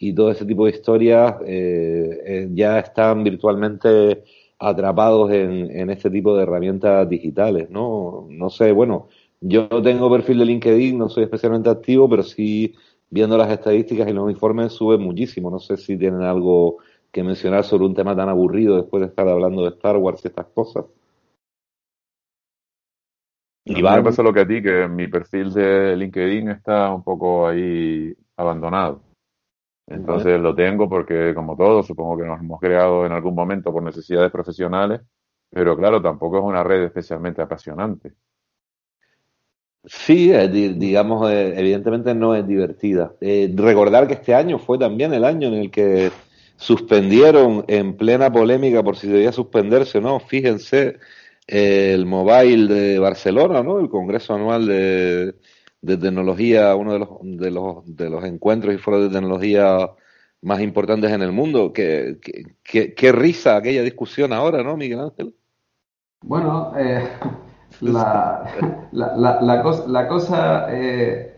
y 0.10 0.14
todo 0.14 0.32
ese 0.32 0.46
tipo 0.46 0.66
de 0.66 0.72
historias 0.72 1.36
eh, 1.46 2.22
eh, 2.26 2.50
ya 2.54 2.80
están 2.80 3.24
virtualmente 3.24 4.24
atrapados 4.60 5.32
en, 5.32 5.72
en, 5.72 5.90
este 5.90 6.10
tipo 6.10 6.36
de 6.36 6.44
herramientas 6.44 7.08
digitales, 7.10 7.70
¿no? 7.70 8.28
No 8.30 8.50
sé, 8.50 8.72
bueno, 8.72 9.08
yo 9.40 9.68
tengo 9.82 10.12
perfil 10.12 10.40
de 10.40 10.46
LinkedIn, 10.46 10.98
no 10.98 11.10
soy 11.10 11.24
especialmente 11.24 11.70
activo, 11.70 12.10
pero 12.10 12.24
sí 12.24 12.76
viendo 13.10 13.38
las 13.38 13.52
estadísticas 13.52 14.08
y 14.10 14.14
los 14.14 14.30
informes 14.30 14.74
sube 14.74 14.98
muchísimo. 14.98 15.50
No 15.50 15.60
sé 15.60 15.78
si 15.78 15.98
tienen 15.98 16.22
algo 16.24 16.78
que 17.12 17.24
mencionar 17.24 17.64
sobre 17.64 17.86
un 17.86 17.94
tema 17.94 18.16
tan 18.16 18.28
aburrido 18.28 18.76
después 18.76 19.02
de 19.02 19.08
estar 19.08 19.28
hablando 19.28 19.64
de 19.64 19.70
Star 19.70 19.98
Wars 19.98 20.22
y 20.24 20.28
estas 20.28 20.48
cosas. 20.48 20.86
Y 23.66 23.82
me 23.82 24.04
pasa 24.04 24.24
lo 24.24 24.34
que 24.34 24.42
a 24.42 24.48
ti, 24.48 24.62
que 24.62 24.88
mi 24.90 25.08
perfil 25.08 25.54
de 25.54 25.96
LinkedIn 25.96 26.50
está 26.50 26.94
un 26.94 27.04
poco 27.04 27.48
ahí 27.48 28.14
abandonado. 28.36 29.13
Entonces 29.88 30.40
lo 30.40 30.56
tengo 30.56 30.90
porque, 30.90 31.34
como 31.34 31.56
todos, 31.58 31.86
supongo 31.86 32.18
que 32.18 32.26
nos 32.26 32.40
hemos 32.40 32.60
creado 32.60 33.06
en 33.06 33.12
algún 33.12 33.36
momento 33.36 33.72
por 33.72 33.84
necesidades 33.84 34.32
profesionales, 34.32 35.02
pero 35.50 35.78
claro, 35.78 36.02
tampoco 36.02 36.38
es 36.38 36.44
una 36.44 36.64
red 36.64 36.84
especialmente 36.84 37.42
apasionante. 37.42 38.14
Sí, 39.86 40.32
digamos, 40.32 41.30
eh, 41.30 41.60
evidentemente 41.60 42.16
no 42.16 42.34
es 42.36 42.48
divertida. 42.48 43.14
Eh, 43.20 43.54
recordar 43.54 44.08
que 44.08 44.14
este 44.14 44.34
año 44.34 44.58
fue 44.58 44.80
también 44.80 45.14
el 45.14 45.26
año 45.26 45.50
en 45.50 45.56
el 45.56 45.72
que 45.72 46.10
suspendieron 46.56 47.66
en 47.68 47.98
plena 47.98 48.32
polémica 48.32 48.82
por 48.82 48.96
si 48.96 49.10
debía 49.10 49.34
suspenderse 49.34 49.98
o 49.98 50.02
no, 50.02 50.20
fíjense, 50.22 51.00
el 51.46 52.06
Mobile 52.06 52.74
de 52.74 53.00
Barcelona, 53.00 53.62
¿no? 53.62 53.80
El 53.80 53.90
Congreso 53.90 54.34
Anual 54.34 54.68
de, 54.68 55.36
de 55.84 55.98
tecnología, 55.98 56.76
uno 56.76 56.94
de 56.94 57.00
los, 57.00 57.10
de 57.22 57.52
los, 57.52 57.96
de 57.96 58.10
los 58.10 58.24
encuentros 58.24 58.74
y 58.74 58.78
foros 58.78 59.02
de 59.02 59.10
tecnología 59.10 59.90
más 60.42 60.62
importantes 60.62 61.12
en 61.12 61.22
el 61.22 61.34
mundo. 61.34 61.74
Qué, 61.74 62.20
qué, 62.64 63.12
risa 63.12 63.58
aquella 63.58 63.84
discusión 63.84 64.32
ahora, 64.32 64.64
¿no, 64.64 64.78
Miguel 64.78 65.02
Ángel? 65.02 65.36
Bueno, 66.22 66.74
eh, 66.78 67.04
la, 67.82 68.50
la, 68.94 69.42
la, 69.42 69.62
cosa, 69.62 69.88
la 69.88 70.08
cosa 70.08 70.68
eh, 70.70 71.36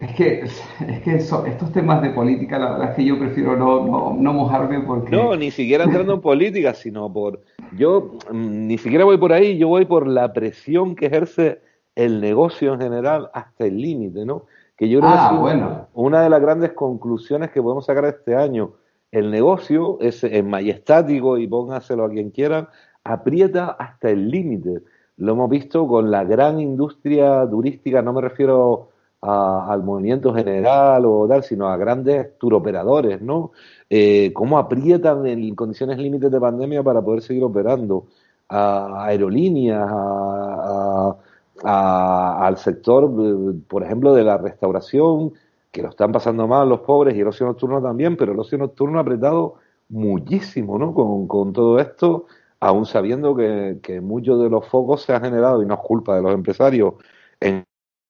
es 0.00 0.14
que, 0.14 0.42
es 0.42 1.02
que 1.02 1.14
estos 1.16 1.72
temas 1.72 2.02
de 2.02 2.10
política, 2.10 2.58
la 2.58 2.72
verdad 2.72 2.90
es 2.90 2.96
que 2.96 3.06
yo 3.06 3.18
prefiero 3.18 3.56
no, 3.56 3.86
no, 3.86 4.14
no 4.18 4.32
mojarme 4.34 4.80
porque... 4.80 5.16
No, 5.16 5.34
ni 5.34 5.50
siquiera 5.50 5.84
entrando 5.84 6.12
en 6.12 6.20
política, 6.20 6.74
sino 6.74 7.10
por... 7.10 7.40
Yo 7.74 8.18
mm, 8.30 8.66
ni 8.66 8.76
siquiera 8.76 9.06
voy 9.06 9.16
por 9.16 9.32
ahí, 9.32 9.56
yo 9.56 9.68
voy 9.68 9.86
por 9.86 10.06
la 10.06 10.30
presión 10.34 10.94
que 10.94 11.06
ejerce 11.06 11.67
el 12.04 12.20
negocio 12.20 12.74
en 12.74 12.80
general 12.80 13.28
hasta 13.34 13.64
el 13.66 13.76
límite, 13.80 14.24
¿no? 14.24 14.42
que 14.76 14.88
yo 14.88 15.00
creo 15.00 15.10
Ah, 15.12 15.26
que 15.30 15.34
es 15.34 15.40
bueno. 15.40 15.86
una 15.94 16.22
de 16.22 16.30
las 16.30 16.40
grandes 16.40 16.72
conclusiones 16.72 17.50
que 17.50 17.60
podemos 17.60 17.84
sacar 17.84 18.04
este 18.04 18.36
año. 18.36 18.70
El 19.10 19.30
negocio 19.30 19.98
es, 20.00 20.22
es 20.22 20.44
majestático 20.44 21.36
y 21.36 21.48
póngaselo 21.48 22.04
a 22.04 22.08
quien 22.10 22.30
quiera, 22.30 22.68
aprieta 23.02 23.70
hasta 23.70 24.10
el 24.10 24.30
límite. 24.30 24.82
Lo 25.16 25.32
hemos 25.32 25.50
visto 25.50 25.88
con 25.88 26.10
la 26.12 26.22
gran 26.22 26.60
industria 26.60 27.44
turística, 27.50 28.02
no 28.02 28.12
me 28.12 28.20
refiero 28.20 28.90
a- 29.20 29.66
al 29.72 29.82
movimiento 29.82 30.32
general 30.32 31.04
o 31.06 31.26
tal, 31.26 31.42
sino 31.42 31.66
a 31.66 31.76
grandes 31.76 32.38
turoperadores, 32.38 33.20
¿no? 33.20 33.50
Eh, 33.90 34.30
cómo 34.32 34.58
aprietan 34.58 35.26
en 35.26 35.56
condiciones 35.56 35.98
límites 35.98 36.30
de 36.30 36.38
pandemia 36.38 36.84
para 36.84 37.02
poder 37.02 37.22
seguir 37.22 37.42
operando. 37.42 38.04
A 38.48 39.06
aerolíneas, 39.06 39.88
a- 39.90 41.16
a- 41.64 42.46
al 42.46 42.56
sector, 42.58 43.04
eh, 43.20 43.60
por 43.68 43.82
ejemplo, 43.82 44.14
de 44.14 44.24
la 44.24 44.38
restauración, 44.38 45.32
que 45.72 45.82
lo 45.82 45.90
están 45.90 46.12
pasando 46.12 46.46
mal 46.48 46.68
los 46.68 46.80
pobres 46.80 47.16
y 47.16 47.20
el 47.20 47.28
ocio 47.28 47.46
nocturno 47.46 47.82
también, 47.82 48.16
pero 48.16 48.32
el 48.32 48.38
ocio 48.38 48.58
nocturno 48.58 48.98
ha 48.98 49.02
apretado 49.02 49.54
muchísimo, 49.88 50.78
¿no? 50.78 50.94
Con, 50.94 51.26
con 51.28 51.52
todo 51.52 51.78
esto, 51.78 52.26
aún 52.60 52.86
sabiendo 52.86 53.34
que, 53.36 53.78
que 53.82 54.00
muchos 54.00 54.40
de 54.42 54.50
los 54.50 54.66
focos 54.68 55.02
se 55.02 55.12
han 55.14 55.22
generado, 55.22 55.62
y 55.62 55.66
no 55.66 55.74
es 55.74 55.80
culpa 55.80 56.16
de 56.16 56.22
los 56.22 56.32
empresarios 56.34 56.94
en 57.40 57.64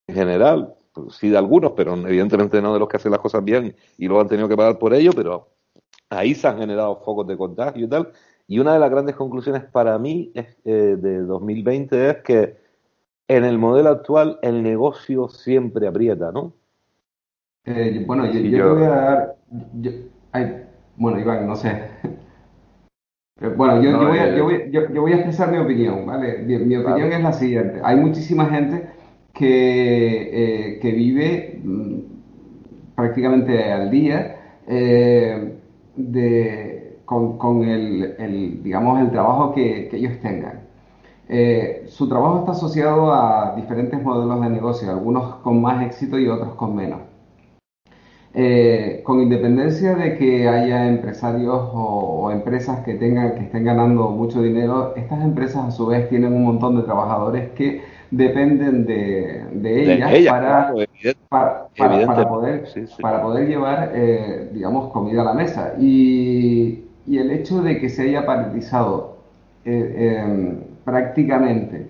general, 0.08 0.74
sí 1.10 1.28
de 1.28 1.38
algunos, 1.38 1.72
pero 1.72 1.94
evidentemente 1.94 2.60
no 2.62 2.72
de 2.72 2.80
los 2.80 2.88
que 2.88 2.96
hacen 2.96 3.12
las 3.12 3.20
cosas 3.20 3.44
bien 3.44 3.76
y 3.98 4.06
luego 4.06 4.20
han 4.22 4.28
tenido 4.28 4.48
que 4.48 4.56
pagar 4.56 4.78
por 4.78 4.94
ello, 4.94 5.12
pero 5.14 5.48
ahí 6.10 6.34
se 6.34 6.48
han 6.48 6.58
generado 6.58 6.96
focos 7.04 7.26
de 7.26 7.36
contagio 7.36 7.86
y 7.86 7.88
tal. 7.88 8.12
Y 8.46 8.58
una 8.60 8.74
de 8.74 8.80
las 8.80 8.90
grandes 8.90 9.16
conclusiones 9.16 9.64
para 9.64 9.98
mí 9.98 10.32
eh, 10.34 10.96
de 10.98 11.18
2020 11.22 12.10
es 12.10 12.16
que 12.22 12.56
en 13.28 13.44
el 13.44 13.58
modelo 13.58 13.90
actual 13.90 14.38
el 14.42 14.62
negocio 14.62 15.28
siempre 15.28 15.86
aprieta, 15.86 16.32
¿no? 16.32 16.54
Eh, 17.64 18.02
bueno, 18.06 18.24
yo, 18.26 18.32
te 18.32 18.62
voy 18.62 18.82
a 18.84 18.88
dar. 18.88 19.36
yo- 19.80 19.90
ay, 20.32 20.64
bueno, 20.96 21.20
Iván, 21.20 21.46
no 21.46 21.54
sé. 21.56 21.82
Eh, 23.40 23.48
Bueno, 23.56 23.80
yo, 23.82 23.92
No, 23.92 24.02
yo 24.02 24.08
voy 24.08 24.18
a, 24.18 24.26
eh, 24.34 24.36
yo 24.36 24.44
voy- 24.44 24.70
yo- 24.72 25.00
voy 25.02 25.12
a 25.12 25.16
expresar 25.16 25.52
mi 25.52 25.58
opinión, 25.58 26.06
¿vale? 26.06 26.38
Mi, 26.38 26.58
mi 26.58 26.76
opinión 26.76 27.12
es 27.12 27.22
la 27.22 27.32
siguiente. 27.32 27.80
Hay 27.84 27.96
muchísima 27.96 28.46
gente 28.46 28.88
que, 29.32 30.74
eh, 30.74 30.78
que 30.80 30.90
vive 30.92 31.60
mm, 31.62 31.98
prácticamente 32.96 33.72
al 33.72 33.90
día 33.90 34.36
eh, 34.66 35.52
de, 35.96 36.98
con, 37.04 37.38
con 37.38 37.62
el, 37.64 38.14
el, 38.18 38.62
digamos, 38.62 39.00
el 39.00 39.10
trabajo 39.10 39.54
que, 39.54 39.88
que 39.88 39.96
ellos 39.98 40.18
tengan. 40.20 40.67
Eh, 41.28 41.84
su 41.88 42.08
trabajo 42.08 42.38
está 42.40 42.52
asociado 42.52 43.12
a 43.12 43.54
diferentes 43.56 44.02
modelos 44.02 44.40
de 44.40 44.48
negocio, 44.50 44.90
algunos 44.90 45.36
con 45.36 45.60
más 45.60 45.84
éxito 45.84 46.18
y 46.18 46.28
otros 46.28 46.54
con 46.54 46.74
menos. 46.74 47.00
Eh, 48.34 49.00
con 49.04 49.20
independencia 49.20 49.94
de 49.94 50.16
que 50.18 50.46
haya 50.48 50.86
empresarios 50.86 51.70
o, 51.72 52.20
o 52.24 52.30
empresas 52.30 52.80
que 52.84 52.94
tengan, 52.94 53.34
que 53.34 53.40
estén 53.44 53.64
ganando 53.64 54.10
mucho 54.10 54.42
dinero, 54.42 54.94
estas 54.96 55.22
empresas 55.22 55.64
a 55.64 55.70
su 55.70 55.86
vez 55.86 56.08
tienen 56.10 56.34
un 56.34 56.44
montón 56.44 56.76
de 56.76 56.82
trabajadores 56.82 57.50
que 57.52 57.82
dependen 58.10 58.84
de, 58.86 59.44
de 59.52 59.68
De 59.70 59.92
ellas 59.94 60.30
para, 60.30 60.46
claro, 60.48 60.74
evidente. 60.82 61.20
para, 61.28 61.68
para- 61.76 61.94
Evidente. 61.94 62.06
para 62.14 62.28
poder, 62.28 62.66
Sí, 62.68 62.86
sí. 62.86 63.02
para 63.02 63.22
poder 63.22 63.48
llevar, 63.48 63.92
eh, 63.94 64.50
digamos, 64.52 64.92
comida 64.92 65.22
a 65.22 65.24
la 65.24 65.34
mesa. 65.34 65.74
Y, 65.78 66.84
y 67.06 67.18
el 67.18 67.30
hecho 67.30 67.62
de 67.62 67.78
que 67.80 67.88
se 67.88 68.02
haya 68.02 68.24
paralizado 68.26 69.16
eh, 69.64 70.20
em, 70.22 70.56
prácticamente 70.88 71.86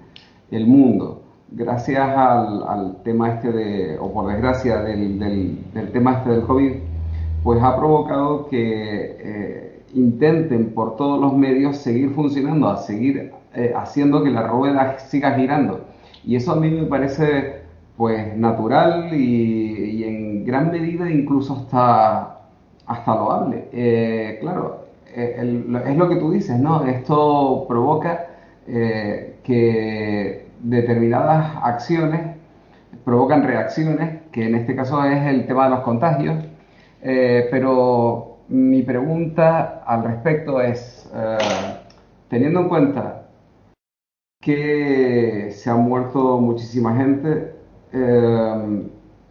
el 0.51 0.67
mundo 0.67 1.23
gracias 1.51 2.01
al, 2.17 2.97
tema 3.05 3.31
este 3.31 3.53
de, 3.53 3.99
o 3.99 4.13
por 4.13 4.27
desgracia 4.31 4.83
del, 4.83 5.19
del- 5.19 5.93
tema 5.93 6.15
este 6.19 6.31
del 6.31 6.43
COVID, 6.43 6.73
pues 7.45 7.63
ha 7.63 7.77
provocado 7.77 8.49
que 8.49 9.17
eh, 9.21 9.83
intenten 9.95 10.75
por 10.75 10.97
todos 10.97 11.21
los 11.21 11.33
medios 11.35 11.77
seguir 11.79 12.11
funcionando, 12.11 12.69
a 12.69 12.77
seguir 12.77 13.33
eh, 13.55 13.73
haciendo 13.75 14.23
que 14.23 14.31
la 14.31 14.47
rueda 14.47 14.99
siga 14.99 15.33
girando. 15.35 15.81
Y 16.25 16.37
eso 16.37 16.53
a 16.53 16.57
mí 16.57 16.69
me 16.71 16.85
parece 16.85 17.63
pues 17.97 18.37
natural 18.37 19.15
y, 19.15 20.05
en 20.05 20.45
gran 20.45 20.71
medida 20.71 21.11
incluso 21.11 21.55
hasta, 21.55 22.41
hasta 22.87 23.15
loable. 23.15 23.69
Eh, 23.73 24.39
claro, 24.41 24.85
es 25.15 25.97
lo 25.97 26.09
que 26.09 26.17
tú 26.17 26.31
dices, 26.31 26.59
¿no? 26.61 26.85
Esto 26.85 27.65
provoca 27.67 28.28
eh, 28.71 29.39
que 29.45 30.47
determinadas 30.61 31.57
acciones 31.63 32.37
provocan 33.03 33.43
reacciones, 33.43 34.23
que 34.31 34.47
en 34.47 34.57
este 34.57 34.77
caso 34.77 35.03
es 35.05 35.27
el 35.27 35.47
tema 35.47 35.65
de 35.65 35.71
los 35.71 35.81
contagios. 35.81 36.45
Eh, 37.01 37.49
pero 37.51 38.41
mi 38.49 38.83
pregunta 38.83 39.83
al 39.87 40.05
respecto 40.05 40.61
es, 40.61 41.11
eh, 41.15 41.39
teniendo 42.29 42.61
en 42.61 42.69
cuenta 42.69 43.29
que 44.41 45.51
se 45.53 45.71
ha 45.71 45.75
muerto 45.75 46.39
muchísima 46.39 46.95
gente, 46.97 47.55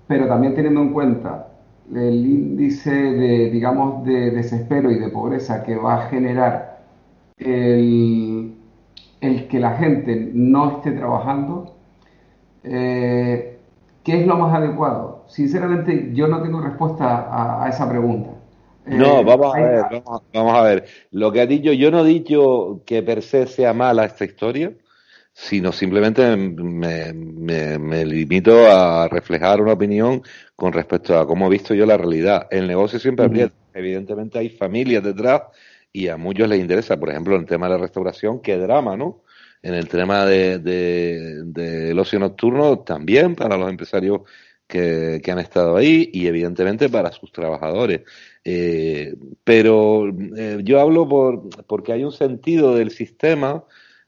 pero 0.08 0.28
también 0.28 0.56
teniendo 0.56 0.82
en 0.82 0.94
cuenta 0.94 1.48
el 1.94 2.26
índice 2.26 2.92
de, 2.92 3.50
digamos, 3.52 4.04
de 4.04 4.32
desespero 4.32 4.92
y 4.92 5.00
de 5.00 5.10
pobreza 5.10 5.64
que 5.64 5.76
va 5.76 5.96
a 5.96 6.10
generar 6.10 6.80
el, 7.38 8.57
el 9.22 9.48
que 9.48 9.60
la 9.60 9.78
gente 9.78 10.32
no 10.34 10.78
esté 10.78 10.92
trabajando, 10.92 11.78
eh, 12.64 13.60
¿qué 14.04 14.22
es 14.22 14.28
lo 14.28 14.38
más 14.38 14.56
adecuado? 14.56 15.26
Sinceramente, 15.30 16.12
yo 16.14 16.28
no 16.28 16.42
tengo 16.44 16.62
respuesta 16.62 17.06
a, 17.30 17.66
a 17.66 17.70
esa 17.70 17.90
pregunta. 17.90 18.32
No, 18.90 19.22
Eh, 19.22 19.24
vamos 19.24 19.54
a 19.54 19.60
ver, 19.60 19.86
vamos, 19.90 20.22
vamos 20.34 20.54
a 20.56 20.62
ver. 20.62 20.86
Lo 21.12 21.32
que 21.32 21.42
ha 21.42 21.46
dicho, 21.46 21.74
yo 21.74 21.92
no 21.92 22.06
he 22.06 22.08
dicho 22.08 22.84
que 22.86 23.04
per 23.04 23.22
se 23.22 23.46
sea 23.48 23.74
mala 23.74 24.06
esta 24.06 24.24
historia, 24.26 24.74
sino 25.34 25.72
simplemente 25.74 26.36
me, 26.38 27.14
me- 27.14 27.78
me 27.80 28.06
limito 28.06 28.66
a 28.72 29.08
reflejar 29.10 29.62
una 29.62 29.74
opinión 29.74 30.22
con 30.56 30.72
respecto 30.74 31.18
a 31.18 31.28
cómo 31.28 31.48
he 31.48 31.50
visto 31.50 31.74
yo 31.74 31.86
la 31.86 31.98
realidad. 31.98 32.48
El 32.50 32.68
negocio 32.68 32.98
siempre 33.00 33.26
aprieta. 33.26 33.56
Evidentemente 33.74 34.40
hay 34.40 34.50
familias 34.50 35.04
detrás 35.04 35.44
y 36.04 36.08
a 36.10 36.18
muchos 36.18 36.48
les 36.50 36.60
interesa, 36.60 36.98
por 37.00 37.10
ejemplo, 37.10 37.36
en 37.36 37.42
el 37.42 37.48
tema 37.48 37.68
de 37.68 37.74
la 37.76 37.80
restauración, 37.80 38.42
qué 38.42 38.58
drama, 38.58 38.96
¿no? 38.98 39.24
En 39.62 39.74
el 39.74 39.88
tema 39.88 40.26
de, 40.26 40.60
de- 40.60 41.44
del 41.46 41.98
ocio 42.00 42.20
nocturno, 42.20 42.80
también 42.80 43.36
para 43.36 43.58
los 43.58 43.70
empresarios 43.70 44.22
que, 44.68 45.20
que 45.24 45.32
han 45.32 45.40
estado 45.40 45.76
ahí 45.78 46.10
y 46.14 46.28
evidentemente 46.28 46.90
para 46.90 47.12
sus 47.12 47.32
trabajadores. 47.32 48.02
Eh, 48.44 49.16
pero 49.44 50.08
eh, 50.38 50.60
yo 50.64 50.80
hablo 50.80 51.08
por, 51.08 51.50
porque 51.66 51.94
hay 51.94 52.04
un 52.04 52.12
sentido 52.12 52.76
del 52.76 52.92
sistema, 52.92 53.64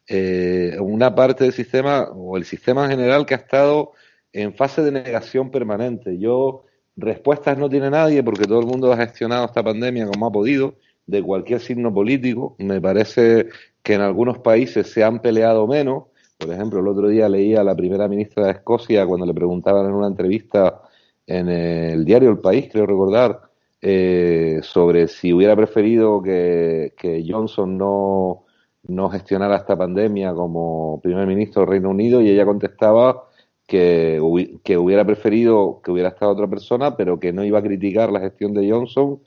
eh, 0.07 0.77
una 0.79 1.13
parte 1.15 1.43
del 1.45 1.53
sistema 1.53 2.09
o 2.13 2.37
el 2.37 2.45
sistema 2.45 2.83
en 2.85 2.91
general 2.91 3.25
que 3.25 3.33
ha 3.35 3.37
estado 3.37 3.93
en 4.33 4.53
fase 4.53 4.81
de 4.83 4.91
negación 4.91 5.49
permanente. 5.51 6.17
Yo 6.19 6.65
respuestas 6.95 7.57
no 7.57 7.69
tiene 7.69 7.89
nadie 7.89 8.21
porque 8.23 8.45
todo 8.45 8.59
el 8.59 8.65
mundo 8.67 8.91
ha 8.91 8.97
gestionado 8.97 9.45
esta 9.45 9.63
pandemia 9.63 10.05
como 10.07 10.27
ha 10.27 10.31
podido, 10.31 10.75
de 11.09 11.23
cualquier 11.23 11.59
signo 11.59 11.93
político. 11.93 12.55
Me 12.59 12.79
parece 12.79 13.47
que 13.83 13.93
en 13.95 14.01
algunos 14.01 14.39
países 14.39 14.87
se 14.91 15.03
han 15.03 15.21
peleado 15.21 15.67
menos. 15.67 16.05
Por 16.37 16.51
ejemplo, 16.53 16.79
el 16.79 16.87
otro 16.87 17.09
día 17.09 17.27
leía 17.27 17.61
a 17.61 17.63
la 17.63 17.75
primera 17.75 18.07
ministra 18.07 18.45
de 18.45 18.51
Escocia 18.51 19.05
cuando 19.05 19.25
le 19.25 19.33
preguntaban 19.33 19.85
en 19.87 19.93
una 19.93 20.07
entrevista 20.07 20.81
en 21.27 21.49
el 21.49 22.05
diario 22.05 22.29
El 22.29 22.39
País, 22.39 22.69
creo 22.71 22.85
recordar, 22.85 23.41
eh, 23.81 24.59
sobre 24.63 25.07
si 25.07 25.33
hubiera 25.33 25.55
preferido 25.55 26.21
que, 26.21 26.93
que 26.97 27.25
Johnson 27.27 27.77
no, 27.77 28.45
no 28.83 29.09
gestionara 29.09 29.57
esta 29.57 29.77
pandemia 29.77 30.33
como 30.33 30.99
primer 31.01 31.27
ministro 31.27 31.61
del 31.61 31.71
Reino 31.71 31.89
Unido 31.89 32.21
y 32.21 32.29
ella 32.29 32.45
contestaba 32.45 33.25
que, 33.67 34.19
que 34.63 34.77
hubiera 34.77 35.05
preferido 35.05 35.81
que 35.83 35.91
hubiera 35.91 36.09
estado 36.09 36.31
otra 36.31 36.47
persona, 36.47 36.97
pero 36.97 37.19
que 37.19 37.31
no 37.31 37.43
iba 37.43 37.59
a 37.59 37.63
criticar 37.63 38.11
la 38.11 38.19
gestión 38.19 38.53
de 38.53 38.69
Johnson 38.69 39.19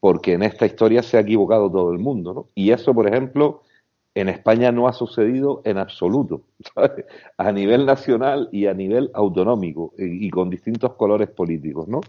porque 0.00 0.34
en 0.34 0.42
esta 0.42 0.66
historia 0.66 1.02
se 1.02 1.16
ha 1.16 1.20
equivocado 1.20 1.70
todo 1.70 1.92
el 1.92 1.98
mundo, 1.98 2.34
¿no? 2.34 2.48
Y 2.54 2.70
eso, 2.70 2.94
por 2.94 3.08
ejemplo, 3.08 3.62
en 4.14 4.28
España 4.28 4.72
no 4.72 4.88
ha 4.88 4.92
sucedido 4.92 5.60
en 5.64 5.78
absoluto. 5.78 6.42
A 7.38 7.52
nivel 7.52 7.84
nacional 7.84 8.48
y 8.50 8.66
a 8.66 8.72
nivel 8.72 9.10
autonómico 9.12 9.92
y, 9.98 10.26
y 10.26 10.30
con 10.30 10.48
distintos 10.48 10.94
colores 10.94 11.28
políticos, 11.28 11.86
¿no? 11.86 12.00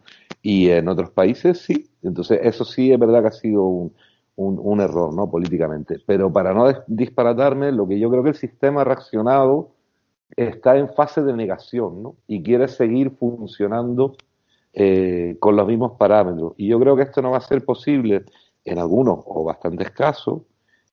Y 0.41 0.69
en 0.69 0.87
otros 0.87 1.11
países 1.11 1.59
sí. 1.59 1.89
Entonces, 2.01 2.39
eso 2.43 2.63
sí 2.63 2.91
es 2.93 2.99
verdad 2.99 3.21
que 3.23 3.27
ha 3.27 3.31
sido 3.31 3.63
un, 3.63 3.93
un, 4.37 4.79
error, 4.79 5.13
¿no? 5.13 5.29
Políticamente. 5.29 5.97
Pero 6.05 6.31
para 6.31 6.53
no 6.53 6.71
disparatarme, 6.87 7.71
lo 7.71 7.87
que 7.87 7.99
yo 7.99 8.09
creo 8.09 8.23
que 8.23 8.29
el 8.29 8.35
sistema 8.35 8.83
reaccionado 8.83 9.71
está 10.35 10.77
en 10.77 10.89
fase 10.93 11.23
de 11.23 11.33
negación, 11.33 12.03
¿no? 12.03 12.15
Y 12.27 12.43
quiere 12.43 12.67
seguir 12.67 13.11
funcionando 13.11 14.15
eh, 14.79 15.37
con 15.39 15.55
los 15.55 15.67
mismos 15.67 15.93
parámetros. 15.97 16.53
Y 16.55 16.67
yo 16.67 16.79
creo 16.79 16.95
que 16.95 17.01
esto 17.01 17.19
no 17.19 17.31
va 17.31 17.37
a 17.37 17.41
ser 17.41 17.65
posible 17.65 18.25
en 18.63 18.77
algunos 18.77 19.21
o 19.25 19.43
bastantes 19.43 19.89
casos. 19.89 20.43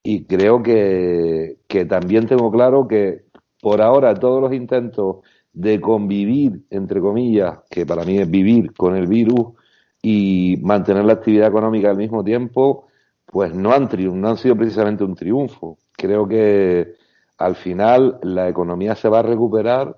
Y 0.01 0.23
creo 0.25 0.63
que, 0.63 1.59
que 1.67 1.85
también 1.85 2.25
tengo 2.25 2.51
claro 2.51 2.87
que 2.87 3.25
por 3.61 3.83
ahora 3.83 4.15
todos 4.15 4.41
los 4.41 4.53
intentos 4.53 5.17
de 5.53 5.79
convivir, 5.79 6.63
entre 6.71 6.99
comillas, 6.99 7.59
que 7.69 7.85
para 7.85 8.03
mí 8.05 8.17
es 8.17 8.27
vivir 8.27 8.73
con 8.73 8.95
el 8.95 9.05
virus 9.05 9.53
y 10.01 10.57
mantener 10.63 11.05
la 11.05 11.13
actividad 11.13 11.49
económica 11.49 11.91
al 11.91 11.97
mismo 11.97 12.23
tiempo, 12.23 12.87
pues 13.27 13.53
no 13.53 13.71
han, 13.71 13.87
no 14.19 14.29
han 14.29 14.37
sido 14.37 14.55
precisamente 14.55 15.03
un 15.03 15.13
triunfo. 15.13 15.77
Creo 15.91 16.27
que 16.27 16.95
al 17.37 17.55
final 17.55 18.17
la 18.23 18.49
economía 18.49 18.95
se 18.95 19.09
va 19.09 19.19
a 19.19 19.23
recuperar 19.23 19.95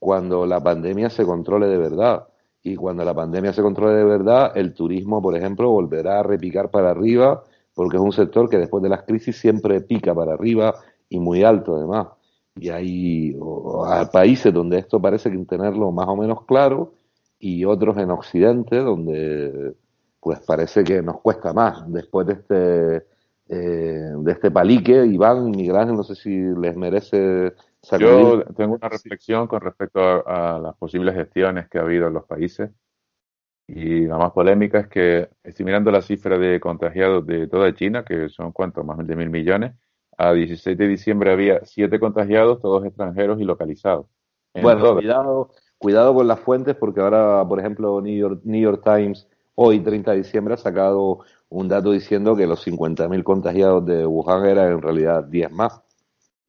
cuando 0.00 0.46
la 0.46 0.60
pandemia 0.60 1.10
se 1.10 1.24
controle 1.24 1.68
de 1.68 1.78
verdad. 1.78 2.26
Y 2.62 2.76
cuando 2.76 3.04
la 3.04 3.14
pandemia 3.14 3.52
se 3.52 3.62
controle 3.62 3.94
de 3.94 4.04
verdad, 4.04 4.52
el 4.54 4.74
turismo, 4.74 5.22
por 5.22 5.36
ejemplo, 5.36 5.70
volverá 5.70 6.20
a 6.20 6.22
repicar 6.22 6.70
para 6.70 6.90
arriba, 6.90 7.44
porque 7.74 7.96
es 7.96 8.02
un 8.02 8.12
sector 8.12 8.48
que 8.48 8.58
después 8.58 8.82
de 8.82 8.90
las 8.90 9.04
crisis 9.04 9.36
siempre 9.38 9.80
pica 9.80 10.14
para 10.14 10.34
arriba 10.34 10.74
y 11.08 11.18
muy 11.18 11.42
alto 11.42 11.76
además. 11.76 12.08
Y 12.56 12.68
hay 12.68 13.36
países 14.12 14.52
donde 14.52 14.78
esto 14.78 15.00
parece 15.00 15.30
que 15.30 15.38
tenerlo 15.44 15.90
más 15.92 16.08
o 16.08 16.16
menos 16.16 16.44
claro 16.44 16.92
y 17.38 17.64
otros 17.64 17.96
en 17.96 18.10
Occidente 18.10 18.76
donde 18.78 19.74
pues 20.20 20.40
parece 20.40 20.84
que 20.84 21.00
nos 21.02 21.20
cuesta 21.20 21.52
más 21.54 21.90
después 21.90 22.26
de 22.26 22.32
este 22.34 22.96
eh, 23.48 24.12
de 24.16 24.32
este 24.32 24.50
palique 24.50 25.06
Iván 25.06 25.50
Miguel 25.50 25.96
no 25.96 26.04
sé 26.04 26.14
si 26.14 26.30
les 26.30 26.76
merece 26.76 27.54
yo 27.98 28.44
tengo 28.56 28.74
una 28.74 28.88
reflexión 28.88 29.46
con 29.46 29.60
respecto 29.60 30.00
a, 30.26 30.58
las 30.58 30.76
posibles 30.76 31.14
gestiones 31.14 31.68
que 31.68 31.78
ha 31.78 31.82
habido 31.82 32.08
en 32.08 32.14
los 32.14 32.24
países. 32.26 32.70
Y 33.66 34.06
la 34.06 34.18
más 34.18 34.32
polémica 34.32 34.80
es 34.80 34.88
que, 34.88 35.28
estoy 35.44 35.64
mirando 35.64 35.90
la 35.90 36.02
cifra 36.02 36.38
de 36.38 36.58
contagiados 36.58 37.24
de 37.26 37.46
toda 37.46 37.72
China, 37.74 38.04
que 38.04 38.28
son 38.28 38.52
cuántos, 38.52 38.84
más 38.84 38.98
de 39.06 39.16
mil 39.16 39.30
millones, 39.30 39.74
a 40.18 40.32
16 40.32 40.76
de 40.76 40.88
diciembre 40.88 41.32
había 41.32 41.64
siete 41.64 41.98
contagiados, 41.98 42.60
todos 42.60 42.84
extranjeros 42.84 43.40
y 43.40 43.44
localizados. 43.44 44.06
Bueno, 44.60 44.94
cuidado, 44.96 45.50
cuidado 45.78 46.14
con 46.14 46.28
las 46.28 46.40
fuentes, 46.40 46.76
porque 46.76 47.00
ahora, 47.00 47.46
por 47.48 47.58
ejemplo, 47.60 48.00
New 48.02 48.16
York, 48.16 48.40
New 48.44 48.60
York 48.60 48.82
Times, 48.84 49.28
hoy, 49.54 49.80
30 49.80 50.10
de 50.10 50.16
diciembre, 50.18 50.54
ha 50.54 50.56
sacado 50.58 51.20
un 51.48 51.68
dato 51.68 51.92
diciendo 51.92 52.36
que 52.36 52.46
los 52.46 52.66
50.000 52.66 53.22
contagiados 53.22 53.86
de 53.86 54.04
Wuhan 54.04 54.44
eran 54.46 54.72
en 54.72 54.82
realidad 54.82 55.24
10 55.24 55.52
más. 55.52 55.80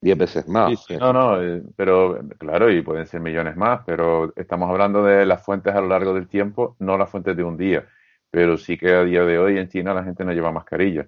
10 0.02 0.18
veces 0.18 0.47
más. 0.47 0.88
no, 0.99 1.14
no, 1.14 1.41
eh, 1.41 1.62
pero 1.76 2.20
claro, 2.39 2.72
y 2.72 2.82
pueden 2.82 3.06
ser 3.06 3.22
millones 3.22 3.56
más, 3.56 3.82
pero 3.86 4.34
estamos 4.36 4.70
hablando 4.70 5.04
de 5.04 5.26
las 5.26 5.43
fuentes 5.43 5.76
a 5.76 5.82
lo 5.82 5.88
largo 5.88 6.14
del 6.14 6.28
tiempo, 6.28 6.76
no 6.80 6.97
las 6.97 7.10
fuentes 7.10 7.38
de 7.38 7.43
un 7.43 7.56
día. 7.56 7.86
Pero 8.32 8.58
sí 8.58 8.78
que 8.78 8.93
a 8.93 9.04
día 9.04 9.24
de 9.24 9.38
hoy 9.38 9.58
en 9.58 9.68
China 9.70 9.93
la 9.93 10.04
gente 10.04 10.26
no 10.26 10.34
lleva 10.34 10.52
mascarilla. 10.52 11.08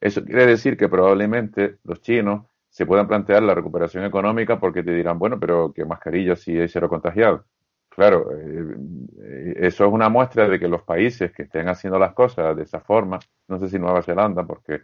Eso 0.00 0.24
quiere 0.24 0.46
decir 0.46 0.76
que 0.76 0.88
probablemente 0.88 1.76
los 1.84 2.00
chinos 2.02 2.44
se 2.68 2.86
puedan 2.86 3.06
plantear 3.06 3.42
la 3.42 3.54
recuperación 3.54 4.04
económica 4.04 4.58
porque 4.58 4.82
te 4.82 4.90
dirán, 4.90 5.18
bueno, 5.18 5.38
pero 5.38 5.72
¿qué 5.72 5.84
mascarilla 5.84 6.34
si 6.34 6.58
hay 6.58 6.68
cero 6.68 6.88
contagiados? 6.88 7.42
Claro, 7.88 8.32
eh, 8.36 9.54
eso 9.58 9.86
es 9.86 9.92
una 9.92 10.08
muestra 10.08 10.48
de 10.48 10.58
que 10.58 10.66
los 10.66 10.82
países 10.82 11.30
que 11.30 11.44
estén 11.44 11.68
haciendo 11.68 12.00
las 12.00 12.12
cosas 12.14 12.56
de 12.56 12.64
esa 12.64 12.80
forma, 12.80 13.20
no 13.46 13.60
sé 13.60 13.68
si 13.68 13.78
Nueva 13.78 14.02
Zelanda, 14.02 14.42
porque 14.44 14.80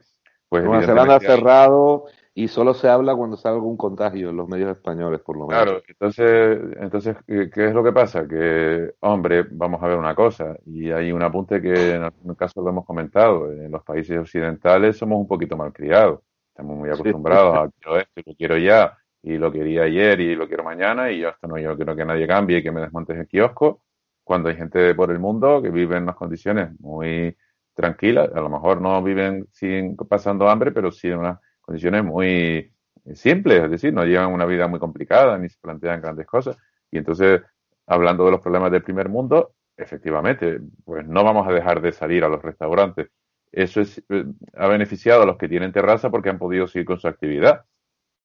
pues 0.48 0.62
Nueva 0.62 0.82
Zelanda 0.82 1.16
ha 1.16 1.20
cerrado 1.20 2.04
y 2.34 2.48
solo 2.48 2.74
se 2.74 2.88
habla 2.88 3.14
cuando 3.14 3.36
sale 3.36 3.56
algún 3.56 3.76
contagio 3.76 4.30
en 4.30 4.36
los 4.36 4.48
medios 4.48 4.70
españoles, 4.70 5.20
por 5.20 5.36
lo 5.36 5.46
menos. 5.46 5.64
Claro, 5.64 5.82
entonces, 5.86 6.60
entonces 6.80 7.16
¿qué 7.26 7.50
es 7.66 7.74
lo 7.74 7.82
que 7.82 7.92
pasa? 7.92 8.26
Que, 8.26 8.94
hombre, 9.00 9.46
vamos 9.50 9.82
a 9.82 9.88
ver 9.88 9.96
una 9.96 10.14
cosa, 10.14 10.56
y 10.66 10.90
hay 10.90 11.12
un 11.12 11.22
apunte 11.22 11.60
que 11.60 11.94
en 11.94 12.04
algún 12.04 12.34
caso 12.34 12.62
lo 12.62 12.70
hemos 12.70 12.86
comentado, 12.86 13.50
en 13.50 13.70
los 13.70 13.82
países 13.82 14.18
occidentales 14.18 14.96
somos 14.96 15.18
un 15.18 15.26
poquito 15.26 15.56
malcriados, 15.56 16.20
estamos 16.48 16.76
muy 16.76 16.90
acostumbrados 16.90 17.56
a 17.56 17.70
quiero 17.70 17.98
esto, 17.98 18.22
lo 18.24 18.34
quiero 18.34 18.58
ya, 18.58 18.96
y 19.22 19.36
lo 19.36 19.50
quería 19.52 19.82
ayer 19.82 20.20
y 20.20 20.34
lo 20.36 20.46
quiero 20.46 20.64
mañana, 20.64 21.10
y 21.10 21.20
yo 21.20 21.28
hasta 21.28 21.48
no 21.48 21.58
yo 21.58 21.76
quiero 21.76 21.96
que 21.96 22.04
nadie 22.04 22.26
cambie 22.26 22.58
y 22.58 22.62
que 22.62 22.70
me 22.70 22.80
desmontes 22.80 23.18
el 23.18 23.26
kiosco, 23.26 23.82
cuando 24.22 24.48
hay 24.48 24.56
gente 24.56 24.94
por 24.94 25.10
el 25.10 25.18
mundo 25.18 25.60
que 25.60 25.70
vive 25.70 25.96
en 25.96 26.04
unas 26.04 26.14
condiciones 26.14 26.78
muy 26.78 27.36
tranquilas, 27.74 28.30
a 28.32 28.40
lo 28.40 28.48
mejor 28.48 28.80
no 28.80 29.02
viven 29.02 29.48
sin 29.50 29.96
pasando 29.96 30.48
hambre, 30.48 30.70
pero 30.70 30.92
sí 30.92 31.08
en 31.08 31.18
unas 31.18 31.40
condiciones 31.70 32.02
muy 32.04 32.72
simples, 33.14 33.62
es 33.62 33.70
decir, 33.70 33.94
no 33.94 34.04
llevan 34.04 34.32
una 34.32 34.44
vida 34.44 34.66
muy 34.66 34.80
complicada 34.80 35.38
ni 35.38 35.48
se 35.48 35.56
plantean 35.60 36.00
grandes 36.00 36.26
cosas. 36.26 36.56
Y 36.90 36.98
entonces, 36.98 37.42
hablando 37.86 38.24
de 38.24 38.32
los 38.32 38.40
problemas 38.40 38.72
del 38.72 38.82
primer 38.82 39.08
mundo, 39.08 39.54
efectivamente, 39.76 40.60
pues 40.84 41.06
no 41.06 41.22
vamos 41.22 41.46
a 41.46 41.52
dejar 41.52 41.80
de 41.80 41.92
salir 41.92 42.24
a 42.24 42.28
los 42.28 42.42
restaurantes. 42.42 43.10
Eso 43.52 43.80
es, 43.80 44.02
eh, 44.08 44.24
ha 44.54 44.66
beneficiado 44.66 45.22
a 45.22 45.26
los 45.26 45.38
que 45.38 45.48
tienen 45.48 45.70
terraza 45.70 46.10
porque 46.10 46.30
han 46.30 46.38
podido 46.38 46.66
seguir 46.66 46.86
con 46.86 46.98
su 46.98 47.06
actividad. 47.06 47.64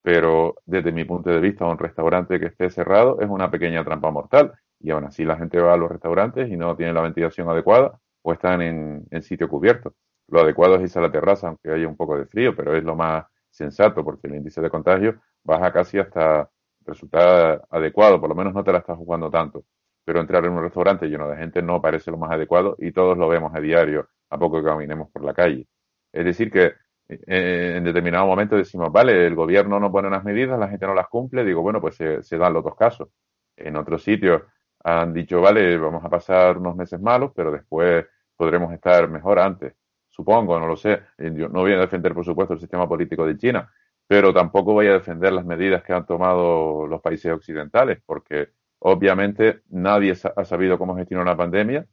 Pero 0.02 0.56
desde 0.66 0.92
mi 0.92 1.06
punto 1.06 1.30
de 1.30 1.40
vista, 1.40 1.66
un 1.66 1.78
restaurante 1.78 2.40
que 2.40 2.48
esté 2.48 2.72
cerrado 2.72 3.22
es 3.22 3.30
una 3.30 3.52
pequeña 3.52 3.84
trampa 3.84 4.10
mortal. 4.10 4.54
Y 4.80 4.90
aún 4.90 5.04
así 5.04 5.24
la 5.24 5.38
gente 5.38 5.60
va 5.60 5.74
a 5.74 5.78
los 5.78 5.92
restaurantes 5.92 6.50
y 6.50 6.58
no 6.58 6.76
tiene 6.76 6.94
la 6.94 7.02
ventilación 7.02 7.48
adecuada 7.48 8.00
o 8.24 8.34
están 8.34 8.64
en, 8.64 9.06
en 9.12 9.22
sitio 9.22 9.48
cubierto. 9.48 9.94
Lo 10.30 10.40
adecuado 10.42 10.76
es 10.76 10.82
irse 10.82 10.98
a 10.98 11.04
la 11.04 11.12
terraza, 11.12 11.50
aunque 11.50 11.72
haya 11.72 11.88
un 11.88 11.96
poco 11.96 12.18
de 12.18 12.26
frío, 12.26 12.56
pero 12.56 12.76
es 12.76 12.84
lo 12.84 12.96
más 12.96 13.26
sensato, 13.56 14.04
porque 14.04 14.28
el 14.28 14.36
índice 14.36 14.62
de 14.62 14.70
contagio 14.70 15.22
baja 15.44 15.72
casi 15.72 16.00
hasta 16.00 16.50
resultar 16.86 17.64
adecuado, 17.70 18.20
por 18.20 18.30
lo 18.30 18.36
menos 18.36 18.54
no 18.54 18.64
te 18.64 18.72
la 18.72 18.80
estás 18.80 18.98
jugando 18.98 19.30
tanto. 19.30 19.64
Pero 20.04 20.20
entrar 20.20 20.46
en 20.46 20.52
un 20.52 20.62
restaurante 20.62 21.08
lleno 21.08 21.28
de 21.28 21.38
gente 21.38 21.62
no 21.62 21.82
parece 21.82 22.12
lo 22.12 22.18
más 22.18 22.32
adecuado 22.32 22.76
y 22.80 22.92
todos 22.92 23.18
lo 23.18 23.28
vemos 23.28 23.54
a 23.56 23.60
diario 23.60 24.10
a 24.30 24.38
poco 24.38 24.62
que 24.62 24.68
caminemos 24.68 25.10
por 25.12 25.24
la 25.24 25.34
calle. 25.34 25.68
Es 26.12 26.26
decir, 26.26 26.52
que 26.52 26.74
eh, 27.08 27.74
en 27.78 27.84
determinado 27.84 28.26
momento 28.28 28.56
decimos, 28.56 28.92
vale, 28.92 29.26
el 29.26 29.36
gobierno 29.36 29.80
no 29.80 29.92
pone 29.92 30.08
unas 30.08 30.24
medidas, 30.24 30.60
la 30.60 30.68
gente 30.70 30.86
no 30.86 30.94
las 30.94 31.08
cumple, 31.08 31.44
digo, 31.44 31.62
bueno, 31.62 31.82
pues 31.82 31.96
se, 31.96 32.22
se 32.24 32.38
dan 32.38 32.54
los 32.54 32.64
dos 32.64 32.76
casos. 32.76 33.10
En 33.56 33.76
otros 33.78 34.04
sitios 34.04 34.44
han 34.84 35.14
dicho, 35.14 35.42
vale, 35.42 35.78
vamos 35.78 36.04
a 36.04 36.10
pasar 36.10 36.58
unos 36.58 36.76
meses 36.76 37.00
malos, 37.02 37.32
pero 37.36 37.52
después 37.52 38.06
podremos 38.36 38.72
estar 38.74 39.10
mejor 39.10 39.40
antes 39.40 39.74
supongo, 40.16 40.60
no 40.60 40.68
lo 40.68 40.78
sé. 40.78 41.02
Eh, 41.18 41.32
yo 41.36 41.50
no 41.50 41.62
voy 41.62 41.74
a 41.74 41.80
defender, 41.80 42.14
por 42.14 42.24
supuesto, 42.24 42.54
el 42.54 42.60
sistema 42.60 42.88
político 42.88 43.26
de 43.26 43.38
China, 43.38 43.70
pero 44.08 44.34
tampoco 44.34 44.74
voy 44.74 44.88
a 44.88 44.94
defender 44.94 45.34
las 45.34 45.46
medidas 45.46 45.84
que 45.84 45.94
han 45.94 46.06
tomado 46.06 46.88
los 46.88 47.02
países 47.02 47.32
occidentales, 47.34 48.00
porque 48.06 48.50
obviamente 48.80 49.62
nadie 49.70 50.14
ha 50.36 50.46
sabido 50.46 50.78
cómo 50.78 50.96
gestionar 50.96 51.26
una 51.26 51.36
pandemia, 51.36 51.86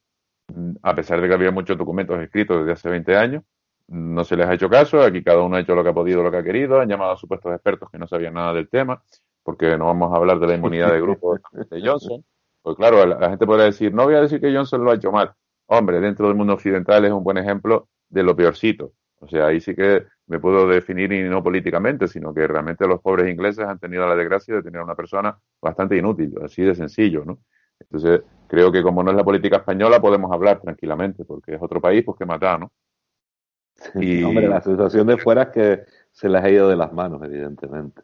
a 0.83 0.95
pesar 0.95 1.21
de 1.21 1.29
que 1.29 1.35
había 1.35 1.51
muchos 1.51 1.77
documentos 1.77 2.21
escritos 2.21 2.59
desde 2.59 2.73
hace 2.73 2.89
20 2.91 3.17
años. 3.17 3.43
No 3.89 4.25
se 4.25 4.37
les 4.37 4.47
ha 4.47 4.55
hecho 4.55 4.71
caso, 4.71 5.03
aquí 5.03 5.23
cada 5.23 5.43
uno 5.43 5.57
ha 5.57 5.61
hecho 5.61 5.75
lo 5.75 5.83
que 5.83 5.91
ha 5.91 5.95
podido, 5.95 6.23
lo 6.23 6.31
que 6.31 6.37
ha 6.39 6.45
querido, 6.45 6.81
han 6.81 6.89
llamado 6.89 7.13
a 7.13 7.17
supuestos 7.17 7.53
expertos 7.53 7.91
que 7.91 7.99
no 7.99 8.07
sabían 8.07 8.35
nada 8.35 8.53
del 8.53 8.69
tema, 8.69 9.03
porque 9.43 9.77
no 9.77 9.87
vamos 9.87 10.13
a 10.13 10.17
hablar 10.17 10.39
de 10.39 10.47
la 10.47 10.55
inmunidad 10.55 10.93
de 10.93 11.01
grupo 11.01 11.37
de 11.53 11.83
Johnson. 11.85 12.25
Pues 12.63 12.77
claro, 12.77 13.05
la 13.05 13.31
gente 13.31 13.45
podría 13.45 13.65
decir, 13.67 13.93
no 13.93 14.05
voy 14.05 14.15
a 14.15 14.21
decir 14.21 14.41
que 14.41 14.55
Johnson 14.55 14.85
lo 14.85 14.93
ha 14.93 14.95
hecho 14.95 15.11
mal. 15.11 15.35
Hombre, 15.67 16.01
dentro 16.01 16.29
del 16.29 16.37
mundo 16.37 16.55
occidental 16.55 17.05
es 17.05 17.11
un 17.11 17.25
buen 17.25 17.39
ejemplo 17.39 17.89
de 18.13 18.23
lo 18.23 18.37
peorcito. 18.37 18.93
O 19.21 19.29
sea, 19.29 19.47
ahí 19.47 19.61
sí 19.61 19.75
que 19.75 20.05
me 20.27 20.39
puedo 20.39 20.69
definir 20.69 21.13
y 21.13 21.23
no 21.23 21.43
políticamente, 21.43 22.09
sino 22.09 22.35
que 22.35 22.47
realmente 22.47 22.87
los 22.87 23.01
pobres 23.01 23.31
ingleses 23.31 23.65
han 23.65 23.79
tenido 23.79 24.07
la 24.07 24.17
desgracia 24.17 24.55
de 24.57 24.63
tener 24.63 24.81
a 24.81 24.85
una 24.85 24.95
persona 24.95 25.37
bastante 25.61 25.97
inútil, 25.97 26.35
así 26.45 26.63
de 26.63 26.75
sencillo, 26.75 27.25
¿no? 27.25 27.39
Entonces, 27.79 28.23
creo 28.49 28.71
que 28.71 28.83
como 28.83 29.03
no 29.03 29.11
es 29.11 29.17
la 29.17 29.25
política 29.25 29.57
española, 29.57 30.01
podemos 30.01 30.31
hablar 30.31 30.61
tranquilamente, 30.61 31.25
porque 31.25 31.55
es 31.55 31.63
otro 31.63 31.81
país 31.81 32.05
pues 32.05 32.19
que 32.19 32.27
mata, 32.27 32.59
¿no? 32.59 32.71
Y... 34.01 34.23
Hombre, 34.23 34.49
la 34.49 34.61
sensación 34.61 35.07
de 35.07 35.17
fuera 35.17 35.45
es 35.45 35.49
que 35.49 35.85
se 36.11 36.29
les 36.29 36.43
ha 36.43 36.51
ido 36.51 36.69
de 36.69 36.77
las 36.77 36.93
manos, 36.93 37.23
evidentemente. 37.23 38.03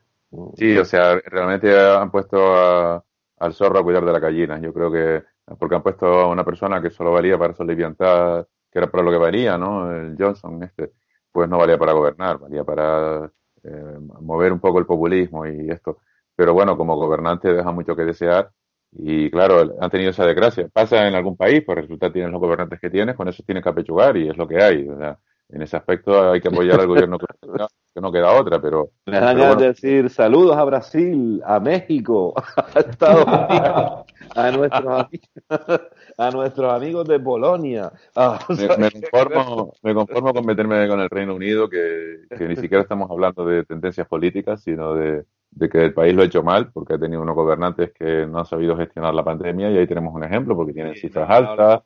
Sí, 0.57 0.77
o 0.77 0.85
sea, 0.85 1.19
realmente 1.25 1.75
han 1.75 2.11
puesto 2.11 3.05
al 3.39 3.55
zorro 3.55 3.79
a 3.79 3.83
cuidar 3.83 4.05
de 4.05 4.13
la 4.13 4.19
gallina. 4.19 4.59
Yo 4.59 4.73
creo 4.73 4.91
que 4.91 5.23
porque 5.59 5.75
han 5.75 5.83
puesto 5.83 6.07
a 6.07 6.29
una 6.29 6.45
persona 6.45 6.83
que 6.83 6.91
solo 6.91 7.13
valía 7.13 7.39
para 7.39 7.55
soliviantar 7.55 8.47
que 8.71 8.79
era 8.79 8.91
para 8.91 9.05
lo 9.05 9.11
que 9.11 9.19
valía, 9.19 9.59
¿no? 9.59 9.91
El 9.93 10.17
Johnson, 10.19 10.63
este, 10.63 10.93
pues 11.33 11.49
no 11.49 11.59
valía 11.59 11.79
para 11.79 11.93
gobernar, 11.93 12.39
valía 12.39 12.65
para 12.65 13.31
eh, 13.63 13.99
mover 14.21 14.53
un 14.53 14.61
poco 14.61 14.79
el 14.79 14.87
populismo 14.87 15.47
y 15.47 15.71
esto. 15.71 15.99
Pero 16.37 16.55
bueno, 16.55 16.77
como 16.77 16.97
gobernante 16.97 17.53
deja 17.53 17.73
mucho 17.73 17.97
que 17.97 18.05
desear 18.05 18.51
y 18.93 19.31
claro, 19.31 19.77
han 19.81 19.91
tenido 19.91 20.11
esa 20.11 20.25
desgracia. 20.27 20.69
Pasa 20.73 21.07
en 21.07 21.15
algún 21.15 21.37
país, 21.37 21.63
pues 21.65 21.79
resulta 21.79 22.13
tienes 22.13 22.31
los 22.31 22.41
gobernantes 22.41 22.81
que 22.81 22.91
tienes, 22.91 23.17
con 23.17 23.29
eso 23.29 23.43
tienes 23.45 23.63
que 23.63 23.71
apechugar 23.71 24.17
y 24.17 24.29
es 24.29 24.37
lo 24.37 24.49
que 24.49 24.63
hay. 24.63 24.89
O 24.89 24.97
sea, 24.97 25.19
en 25.51 25.63
ese 25.63 25.77
aspecto 25.77 26.31
hay 26.31 26.41
que 26.41 26.49
apoyar 26.49 26.81
al 26.81 26.87
gobierno 26.89 27.19
que 27.19 28.01
no 28.01 28.13
queda 28.13 28.39
otra, 28.39 28.61
pero... 28.61 28.91
Me 29.07 29.19
dan 29.19 29.39
ganas 29.39 29.59
de 29.59 29.67
decir 29.69 30.11
saludos 30.11 30.57
a 30.57 30.65
Brasil, 30.65 31.43
a 31.45 31.59
México, 31.59 32.35
a 32.57 32.81
Estados 32.81 33.27
Unidos, 33.27 34.05
a 34.37 34.51
nuestros, 34.51 35.07
a 36.19 36.31
nuestros 36.31 36.73
amigos 36.73 37.09
de 37.09 37.19
Polonia. 37.19 37.91
Ah, 38.15 38.39
me, 38.51 38.91
conformo, 38.91 39.73
me, 39.83 39.95
conformo, 39.95 40.33
con 40.33 40.47
meterme 40.47 40.87
con 40.87 41.01
el 41.01 41.11
Reino 41.11 41.35
Unido, 41.35 41.69
que, 41.69 42.27
ni 42.39 42.57
siquiera 42.57 42.83
estamos 42.83 43.11
hablando 43.11 43.45
de 43.45 43.65
tendencias 43.65 44.07
políticas, 44.07 44.63
sino 44.63 44.95
de, 44.95 45.25
que 45.71 45.85
el 45.85 45.95
país 45.95 46.15
lo 46.15 46.23
ha 46.23 46.27
hecho 46.27 46.43
mal, 46.43 46.71
porque 46.71 46.95
ha 46.95 46.99
tenido 46.99 47.23
unos 47.23 47.35
gobernantes 47.35 47.93
que 47.93 48.27
no 48.27 48.39
han 48.39 48.47
sabido 48.47 48.77
gestionar 48.77 49.15
la 49.15 49.25
pandemia, 49.25 49.71
y 49.71 49.79
ahí 49.79 49.87
tenemos 49.87 50.15
un 50.15 50.23
ejemplo, 50.23 50.55
porque 50.55 50.75
tienen 50.75 50.95
cifras 50.95 51.29
altas. 51.29 51.83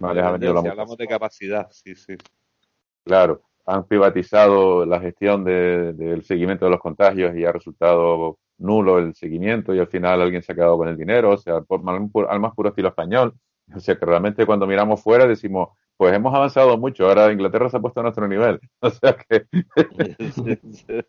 hablamos 0.00 0.96
de 0.98 1.06
capacidad, 1.06 1.68
sí, 1.70 1.94
sí. 1.94 2.16
Claro, 3.04 3.42
han 3.66 3.86
privatizado 3.86 4.84
la 4.86 5.00
gestión 5.00 5.44
del 5.44 6.22
seguimiento 6.24 6.64
de 6.64 6.70
los 6.70 6.80
contagios 6.80 7.36
y 7.36 7.44
ha 7.44 7.52
resultado 7.52 8.38
nulo 8.58 8.98
el 8.98 9.14
seguimiento 9.14 9.74
y 9.74 9.78
al 9.78 9.88
final 9.88 10.20
alguien 10.22 10.42
se 10.42 10.52
ha 10.52 10.54
quedado 10.54 10.78
con 10.78 10.88
el 10.88 10.96
dinero, 10.96 11.30
o 11.32 11.36
sea, 11.36 11.60
por, 11.62 11.82
al 12.28 12.40
más 12.40 12.54
puro 12.54 12.70
estilo 12.70 12.88
español. 12.88 13.34
O 13.74 13.80
sea, 13.80 13.96
que 13.96 14.04
realmente 14.04 14.44
cuando 14.44 14.66
miramos 14.66 15.02
fuera 15.02 15.26
decimos, 15.26 15.70
pues 15.96 16.14
hemos 16.14 16.34
avanzado 16.34 16.76
mucho, 16.76 17.06
ahora 17.06 17.32
Inglaterra 17.32 17.70
se 17.70 17.78
ha 17.78 17.80
puesto 17.80 18.00
a 18.00 18.02
nuestro 18.04 18.28
nivel. 18.28 18.60
O 18.80 18.90
sea 18.90 19.16
que... 19.16 19.46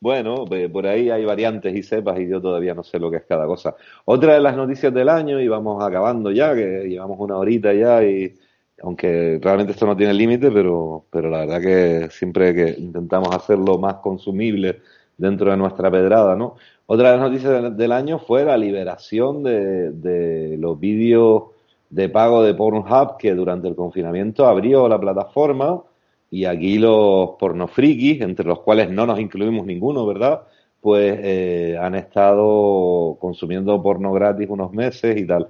bueno, 0.00 0.44
por 0.72 0.86
ahí 0.86 1.10
hay 1.10 1.24
variantes 1.24 1.74
y 1.74 1.82
cepas 1.82 2.18
y 2.20 2.28
yo 2.28 2.40
todavía 2.40 2.74
no 2.74 2.84
sé 2.84 2.98
lo 2.98 3.10
que 3.10 3.16
es 3.18 3.24
cada 3.26 3.46
cosa. 3.46 3.74
Otra 4.04 4.34
de 4.34 4.40
las 4.40 4.56
noticias 4.56 4.94
del 4.94 5.08
año, 5.08 5.40
y 5.40 5.48
vamos 5.48 5.82
acabando 5.82 6.30
ya, 6.30 6.54
que 6.54 6.88
llevamos 6.88 7.18
una 7.18 7.36
horita 7.36 7.72
ya 7.72 8.04
y 8.04 8.34
aunque 8.82 9.38
realmente 9.42 9.72
esto 9.72 9.86
no 9.86 9.96
tiene 9.96 10.14
límite, 10.14 10.50
pero, 10.50 11.04
pero 11.10 11.30
la 11.30 11.40
verdad 11.40 11.60
que 11.60 12.10
siempre 12.10 12.54
que 12.54 12.80
intentamos 12.80 13.34
hacerlo 13.34 13.78
más 13.78 13.94
consumible 13.96 14.80
dentro 15.16 15.50
de 15.50 15.56
nuestra 15.56 15.90
pedrada, 15.90 16.36
¿no? 16.36 16.56
Otra 16.86 17.10
de 17.10 17.18
las 17.18 17.28
noticias 17.30 17.76
del 17.76 17.92
año 17.92 18.18
fue 18.18 18.44
la 18.44 18.56
liberación 18.56 19.42
de, 19.42 19.90
de 19.92 20.56
los 20.58 20.78
vídeos 20.78 21.44
de 21.90 22.08
pago 22.08 22.42
de 22.42 22.54
Pornhub 22.54 23.16
que 23.18 23.34
durante 23.34 23.68
el 23.68 23.74
confinamiento 23.74 24.46
abrió 24.46 24.88
la 24.88 25.00
plataforma 25.00 25.82
y 26.30 26.44
aquí 26.44 26.78
los 26.78 27.30
pornofrikis, 27.38 28.20
entre 28.20 28.46
los 28.46 28.60
cuales 28.60 28.90
no 28.90 29.06
nos 29.06 29.18
incluimos 29.18 29.66
ninguno, 29.66 30.06
¿verdad? 30.06 30.42
Pues 30.80 31.18
eh, 31.22 31.76
han 31.80 31.94
estado 31.94 33.16
consumiendo 33.20 33.82
porno 33.82 34.12
gratis 34.12 34.48
unos 34.48 34.72
meses 34.72 35.16
y 35.16 35.26
tal. 35.26 35.48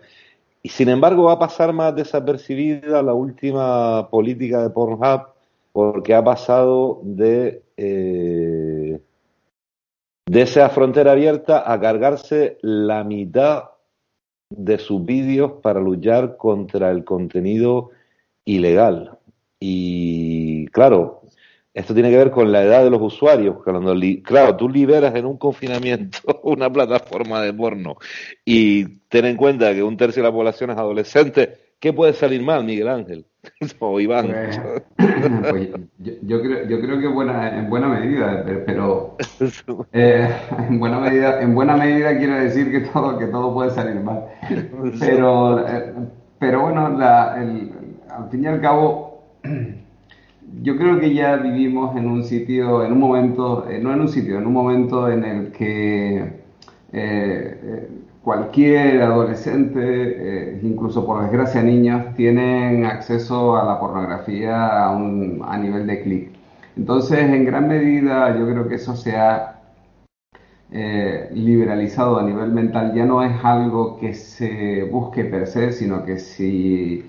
Y 0.68 0.70
sin 0.70 0.90
embargo 0.90 1.22
va 1.22 1.32
a 1.32 1.38
pasar 1.38 1.72
más 1.72 1.96
desapercibida 1.96 3.02
la 3.02 3.14
última 3.14 4.10
política 4.10 4.62
de 4.62 4.68
Pornhub 4.68 5.28
porque 5.72 6.14
ha 6.14 6.22
pasado 6.22 7.00
de, 7.04 7.62
eh, 7.78 9.00
de 10.26 10.42
esa 10.42 10.68
frontera 10.68 11.12
abierta 11.12 11.72
a 11.72 11.80
cargarse 11.80 12.58
la 12.60 13.02
mitad 13.02 13.70
de 14.50 14.76
sus 14.76 15.02
vídeos 15.06 15.52
para 15.62 15.80
luchar 15.80 16.36
contra 16.36 16.90
el 16.90 17.02
contenido 17.02 17.88
ilegal. 18.44 19.16
Y 19.58 20.66
claro, 20.66 21.17
esto 21.78 21.94
tiene 21.94 22.10
que 22.10 22.16
ver 22.16 22.32
con 22.32 22.50
la 22.50 22.64
edad 22.64 22.82
de 22.82 22.90
los 22.90 23.00
usuarios. 23.00 23.62
Cuando 23.62 23.94
claro, 24.24 24.56
tú 24.56 24.68
liberas 24.68 25.14
en 25.14 25.26
un 25.26 25.38
confinamiento 25.38 26.18
una 26.42 26.70
plataforma 26.70 27.40
de 27.40 27.52
porno 27.52 27.96
y 28.44 28.84
ten 29.08 29.26
en 29.26 29.36
cuenta 29.36 29.72
que 29.72 29.82
un 29.82 29.96
tercio 29.96 30.22
de 30.22 30.28
la 30.28 30.34
población 30.34 30.70
es 30.70 30.76
adolescente, 30.76 31.54
¿qué 31.78 31.92
puede 31.92 32.14
salir 32.14 32.42
mal, 32.42 32.64
Miguel 32.64 32.88
Ángel? 32.88 33.26
o 33.78 34.00
Iván. 34.00 34.26
Pues, 34.26 34.60
pues, 35.50 35.68
yo, 35.98 36.42
creo, 36.42 36.68
yo 36.68 36.80
creo 36.80 37.00
que 37.00 37.06
buena, 37.06 37.56
en 37.56 37.70
buena 37.70 37.88
medida, 37.88 38.44
pero 38.66 39.16
eh, 39.92 40.28
en 40.68 40.80
buena 40.80 40.98
medida, 40.98 41.40
en 41.40 41.54
buena 41.54 41.76
medida 41.76 42.18
quiere 42.18 42.40
decir 42.40 42.72
que 42.72 42.80
todo, 42.90 43.16
que 43.16 43.26
todo 43.26 43.54
puede 43.54 43.70
salir 43.70 44.00
mal. 44.00 44.24
Pero, 44.98 45.64
eh, 45.68 45.94
pero 46.40 46.62
bueno, 46.62 46.88
la, 46.88 47.34
al 47.34 48.28
fin 48.32 48.42
y 48.42 48.46
al 48.48 48.60
cabo, 48.60 49.22
yo 50.62 50.76
creo 50.76 50.98
que 51.00 51.14
ya 51.14 51.36
vivimos 51.36 51.96
en 51.96 52.08
un 52.08 52.24
sitio, 52.24 52.84
en 52.84 52.92
un 52.92 53.00
momento, 53.00 53.68
eh, 53.68 53.78
no 53.78 53.92
en 53.92 54.00
un 54.00 54.08
sitio, 54.08 54.38
en 54.38 54.46
un 54.46 54.52
momento 54.52 55.10
en 55.10 55.24
el 55.24 55.52
que 55.52 56.38
cualquier 58.28 59.00
adolescente, 59.00 59.80
eh, 59.80 60.60
incluso 60.62 61.06
por 61.06 61.22
desgracia 61.22 61.62
niños, 61.62 62.14
tienen 62.14 62.84
acceso 62.84 63.56
a 63.56 63.64
la 63.64 63.80
pornografía 63.80 64.90
a, 64.90 65.58
nivel 65.58 65.86
de 65.86 66.02
clic. 66.02 66.30
Entonces, 66.76 67.20
en 67.20 67.46
gran 67.46 67.66
medida, 67.68 68.36
yo 68.38 68.46
creo 68.46 68.68
que 68.68 68.74
eso 68.74 68.94
se 68.94 69.16
ha 69.16 69.62
eh, 70.70 71.30
liberalizado 71.32 72.18
a 72.18 72.22
nivel 72.22 72.52
mental. 72.52 72.92
Ya 72.94 73.06
no 73.06 73.22
es 73.22 73.32
algo 73.42 73.96
que 73.98 74.12
se 74.12 74.84
busque 74.84 75.24
per 75.24 75.46
se, 75.46 75.72
sino 75.72 76.04
que 76.04 76.18
si, 76.18 77.07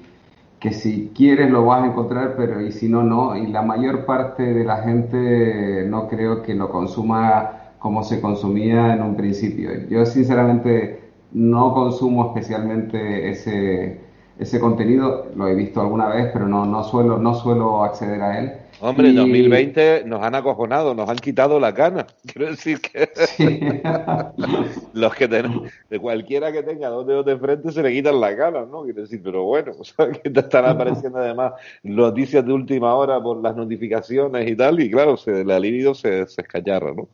que 0.60 0.74
si 0.74 1.12
quieres 1.16 1.50
lo 1.52 1.66
vas 1.66 1.84
a 1.84 1.88
encontrar, 1.88 2.36
pero 2.36 2.62
y 2.62 2.72
si 2.72 2.90
no, 2.90 3.04
no. 3.04 3.36
Y 3.38 3.48
la 3.48 3.62
mayor 3.62 4.06
parte 4.06 4.44
de 4.44 4.64
la 4.66 4.84
gente 4.84 5.86
no 5.88 6.08
creo 6.08 6.42
que 6.42 6.54
lo 6.56 6.70
consuma 6.70 7.74
como 7.80 8.04
se 8.04 8.22
consumía 8.22 8.94
en 8.94 9.02
un 9.02 9.16
principio. 9.16 9.72
Yo 9.90 10.06
sinceramente 10.06 11.00
no 11.32 11.74
consumo 11.74 12.28
especialmente 12.28 13.30
ese, 13.30 14.02
ese 14.38 14.60
contenido, 14.60 15.32
lo 15.36 15.48
he 15.48 15.56
visto 15.56 15.82
alguna 15.82 16.08
vez, 16.10 16.30
pero 16.34 16.48
no, 16.48 16.66
no, 16.66 16.84
suelo, 16.84 17.18
no 17.18 17.34
suelo 17.34 17.84
acceder 17.84 18.22
a 18.22 18.40
él. 18.40 18.54
Hombre, 18.82 19.10
en 19.10 19.16
2020 19.16 20.04
nos 20.06 20.22
han 20.24 20.36
acojonado, 20.36 20.94
nos 20.96 21.10
han 21.10 21.18
quitado 21.18 21.60
la 21.60 21.74
cana. 21.74 22.08
Quiero 22.26 22.52
decir 22.52 22.80
que 22.80 23.10
los 24.94 25.16
que 25.16 25.28
tenemos, 25.28 25.70
de 25.90 26.00
cualquiera 26.00 26.52
que 26.52 26.64
tenga 26.64 26.90
dos 26.90 27.06
dedos 27.06 27.26
de 27.26 27.38
frente 27.38 27.72
se 27.72 27.84
le 27.84 27.92
quitan 27.92 28.20
la 28.20 28.36
cana, 28.38 28.66
¿no? 28.66 28.84
Quiero 28.84 29.02
decir, 29.02 29.22
pero 29.24 29.44
bueno, 29.44 29.74
o 29.80 29.84
sea, 29.84 30.10
que 30.10 30.30
te 30.30 30.40
están 30.40 30.66
apareciendo 30.66 31.20
además 31.20 31.54
noticias 31.84 32.46
de 32.46 32.54
última 32.54 32.96
hora 32.96 33.22
por 33.22 33.42
las 33.42 33.56
notificaciones 33.56 34.50
y 34.50 34.56
tal, 34.56 34.80
y 34.80 34.90
claro, 34.90 35.18
se, 35.18 35.42
el 35.42 35.52
alivio 35.52 35.94
se, 35.94 36.26
se 36.28 36.42
escacharra, 36.42 36.94
¿no? 36.94 37.10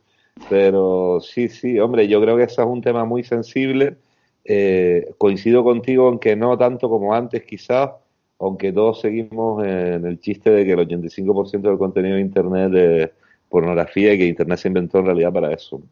Pero 0.50 1.20
sí, 1.20 1.48
sí, 1.48 1.80
hombre, 1.80 2.06
yo 2.08 2.20
creo 2.20 2.36
que 2.36 2.44
eso 2.44 2.62
es 2.62 2.68
un 2.68 2.82
tema 2.82 3.04
muy 3.04 3.24
sensible 3.24 3.96
eh, 4.48 5.12
coincido 5.18 5.64
contigo 5.64 6.08
en 6.08 6.20
que 6.20 6.36
no 6.36 6.56
tanto 6.56 6.88
como 6.88 7.14
antes 7.14 7.42
quizás, 7.42 7.90
aunque 8.38 8.72
todos 8.72 9.00
seguimos 9.00 9.64
en 9.64 10.06
el 10.06 10.20
chiste 10.20 10.50
de 10.50 10.64
que 10.64 10.72
el 10.72 10.80
85% 10.80 11.62
del 11.62 11.78
contenido 11.78 12.16
de 12.16 12.20
Internet 12.20 12.74
es 12.74 13.10
pornografía 13.48 14.14
y 14.14 14.18
que 14.18 14.26
Internet 14.26 14.58
se 14.58 14.68
inventó 14.68 14.98
en 14.98 15.06
realidad 15.06 15.32
para 15.32 15.52
eso. 15.52 15.82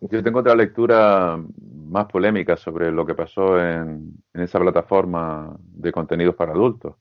Yo 0.00 0.22
tengo 0.22 0.40
otra 0.40 0.54
lectura 0.54 1.42
más 1.86 2.06
polémica 2.06 2.56
sobre 2.56 2.92
lo 2.92 3.06
que 3.06 3.14
pasó 3.14 3.58
en, 3.58 4.12
esa 4.34 4.60
plataforma 4.60 5.56
de 5.58 5.90
contenidos 5.90 6.34
para 6.34 6.52
adultos. 6.52 6.96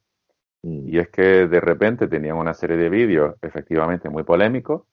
Mm. 0.63 0.87
Y 0.87 0.97
es 0.97 1.09
que 1.09 1.47
de 1.47 1.59
repente 1.59 2.07
tenían 2.07 2.37
una 2.37 2.53
serie 2.53 2.77
de 2.77 2.89
vídeos 2.89 3.35
efectivamente 3.41 4.09
muy 4.09 4.23
polémicos. 4.23 4.83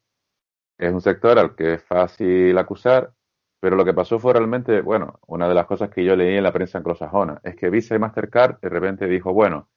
Es 0.78 0.93
un 0.93 1.01
sector 1.01 1.39
al 1.39 1.55
que 1.55 1.74
es 1.74 1.82
fácil 1.84 2.59
acusar 2.59 3.12
pero 3.61 3.76
lo 3.76 3.84
que 3.84 3.95
pasó 3.95 4.18
fue 4.18 4.32
realmente, 4.32 4.80
bueno, 4.80 5.18
una 5.26 5.49
de 5.49 5.55
las 5.55 5.66
cosas 5.66 5.91
que 5.91 6.05
yo 6.05 6.14
leí 6.14 6.37
en 6.37 6.45
la 6.45 6.53
prensa 6.53 6.78
anglosajona, 6.78 7.41
es 7.43 7.57
que 7.57 7.70
Visa 7.70 7.95
y 7.95 7.99
Mastercard 7.99 8.61
de 8.61 8.68
repente 8.68 9.07
dijo, 9.09 9.32
bueno, 9.32 9.68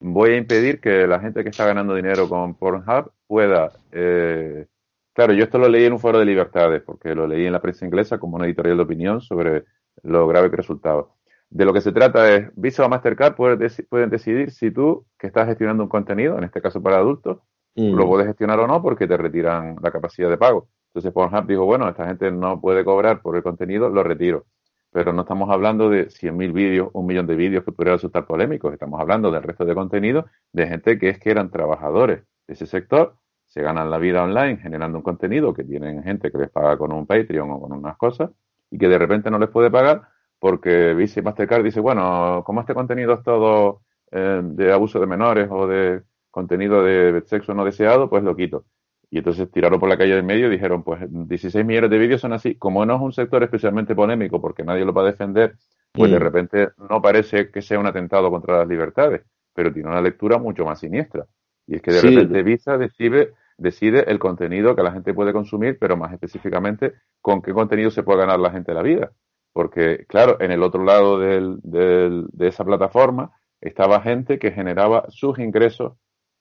voy 0.00 0.30
a 0.30 0.36
impedir 0.36 0.80
que 0.80 1.06
la 1.06 1.20
gente 1.20 1.42
que 1.42 1.50
está 1.50 1.66
ganando 1.66 1.94
dinero 1.94 2.28
con 2.28 2.54
Pornhub 2.54 3.12
pueda... 3.26 3.72
Eh... 3.92 4.66
claro, 5.12 5.32
yo 5.32 5.44
esto 5.44 5.58
lo 5.58 5.68
leí 5.68 5.84
en 5.84 5.92
un 5.92 5.98
foro 5.98 6.18
de 6.18 6.24
libertades, 6.24 6.82
porque 6.82 7.14
lo 7.14 7.26
leí 7.26 7.46
en 7.46 7.52
la 7.52 7.60
prensa 7.60 7.84
inglesa 7.84 8.18
como 8.18 8.36
una 8.36 8.46
editorial 8.46 8.76
de 8.76 8.82
opinión 8.82 9.20
sobre 9.20 9.64
lo 10.02 10.26
grave 10.28 10.50
que 10.50 10.56
resultaba. 10.56 11.06
De 11.48 11.64
lo 11.64 11.72
que 11.72 11.80
se 11.80 11.92
trata 11.92 12.34
es, 12.34 12.50
Visa 12.56 12.84
o 12.84 12.88
Mastercard 12.88 13.34
pueden, 13.34 13.70
pueden 13.88 14.10
decidir 14.10 14.50
si 14.50 14.70
tú, 14.70 15.06
que 15.18 15.28
estás 15.28 15.46
gestionando 15.46 15.84
un 15.84 15.88
contenido, 15.88 16.36
en 16.36 16.44
este 16.44 16.60
caso 16.60 16.82
para 16.82 16.98
adultos, 16.98 17.38
mm. 17.76 17.94
lo 17.94 18.06
puedes 18.06 18.26
gestionar 18.26 18.58
o 18.60 18.66
no 18.66 18.82
porque 18.82 19.06
te 19.06 19.16
retiran 19.16 19.76
la 19.80 19.90
capacidad 19.90 20.28
de 20.28 20.36
pago. 20.36 20.68
Entonces 20.88 21.12
Pornhub 21.12 21.46
dijo, 21.46 21.64
bueno, 21.64 21.88
esta 21.88 22.06
gente 22.06 22.30
no 22.30 22.60
puede 22.60 22.84
cobrar 22.84 23.20
por 23.22 23.36
el 23.36 23.42
contenido, 23.42 23.88
lo 23.88 24.02
retiro. 24.02 24.46
Pero 24.92 25.12
no 25.12 25.22
estamos 25.22 25.50
hablando 25.50 25.90
de 25.90 26.08
100.000 26.08 26.52
vídeos, 26.52 26.90
un 26.92 27.06
millón 27.06 27.26
de 27.26 27.36
vídeos 27.36 27.64
que 27.64 27.72
pudieran 27.72 27.96
resultar 27.96 28.26
polémicos. 28.26 28.72
Estamos 28.72 29.00
hablando 29.00 29.30
del 29.30 29.42
resto 29.42 29.64
de 29.64 29.74
contenido 29.74 30.26
de 30.52 30.66
gente 30.66 30.98
que 30.98 31.10
es 31.10 31.18
que 31.18 31.30
eran 31.30 31.50
trabajadores 31.50 32.24
de 32.46 32.54
ese 32.54 32.66
sector, 32.66 33.16
se 33.46 33.62
ganan 33.62 33.90
la 33.90 33.98
vida 33.98 34.22
online 34.22 34.58
generando 34.58 34.98
un 34.98 35.04
contenido 35.04 35.54
que 35.54 35.64
tienen 35.64 36.02
gente 36.02 36.30
que 36.30 36.38
les 36.38 36.50
paga 36.50 36.76
con 36.76 36.92
un 36.92 37.06
Patreon 37.06 37.50
o 37.50 37.60
con 37.60 37.72
unas 37.72 37.96
cosas 37.96 38.30
y 38.70 38.78
que 38.78 38.88
de 38.88 38.98
repente 38.98 39.30
no 39.30 39.38
les 39.38 39.48
puede 39.48 39.70
pagar 39.70 40.08
porque 40.38 40.94
Visa 40.94 41.22
Mastercard 41.22 41.64
dice, 41.64 41.80
bueno, 41.80 42.42
como 42.44 42.60
este 42.60 42.74
contenido 42.74 43.14
es 43.14 43.22
todo 43.22 43.82
eh, 44.10 44.40
de 44.42 44.72
abuso 44.72 45.00
de 45.00 45.06
menores 45.06 45.48
o 45.50 45.66
de 45.66 46.02
contenido 46.30 46.82
de 46.82 47.22
sexo 47.26 47.54
no 47.54 47.64
deseado, 47.64 48.10
pues 48.10 48.22
lo 48.22 48.36
quito. 48.36 48.66
Y 49.10 49.18
entonces 49.18 49.50
tiraron 49.50 49.78
por 49.78 49.88
la 49.88 49.96
calle 49.96 50.14
del 50.14 50.24
medio 50.24 50.48
y 50.48 50.50
dijeron, 50.50 50.82
pues 50.82 51.00
16 51.08 51.64
millones 51.64 51.90
de 51.90 51.98
vídeos 51.98 52.20
son 52.20 52.32
así. 52.32 52.56
Como 52.56 52.84
no 52.84 52.96
es 52.96 53.00
un 53.00 53.12
sector 53.12 53.42
especialmente 53.42 53.94
polémico 53.94 54.40
porque 54.40 54.64
nadie 54.64 54.84
lo 54.84 54.92
va 54.92 55.02
a 55.02 55.06
defender, 55.06 55.56
pues 55.92 56.10
de 56.10 56.18
mm. 56.18 56.22
repente 56.22 56.68
no 56.90 57.00
parece 57.00 57.50
que 57.50 57.62
sea 57.62 57.78
un 57.78 57.86
atentado 57.86 58.30
contra 58.30 58.58
las 58.58 58.68
libertades, 58.68 59.22
pero 59.54 59.72
tiene 59.72 59.88
una 59.88 60.00
lectura 60.00 60.38
mucho 60.38 60.64
más 60.64 60.80
siniestra. 60.80 61.26
Y 61.66 61.76
es 61.76 61.82
que 61.82 61.92
de 61.92 62.00
repente 62.00 62.42
Visa 62.42 62.78
decide, 62.78 63.32
decide 63.56 64.10
el 64.10 64.18
contenido 64.18 64.74
que 64.76 64.82
la 64.82 64.92
gente 64.92 65.14
puede 65.14 65.32
consumir, 65.32 65.78
pero 65.78 65.96
más 65.96 66.12
específicamente 66.12 66.94
con 67.20 67.42
qué 67.42 67.52
contenido 67.52 67.90
se 67.90 68.02
puede 68.02 68.20
ganar 68.20 68.38
la 68.40 68.50
gente 68.50 68.74
la 68.74 68.82
vida. 68.82 69.12
Porque, 69.52 70.04
claro, 70.06 70.36
en 70.40 70.50
el 70.52 70.62
otro 70.62 70.84
lado 70.84 71.18
del, 71.18 71.58
del, 71.62 72.26
de 72.32 72.48
esa 72.48 72.64
plataforma 72.64 73.32
estaba 73.60 74.02
gente 74.02 74.38
que 74.38 74.52
generaba 74.52 75.06
sus 75.08 75.38
ingresos 75.38 75.94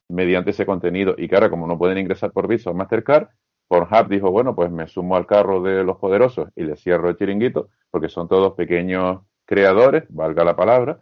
mediante 0.09 0.51
ese 0.51 0.65
contenido. 0.65 1.15
Y 1.17 1.27
que 1.27 1.49
como 1.49 1.67
no 1.67 1.77
pueden 1.77 1.97
ingresar 1.97 2.31
por 2.31 2.47
Visa 2.47 2.69
o 2.69 2.73
Mastercard, 2.73 3.27
Pornhub 3.67 4.07
dijo, 4.09 4.31
bueno, 4.31 4.55
pues 4.55 4.71
me 4.71 4.87
sumo 4.87 5.15
al 5.15 5.25
carro 5.25 5.61
de 5.61 5.83
los 5.83 5.97
poderosos 5.97 6.49
y 6.55 6.63
le 6.63 6.75
cierro 6.75 7.09
el 7.09 7.17
chiringuito, 7.17 7.69
porque 7.89 8.09
son 8.09 8.27
todos 8.27 8.53
pequeños 8.53 9.21
creadores, 9.45 10.03
valga 10.09 10.43
la 10.43 10.55
palabra. 10.55 10.99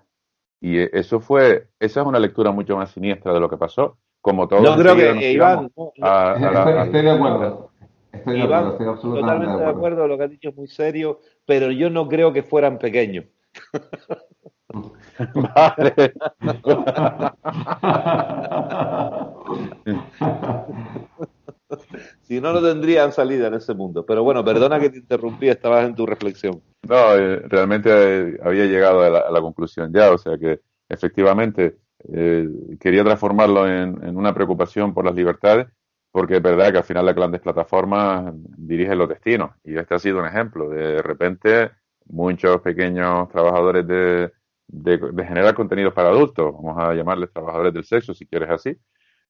Y 0.62 0.78
eso 0.98 1.20
fue, 1.20 1.68
esa 1.80 2.02
es 2.02 2.08
una 2.08 2.20
lectura 2.20 2.52
mucho 2.52 2.78
más 2.78 2.92
siniestra 2.92 3.34
de 3.34 3.40
lo 3.40 3.50
que 3.50 3.58
pasó. 3.58 3.98
Como 4.22 4.48
todos 4.48 4.64
no 4.64 4.78
creo 4.78 4.96
que 4.96 5.34
Iván, 5.34 5.70
estoy 5.76 7.02
de 7.02 7.12
acuerdo. 7.12 7.72
Estoy 8.14 8.38
de 8.38 8.44
acuerdo, 8.44 8.72
estoy 8.72 8.88
absolutamente 8.88 9.22
totalmente 9.22 9.64
de 9.64 9.70
acuerdo. 9.70 10.08
Lo 10.08 10.18
que 10.18 10.24
has 10.24 10.30
dicho 10.30 10.50
es 10.50 10.56
muy 10.56 10.68
serio, 10.68 11.20
pero 11.46 11.70
yo 11.72 11.90
no 11.90 12.08
creo 12.08 12.32
que 12.32 12.44
fueran 12.44 12.80
pequeños. 12.80 13.26
vale. 15.34 16.14
si 22.22 22.40
no, 22.42 22.54
no 22.54 22.62
tendrían 22.62 23.12
salida 23.12 23.48
en 23.48 23.56
ese 23.56 23.74
mundo. 23.74 24.06
Pero 24.06 24.24
bueno, 24.24 24.44
perdona 24.44 24.80
que 24.80 24.90
te 24.90 24.98
interrumpí, 24.98 25.50
estabas 25.50 25.86
en 25.86 25.96
tu 25.96 26.06
reflexión. 26.06 26.62
No, 26.88 27.16
eh, 27.16 27.40
realmente 27.48 27.90
eh, 27.92 28.40
había 28.44 28.66
llegado 28.66 29.02
a 29.02 29.32
la, 29.32 29.42
conclusión 29.42 29.92
ya, 29.94 30.12
o 30.12 30.18
sea 30.18 30.38
que 30.38 30.62
efectivamente 30.90 31.78
eh, 32.12 32.48
quería 32.80 33.04
transformarlo 33.04 33.68
en, 33.68 34.18
una 34.18 34.34
preocupación 34.34 34.94
por 34.94 35.06
las 35.06 35.16
libertades, 35.16 35.68
porque 36.12 36.38
es 36.38 36.42
verdad 36.42 36.72
que 36.72 36.78
al 36.80 36.84
final 36.84 37.06
las 37.06 37.16
grandes 37.16 37.42
plataformas 37.42 38.34
dirigen 38.36 38.98
los 38.98 39.10
destinos, 39.10 39.52
y 39.64 39.76
este 39.78 39.96
ha 39.96 40.00
sido 40.00 40.20
un 40.20 40.28
ejemplo. 40.28 40.70
De 40.70 41.02
repente, 41.02 41.72
muchos 42.06 42.62
pequeños 42.62 43.30
trabajadores 43.30 43.88
de, 43.88 44.32
de 44.68 45.26
generar 45.26 45.54
contenidos 45.54 45.94
para 45.94 46.10
adultos, 46.10 46.54
vamos 46.54 46.78
a 46.78 46.94
llamarles 46.94 47.32
trabajadores 47.32 47.74
del 47.74 47.84
sexo, 47.84 48.14
si 48.14 48.26
quieres 48.26 48.50
así, 48.50 48.78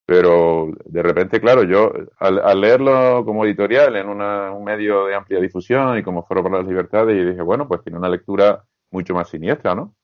pero 0.05 0.69
de 0.85 1.01
repente, 1.01 1.39
claro, 1.39 1.63
yo 1.63 1.91
al, 2.19 2.59
leerlo 2.59 3.23
como 3.25 3.45
editorial 3.45 3.95
en 3.95 4.09
un 4.09 4.63
medio 4.63 5.05
de 5.05 5.15
amplia 5.15 5.39
difusión 5.39 5.97
y 5.97 6.03
como 6.03 6.25
Foro 6.25 6.43
para 6.43 6.57
las 6.57 6.67
Libertades, 6.67 7.15
y 7.15 7.25
dije, 7.25 7.41
bueno, 7.41 7.67
pues 7.67 7.81
tiene 7.83 7.97
una 7.97 8.09
lectura 8.09 8.63
mucho 8.91 9.13
más 9.13 9.29
siniestra, 9.29 9.75
¿no? 9.75 9.95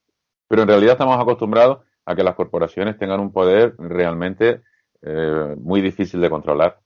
Pero 0.48 0.62
en 0.62 0.70
realidad 0.70 0.94
estamos 0.94 1.20
acostumbrados 1.20 1.80
a 2.06 2.16
que 2.16 2.24
las 2.24 2.36
corporaciones 2.36 2.98
tengan 2.98 3.20
un 3.20 3.32
poder 3.32 3.76
realmente 3.78 4.62
eh, 5.02 5.56
muy 5.60 5.82
difícil 5.82 6.22
de 6.22 6.30
controlar. 6.30 6.80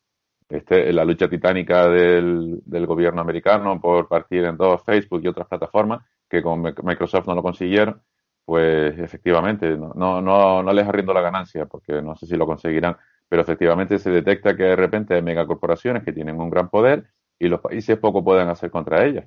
Este, 0.50 0.92
la 0.92 1.06
lucha 1.06 1.30
titánica 1.30 1.88
del, 1.88 2.62
del 2.66 2.86
gobierno 2.86 3.22
americano 3.22 3.80
por 3.80 4.08
partir 4.08 4.44
en 4.44 4.58
dos 4.58 4.84
Facebook 4.84 5.22
y 5.24 5.28
otras 5.28 5.48
plataformas, 5.48 6.04
que 6.30 6.42
con 6.42 6.62
Microsoft 6.62 7.28
no 7.28 7.36
lo 7.36 7.44
consiguieron, 7.44 8.02
pues 8.46 8.98
efectivamente, 9.00 9.78
no, 9.78 9.94
no, 10.22 10.62
no, 10.64 10.74
les 10.74 10.88
arriendo 10.88 11.14
la 11.14 11.22
ganancia, 11.22 11.66
porque 11.66 12.02
no 12.02 12.16
sé 12.16 12.26
si 12.26 12.36
lo 12.36 12.46
conseguirán, 12.46 12.98
pero 13.30 13.42
efectivamente 13.42 13.98
se 14.00 14.12
detecta 14.12 14.56
que 14.56 14.64
de 14.64 14.76
repente 14.76 15.14
hay 15.14 15.22
megacorporaciones 15.22 16.04
que 16.04 16.12
tienen 16.12 16.40
un 16.40 16.50
gran 16.50 16.70
poder 16.70 17.06
y 17.40 17.48
los 17.48 17.62
países 17.62 17.98
poco 17.98 18.24
pueden 18.24 18.50
hacer 18.50 18.70
contra 18.70 19.06
ellas. 19.06 19.26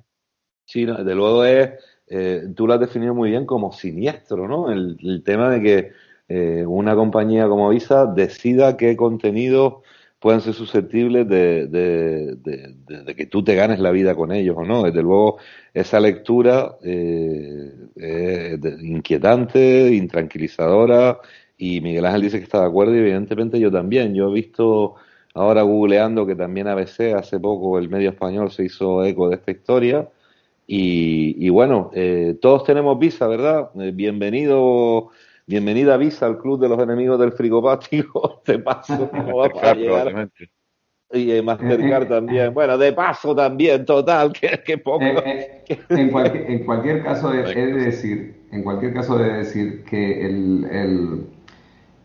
Sí, 0.65 0.85
de 0.85 1.15
luego 1.15 1.45
es, 1.45 1.71
eh, 2.07 2.43
tú 2.55 2.67
lo 2.67 2.73
has 2.73 2.79
definido 2.79 3.15
muy 3.15 3.29
bien 3.29 3.45
como 3.45 3.71
siniestro, 3.71 4.47
¿no? 4.47 4.71
El, 4.71 5.23
tema 5.23 5.49
de 5.49 5.61
que 5.61 5.91
eh, 6.27 6.65
una 6.65 6.93
compañía 6.95 7.47
como 7.47 7.69
Visa 7.69 8.05
decida 8.05 8.77
qué 8.77 8.95
contenido 8.97 9.81
puedan 10.27 10.41
ser 10.41 10.55
susceptibles 10.55 11.25
de, 11.29 11.67
de, 11.67 13.15
que 13.15 13.27
tú 13.27 13.45
te 13.45 13.55
ganes 13.55 13.79
la 13.79 13.91
vida 13.91 14.13
con 14.13 14.33
ellos 14.33 14.57
o 14.59 14.65
no. 14.65 14.83
Desde 14.83 15.01
luego, 15.01 15.37
esa 15.73 16.01
lectura 16.01 16.75
eh, 16.83 17.71
es 17.95 18.83
inquietante, 18.83 19.93
intranquilizadora, 19.93 21.19
y 21.57 21.79
Miguel 21.79 22.05
Ángel 22.05 22.23
dice 22.23 22.39
que 22.39 22.43
está 22.43 22.59
de 22.59 22.67
acuerdo 22.67 22.93
y 22.93 22.99
evidentemente 22.99 23.57
yo 23.57 23.71
también. 23.71 24.13
Yo 24.13 24.29
he 24.29 24.33
visto 24.33 24.95
ahora 25.33 25.61
googleando 25.61 26.27
que 26.27 26.35
también 26.35 26.67
ABC 26.67 27.13
hace 27.15 27.39
poco 27.39 27.79
el 27.79 27.87
medio 27.87 28.09
español 28.09 28.51
se 28.51 28.65
hizo 28.65 29.05
eco 29.05 29.29
de 29.29 29.35
esta 29.35 29.51
historia. 29.51 30.09
Y, 30.67 31.47
bueno, 31.47 31.89
eh, 31.93 32.37
todos 32.41 32.65
tenemos 32.65 32.99
visa, 32.99 33.27
¿verdad? 33.27 33.69
Eh, 33.79 33.91
bienvenido 33.93 35.11
bienvenida 35.47 35.95
Visa 35.95 36.25
al 36.25 36.37
club 36.37 36.59
de 36.59 36.67
los 36.67 36.77
enemigos 36.79 37.17
del 37.19 37.31
frigopático. 37.31 38.41
De 38.45 38.59
paso, 38.59 39.09
no 39.13 39.37
va 39.37 39.47
a 39.47 39.73
llegar. 39.73 40.29
Y 41.13 41.31
eh, 41.31 41.41
Mastercard 41.41 42.07
también. 42.09 42.53
Bueno, 42.53 42.77
de 42.77 42.91
paso 42.91 43.33
también, 43.33 43.85
total, 43.85 44.33
que, 44.33 44.61
que 44.65 44.77
poco. 44.77 45.05
Eh, 45.05 45.63
eh, 45.65 45.79
en, 45.89 46.11
cualquier, 46.11 46.51
en, 46.51 46.65
cualquier, 46.65 47.01
caso, 47.01 47.33
he 47.33 47.43
de 47.53 47.73
decir, 47.73 48.43
en 48.51 48.61
cualquier 48.61 48.93
caso, 48.93 49.17
de 49.17 49.31
decir 49.31 49.85
que 49.85 50.25
el, 50.25 50.65
el 50.69 51.27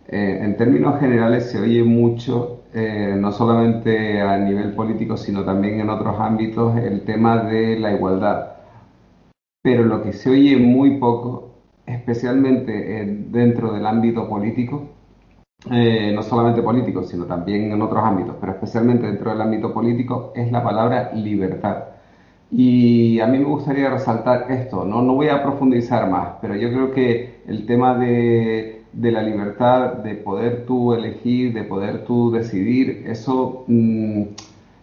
en 0.06 0.56
términos 0.56 1.00
generales 1.00 1.50
se 1.50 1.58
oye 1.58 1.82
mucho, 1.82 2.64
no 2.74 3.32
solamente 3.32 4.20
a 4.20 4.36
nivel 4.36 4.74
político, 4.74 5.16
sino 5.16 5.42
también 5.42 5.80
en 5.80 5.88
otros 5.88 6.20
ámbitos, 6.20 6.76
el 6.76 7.02
tema 7.04 7.42
de 7.44 7.78
la 7.78 7.92
igualdad. 7.92 8.56
Pero 9.62 9.84
lo 9.84 10.02
que 10.02 10.12
se 10.12 10.28
oye 10.28 10.56
muy 10.58 10.98
poco 10.98 11.51
especialmente 11.94 13.04
dentro 13.30 13.72
del 13.72 13.86
ámbito 13.86 14.28
político, 14.28 14.88
eh, 15.70 16.12
no 16.12 16.22
solamente 16.22 16.60
político, 16.62 17.04
sino 17.04 17.24
también 17.26 17.70
en 17.70 17.80
otros 17.82 18.02
ámbitos, 18.02 18.36
pero 18.40 18.52
especialmente 18.52 19.06
dentro 19.06 19.30
del 19.30 19.40
ámbito 19.40 19.72
político, 19.72 20.32
es 20.34 20.50
la 20.50 20.62
palabra 20.62 21.12
libertad. 21.14 21.84
Y 22.50 23.20
a 23.20 23.26
mí 23.28 23.38
me 23.38 23.44
gustaría 23.44 23.88
resaltar 23.88 24.50
esto, 24.50 24.84
no, 24.84 25.02
no 25.02 25.14
voy 25.14 25.28
a 25.28 25.42
profundizar 25.42 26.10
más, 26.10 26.34
pero 26.40 26.56
yo 26.56 26.68
creo 26.70 26.90
que 26.90 27.42
el 27.46 27.64
tema 27.66 27.96
de, 27.96 28.82
de 28.92 29.12
la 29.12 29.22
libertad, 29.22 29.94
de 29.98 30.16
poder 30.16 30.66
tú 30.66 30.94
elegir, 30.94 31.52
de 31.54 31.64
poder 31.64 32.04
tú 32.04 32.30
decidir, 32.32 33.04
eso 33.06 33.64
mm, 33.68 34.22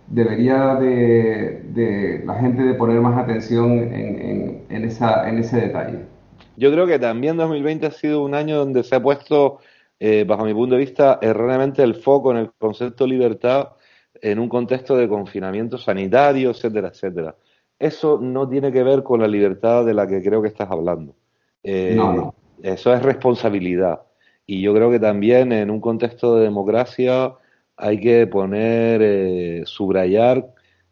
debería 0.07 0.76
de, 0.76 1.64
de, 1.74 2.24
la 2.26 2.36
gente 2.36 2.64
de 2.64 2.74
poner 2.74 3.01
más 3.01 3.18
atención 3.18 3.72
en, 3.80 3.93
en, 3.93 4.62
en, 4.70 4.86
esa, 4.86 5.30
en 5.30 5.39
ese 5.39 5.57
detalle. 5.57 5.99
Yo 6.60 6.74
creo 6.74 6.86
que 6.86 6.99
también 6.99 7.38
2020 7.38 7.88
ha 7.88 7.91
sido 7.91 8.22
un 8.22 8.36
año 8.36 8.57
donde 8.57 8.84
se 8.84 8.93
ha 8.93 9.01
puesto, 9.01 9.60
eh, 9.97 10.26
bajo 10.28 10.43
mi 10.43 10.53
punto 10.53 10.76
de 10.76 10.82
vista, 10.82 11.18
erróneamente 11.22 11.82
el 11.82 11.95
foco 11.95 12.32
en 12.32 12.38
el 12.38 12.51
concepto 12.57 13.05
de 13.05 13.12
libertad 13.12 13.70
en 14.22 14.39
un 14.39 14.49
contexto 14.49 14.97
de 14.97 15.07
confinamiento 15.07 15.78
sanitario, 15.78 16.49
etcétera, 16.49 16.89
etcétera. 16.89 17.36
Eso 17.80 18.20
no 18.22 18.49
tiene 18.49 18.74
que 18.74 18.84
ver 18.84 19.03
con 19.03 19.22
la 19.22 19.28
libertad 19.28 19.86
de 19.86 19.93
la 19.93 20.05
que 20.05 20.22
creo 20.22 20.41
que 20.41 20.49
estás 20.49 20.70
hablando. 20.70 21.16
Eh, 21.64 21.97
eso 22.62 22.93
es 22.93 23.01
responsabilidad. 23.03 24.01
Y 24.45 24.62
yo 24.62 24.74
creo 24.74 24.91
que 24.91 24.99
también 24.99 25.53
en 25.53 25.70
un 25.70 25.80
contexto 25.80 26.36
de 26.36 26.43
democracia 26.43 27.36
hay 27.78 28.01
que 28.01 28.28
poner, 28.28 29.01
eh, 29.01 29.62
subrayar 29.66 30.45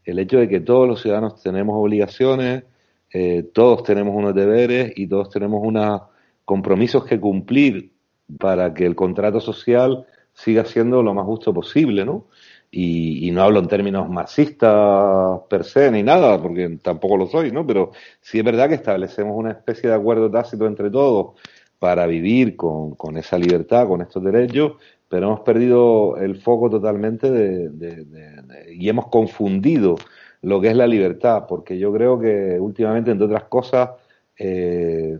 el 0.05 0.19
hecho 0.19 0.37
de 0.37 0.47
que 0.47 0.61
todos 0.61 0.87
los 0.87 1.01
ciudadanos 1.01 1.43
tenemos 1.43 1.75
obligaciones, 1.75 2.63
eh, 3.11 3.43
todos 3.53 3.83
tenemos 3.83 4.15
unos 4.15 4.35
deberes 4.35 4.93
y 4.95 5.07
todos 5.07 5.29
tenemos 5.29 5.61
unos 5.63 6.01
compromisos 6.45 7.05
que 7.05 7.19
cumplir 7.19 7.91
para 8.39 8.73
que 8.73 8.85
el 8.85 8.95
contrato 8.95 9.39
social 9.39 10.05
siga 10.33 10.65
siendo 10.65 11.01
lo 11.01 11.13
más 11.13 11.25
justo 11.25 11.53
posible, 11.53 12.05
¿no? 12.05 12.27
Y, 12.69 13.31
no 13.31 13.43
hablo 13.43 13.59
en 13.59 13.67
términos 13.67 14.09
marxistas 14.09 15.41
per 15.49 15.63
se 15.63 15.89
ni 15.89 16.03
nada, 16.03 16.41
porque 16.41 16.77
tampoco 16.81 17.17
lo 17.17 17.27
soy, 17.27 17.51
¿no? 17.51 17.65
Pero 17.65 17.91
sí 18.21 18.39
es 18.39 18.43
verdad 18.43 18.67
que 18.67 18.75
establecemos 18.75 19.35
una 19.37 19.51
especie 19.51 19.89
de 19.89 19.95
acuerdo 19.95 20.29
tácito 20.29 20.67
entre 20.67 20.89
todos 20.91 21.35
para 21.79 22.05
vivir 22.07 22.55
con, 22.55 22.95
esa 23.17 23.37
libertad, 23.37 23.87
con 23.87 24.01
estos 24.01 24.23
derechos, 24.23 24.73
pero 25.07 25.27
hemos 25.27 25.39
perdido 25.41 26.17
el 26.17 26.35
foco 26.41 26.69
totalmente 26.69 27.31
de, 27.31 28.65
y 28.73 28.89
hemos 28.89 29.07
confundido 29.07 29.95
lo 30.41 30.61
que 30.61 30.69
es 30.69 30.75
la 30.75 30.87
libertad, 30.87 31.45
porque 31.47 31.77
yo 31.77 31.91
creo 31.91 32.19
que 32.19 32.59
últimamente, 32.59 33.11
entre 33.11 33.25
otras 33.25 33.43
cosas, 33.45 33.91
eh, 34.37 35.19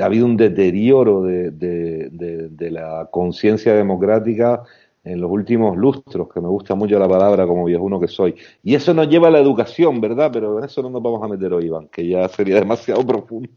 ha 0.00 0.04
habido 0.04 0.26
un 0.26 0.36
deterioro 0.36 1.22
de, 1.22 1.50
de, 1.50 2.70
la 2.70 3.08
conciencia 3.10 3.74
democrática 3.74 4.62
en 5.04 5.20
los 5.20 5.30
últimos 5.30 5.76
lustros, 5.76 6.28
que 6.32 6.40
me 6.40 6.48
gusta 6.48 6.74
mucho 6.74 6.98
la 6.98 7.08
palabra 7.08 7.46
como 7.46 7.64
viejuno 7.64 8.00
que 8.00 8.08
soy. 8.08 8.34
Y 8.62 8.74
eso 8.74 8.94
nos 8.94 9.08
lleva 9.08 9.28
a 9.28 9.30
la 9.30 9.40
educación, 9.40 10.00
¿verdad? 10.00 10.30
Pero 10.32 10.58
en 10.58 10.64
eso 10.64 10.82
no 10.82 10.90
nos 10.90 11.02
vamos 11.02 11.22
a 11.22 11.28
meter 11.28 11.52
hoy, 11.52 11.66
Iván, 11.66 11.88
que 11.88 12.06
ya 12.06 12.28
sería 12.28 12.56
demasiado 12.56 13.04
profundo. 13.06 13.50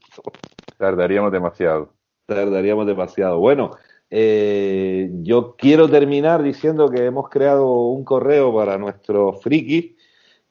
Tardaríamos 0.77 1.31
demasiado. 1.31 1.93
Tardaríamos 2.25 2.87
demasiado. 2.87 3.39
Bueno, 3.39 3.71
eh, 4.09 5.09
yo 5.23 5.55
quiero 5.57 5.89
terminar 5.89 6.43
diciendo 6.43 6.89
que 6.89 7.05
hemos 7.05 7.29
creado 7.29 7.71
un 7.71 8.03
correo 8.03 8.53
para 8.53 8.77
nuestros 8.77 9.41
frikis 9.41 9.93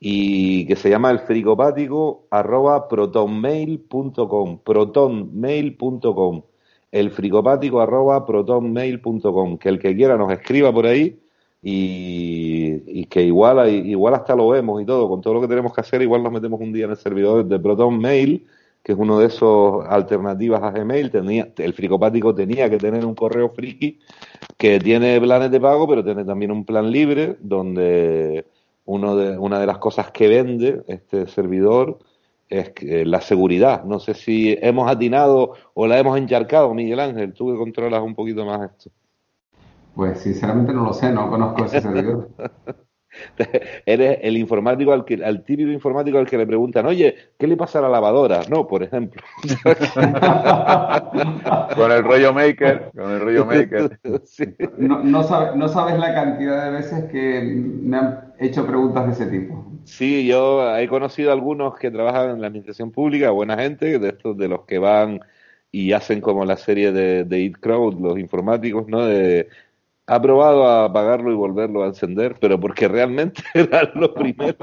y 0.00 0.66
que 0.66 0.76
se 0.76 0.88
llama 0.88 1.10
el 1.10 1.20
fricopático 1.20 2.26
arroba 2.30 2.88
protonmail.com, 2.88 4.60
protonmail.com, 4.64 6.42
el 6.90 7.10
fricopático 7.10 7.80
arroba 7.80 8.24
protonmail.com, 8.26 9.58
que 9.58 9.68
el 9.68 9.78
que 9.78 9.94
quiera 9.94 10.16
nos 10.16 10.32
escriba 10.32 10.72
por 10.72 10.86
ahí 10.86 11.20
y, 11.62 13.04
que 13.06 13.22
igual, 13.22 13.68
igual 13.68 14.14
hasta 14.14 14.34
lo 14.34 14.48
vemos 14.48 14.80
y 14.82 14.86
todo, 14.86 15.08
con 15.08 15.20
todo 15.20 15.34
lo 15.34 15.40
que 15.42 15.48
tenemos 15.48 15.74
que 15.74 15.82
hacer, 15.82 16.00
igual 16.00 16.22
nos 16.22 16.32
metemos 16.32 16.58
un 16.60 16.72
día 16.72 16.86
en 16.86 16.92
el 16.92 16.96
servidor 16.96 17.44
de 17.44 17.58
ProtonMail, 17.58 18.46
que 18.82 18.92
es 18.92 18.98
uno 18.98 19.18
de 19.18 19.26
esos 19.26 19.84
alternativas 19.86 20.62
a 20.62 20.70
Gmail, 20.70 21.10
tenía, 21.10 21.52
el 21.58 21.74
fricopático 21.74 22.34
tenía 22.34 22.70
que 22.70 22.78
tener 22.78 23.04
un 23.04 23.14
correo 23.14 23.50
friki 23.50 23.98
que 24.56 24.80
tiene 24.80 25.20
planes 25.20 25.50
de 25.50 25.60
pago, 25.60 25.86
pero 25.86 26.02
tiene 26.02 26.24
también 26.24 26.50
un 26.50 26.64
plan 26.64 26.90
libre 26.90 27.36
donde 27.40 28.46
uno 28.90 29.14
de, 29.14 29.38
una 29.38 29.60
de 29.60 29.66
las 29.66 29.78
cosas 29.78 30.10
que 30.10 30.26
vende 30.26 30.82
este 30.88 31.28
servidor 31.28 32.00
es 32.48 32.72
la 33.06 33.20
seguridad. 33.20 33.84
No 33.84 34.00
sé 34.00 34.14
si 34.14 34.58
hemos 34.60 34.90
atinado 34.90 35.52
o 35.74 35.86
la 35.86 36.00
hemos 36.00 36.18
encharcado, 36.18 36.74
Miguel 36.74 36.98
Ángel, 36.98 37.32
tú 37.32 37.52
que 37.52 37.56
controlas 37.56 38.02
un 38.02 38.16
poquito 38.16 38.44
más 38.44 38.68
esto. 38.68 38.90
Pues 39.94 40.18
sinceramente 40.18 40.72
no 40.72 40.82
lo 40.82 40.92
sé, 40.92 41.12
no 41.12 41.30
conozco 41.30 41.64
ese 41.64 41.80
servidor. 41.80 42.30
Eres 43.86 44.18
el 44.22 44.36
informático 44.36 44.92
al, 44.92 45.04
que, 45.04 45.24
al 45.24 45.44
típico 45.44 45.70
informático 45.70 46.18
al 46.18 46.28
que 46.28 46.38
le 46.38 46.46
preguntan, 46.46 46.86
oye, 46.86 47.14
¿qué 47.38 47.46
le 47.46 47.56
pasa 47.56 47.78
a 47.78 47.82
la 47.82 47.88
lavadora? 47.88 48.42
No, 48.48 48.66
por 48.66 48.82
ejemplo. 48.82 49.22
con 51.76 51.92
el 51.92 52.04
rollo 52.04 52.32
maker, 52.32 52.90
con 52.94 53.10
el 53.10 53.20
rollo 53.20 53.46
maker. 53.46 53.98
No, 54.78 55.02
no, 55.02 55.54
no 55.54 55.68
sabes 55.68 55.98
la 55.98 56.14
cantidad 56.14 56.64
de 56.64 56.70
veces 56.70 57.04
que 57.10 57.42
me 57.42 57.96
han 57.96 58.32
hecho 58.38 58.66
preguntas 58.66 59.06
de 59.06 59.12
ese 59.12 59.26
tipo. 59.26 59.64
Sí, 59.84 60.26
yo 60.26 60.76
he 60.76 60.88
conocido 60.88 61.32
algunos 61.32 61.76
que 61.76 61.90
trabajan 61.90 62.30
en 62.30 62.40
la 62.40 62.48
administración 62.48 62.90
pública, 62.90 63.30
buena 63.30 63.56
gente, 63.56 63.98
de 63.98 64.08
estos 64.08 64.36
de 64.36 64.48
los 64.48 64.64
que 64.64 64.78
van 64.78 65.20
y 65.72 65.92
hacen 65.92 66.20
como 66.20 66.44
la 66.44 66.56
serie 66.56 66.92
de, 66.92 67.24
de 67.24 67.40
It 67.40 67.58
Crowd, 67.58 68.00
los 68.00 68.18
informáticos, 68.18 68.88
¿no? 68.88 69.04
De, 69.04 69.48
ha 70.06 70.20
probado 70.20 70.66
a 70.66 70.86
apagarlo 70.86 71.30
y 71.30 71.36
volverlo 71.36 71.84
a 71.84 71.86
encender, 71.86 72.36
pero 72.40 72.58
porque 72.58 72.88
realmente 72.88 73.42
era 73.54 73.90
lo 73.94 74.12
primero. 74.12 74.56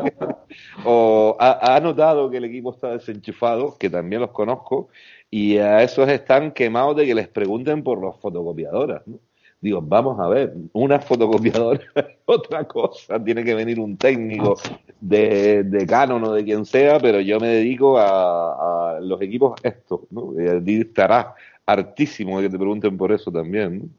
o 0.83 1.37
ha, 1.39 1.79
notado 1.79 2.29
que 2.29 2.37
el 2.37 2.45
equipo 2.45 2.73
está 2.73 2.91
desenchufado, 2.91 3.77
que 3.77 3.89
también 3.89 4.21
los 4.21 4.31
conozco, 4.31 4.89
y 5.29 5.57
a 5.57 5.83
esos 5.83 6.09
están 6.09 6.51
quemados 6.51 6.97
de 6.97 7.05
que 7.05 7.15
les 7.15 7.27
pregunten 7.27 7.83
por 7.83 8.03
las 8.03 8.17
fotocopiadoras. 8.17 9.07
¿no? 9.07 9.19
Digo, 9.61 9.81
vamos 9.81 10.19
a 10.19 10.27
ver, 10.27 10.53
una 10.73 10.99
fotocopiadora 10.99 11.79
es 11.95 12.05
otra 12.25 12.67
cosa, 12.67 13.23
tiene 13.23 13.43
que 13.43 13.55
venir 13.55 13.79
un 13.79 13.97
técnico 13.97 14.55
de, 14.99 15.63
de 15.63 15.85
Canon 15.87 16.23
o 16.25 16.33
de 16.33 16.43
quien 16.43 16.65
sea, 16.65 16.99
pero 16.99 17.21
yo 17.21 17.39
me 17.39 17.47
dedico 17.47 17.97
a, 17.97 18.97
a 18.97 18.99
los 18.99 19.21
equipos 19.21 19.59
estos, 19.63 20.01
¿no? 20.11 20.33
Estará 20.37 21.35
hartísimo 21.65 22.37
de 22.37 22.47
que 22.47 22.51
te 22.51 22.59
pregunten 22.59 22.97
por 22.97 23.11
eso 23.11 23.31
también, 23.31 23.79
¿no? 23.79 23.89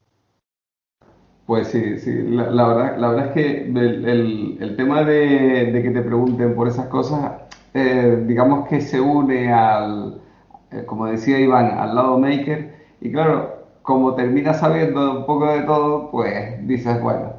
Pues 1.49 1.69
sí, 1.69 1.97
sí, 1.97 2.13
la, 2.27 2.51
la, 2.51 2.67
verdad, 2.67 2.97
la 2.99 3.09
verdad 3.09 3.25
es 3.25 3.31
que 3.33 3.61
el, 3.63 4.05
el, 4.07 4.57
el 4.61 4.75
tema 4.75 5.01
de, 5.03 5.71
de, 5.73 5.81
que 5.81 5.89
te 5.89 6.03
pregunten 6.03 6.53
por 6.53 6.67
esas 6.67 6.85
cosas, 6.89 7.41
eh, 7.73 8.23
digamos 8.27 8.67
que 8.67 8.79
se 8.79 9.01
une 9.01 9.51
al, 9.51 10.21
eh, 10.69 10.83
como 10.85 11.07
decía 11.07 11.39
Iván, 11.39 11.75
al 11.79 11.95
lado 11.95 12.19
maker, 12.19 12.75
y 13.01 13.11
claro, 13.11 13.65
como 13.81 14.13
terminas 14.13 14.59
sabiendo 14.59 15.21
un 15.21 15.25
poco 15.25 15.47
de 15.47 15.61
todo, 15.61 16.11
pues 16.11 16.67
dices, 16.67 17.01
bueno, 17.01 17.33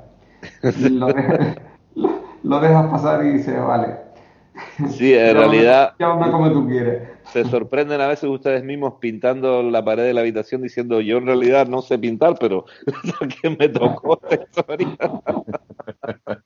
lo, 0.91 1.07
dejas, 1.07 1.57
lo, 1.95 2.11
lo 2.43 2.61
dejas 2.61 2.87
pasar 2.89 3.25
y 3.25 3.35
dices, 3.35 3.65
vale. 3.65 3.95
Sí, 4.89 5.15
en 5.15 5.37
realidad. 5.37 5.95
Llámame 6.01 6.33
como 6.33 6.51
tú 6.51 6.67
quieres. 6.67 7.03
Se 7.33 7.45
sorprenden 7.45 8.01
a 8.01 8.09
veces 8.09 8.29
ustedes 8.29 8.65
mismos 8.65 8.95
pintando 9.01 9.63
la 9.63 9.85
pared 9.85 10.05
de 10.05 10.15
la 10.15 10.23
habitación 10.23 10.63
diciendo, 10.63 11.01
yo 11.01 11.19
en 11.19 11.27
realidad 11.27 11.69
no 11.69 11.81
sé 11.81 11.99
pintar, 11.99 12.37
pero 12.41 12.65
que 13.43 13.51
me 13.51 13.69
tocó 13.69 14.21
esta 14.31 14.65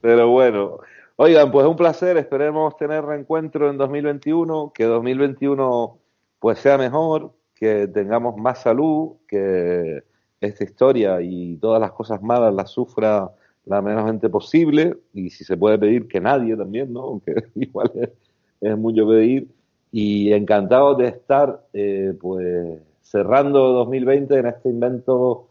pero 0.00 0.28
bueno. 0.28 0.78
Oigan, 1.18 1.50
pues 1.50 1.66
un 1.66 1.76
placer, 1.76 2.18
esperemos 2.18 2.76
tener 2.76 3.02
reencuentro 3.02 3.70
en 3.70 3.78
2021, 3.78 4.72
que 4.74 4.84
2021 4.84 5.98
pues 6.38 6.58
sea 6.58 6.76
mejor, 6.76 7.32
que 7.54 7.88
tengamos 7.88 8.36
más 8.36 8.60
salud, 8.60 9.14
que 9.26 10.04
esta 10.40 10.64
historia 10.64 11.22
y 11.22 11.56
todas 11.56 11.80
las 11.80 11.92
cosas 11.92 12.20
malas 12.20 12.52
las 12.52 12.70
sufra 12.70 13.30
la 13.64 13.82
menos 13.82 14.04
gente 14.06 14.28
posible 14.28 14.96
y 15.14 15.30
si 15.30 15.44
se 15.44 15.56
puede 15.56 15.78
pedir 15.78 16.06
que 16.06 16.20
nadie 16.20 16.56
también, 16.56 16.92
¿no? 16.92 17.00
Aunque 17.00 17.34
igual 17.54 17.90
es, 17.94 18.10
es 18.70 18.78
mucho 18.78 19.06
pedir. 19.06 19.48
Y 19.92 20.32
encantado 20.32 20.94
de 20.94 21.08
estar, 21.08 21.62
eh, 21.72 22.14
pues, 22.20 22.80
cerrando 23.00 23.72
2020 23.72 24.38
en 24.38 24.46
este 24.46 24.68
invento, 24.68 25.48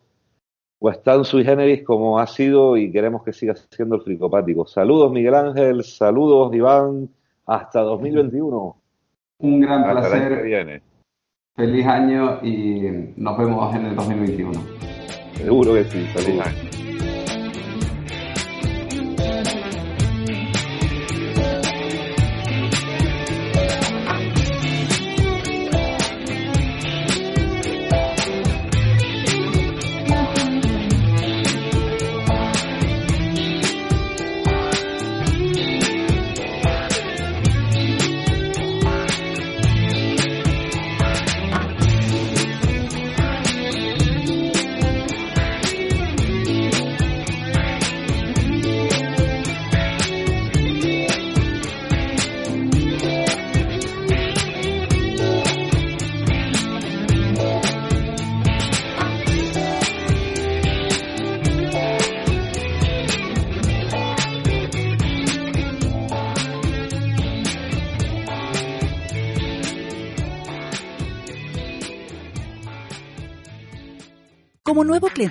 pues, 0.80 1.02
tan 1.02 1.26
sui 1.26 1.44
generis 1.44 1.84
como 1.84 2.20
ha 2.20 2.28
sido 2.28 2.78
y 2.78 2.92
queremos 2.92 3.24
que 3.24 3.34
siga 3.34 3.56
siendo 3.56 3.96
el 3.96 4.02
fricopático. 4.02 4.68
Saludos, 4.68 5.12
Miguel 5.12 5.36
Ángel, 5.36 5.84
saludos, 5.84 6.54
Iván, 6.54 7.10
hasta 7.46 7.82
2021. 7.82 8.76
Un 9.40 9.60
gran 9.62 9.84
hasta 9.84 10.10
placer. 10.10 10.82
Feliz 11.56 11.86
año 11.86 12.40
y 12.44 13.14
nos 13.16 13.38
vemos 13.38 13.74
en 13.76 13.86
el 13.86 13.96
2021. 13.96 14.62
Seguro 15.36 15.74
que 15.74 15.84
sí, 15.86 16.00
feliz 16.14 16.42
año. 16.42 16.65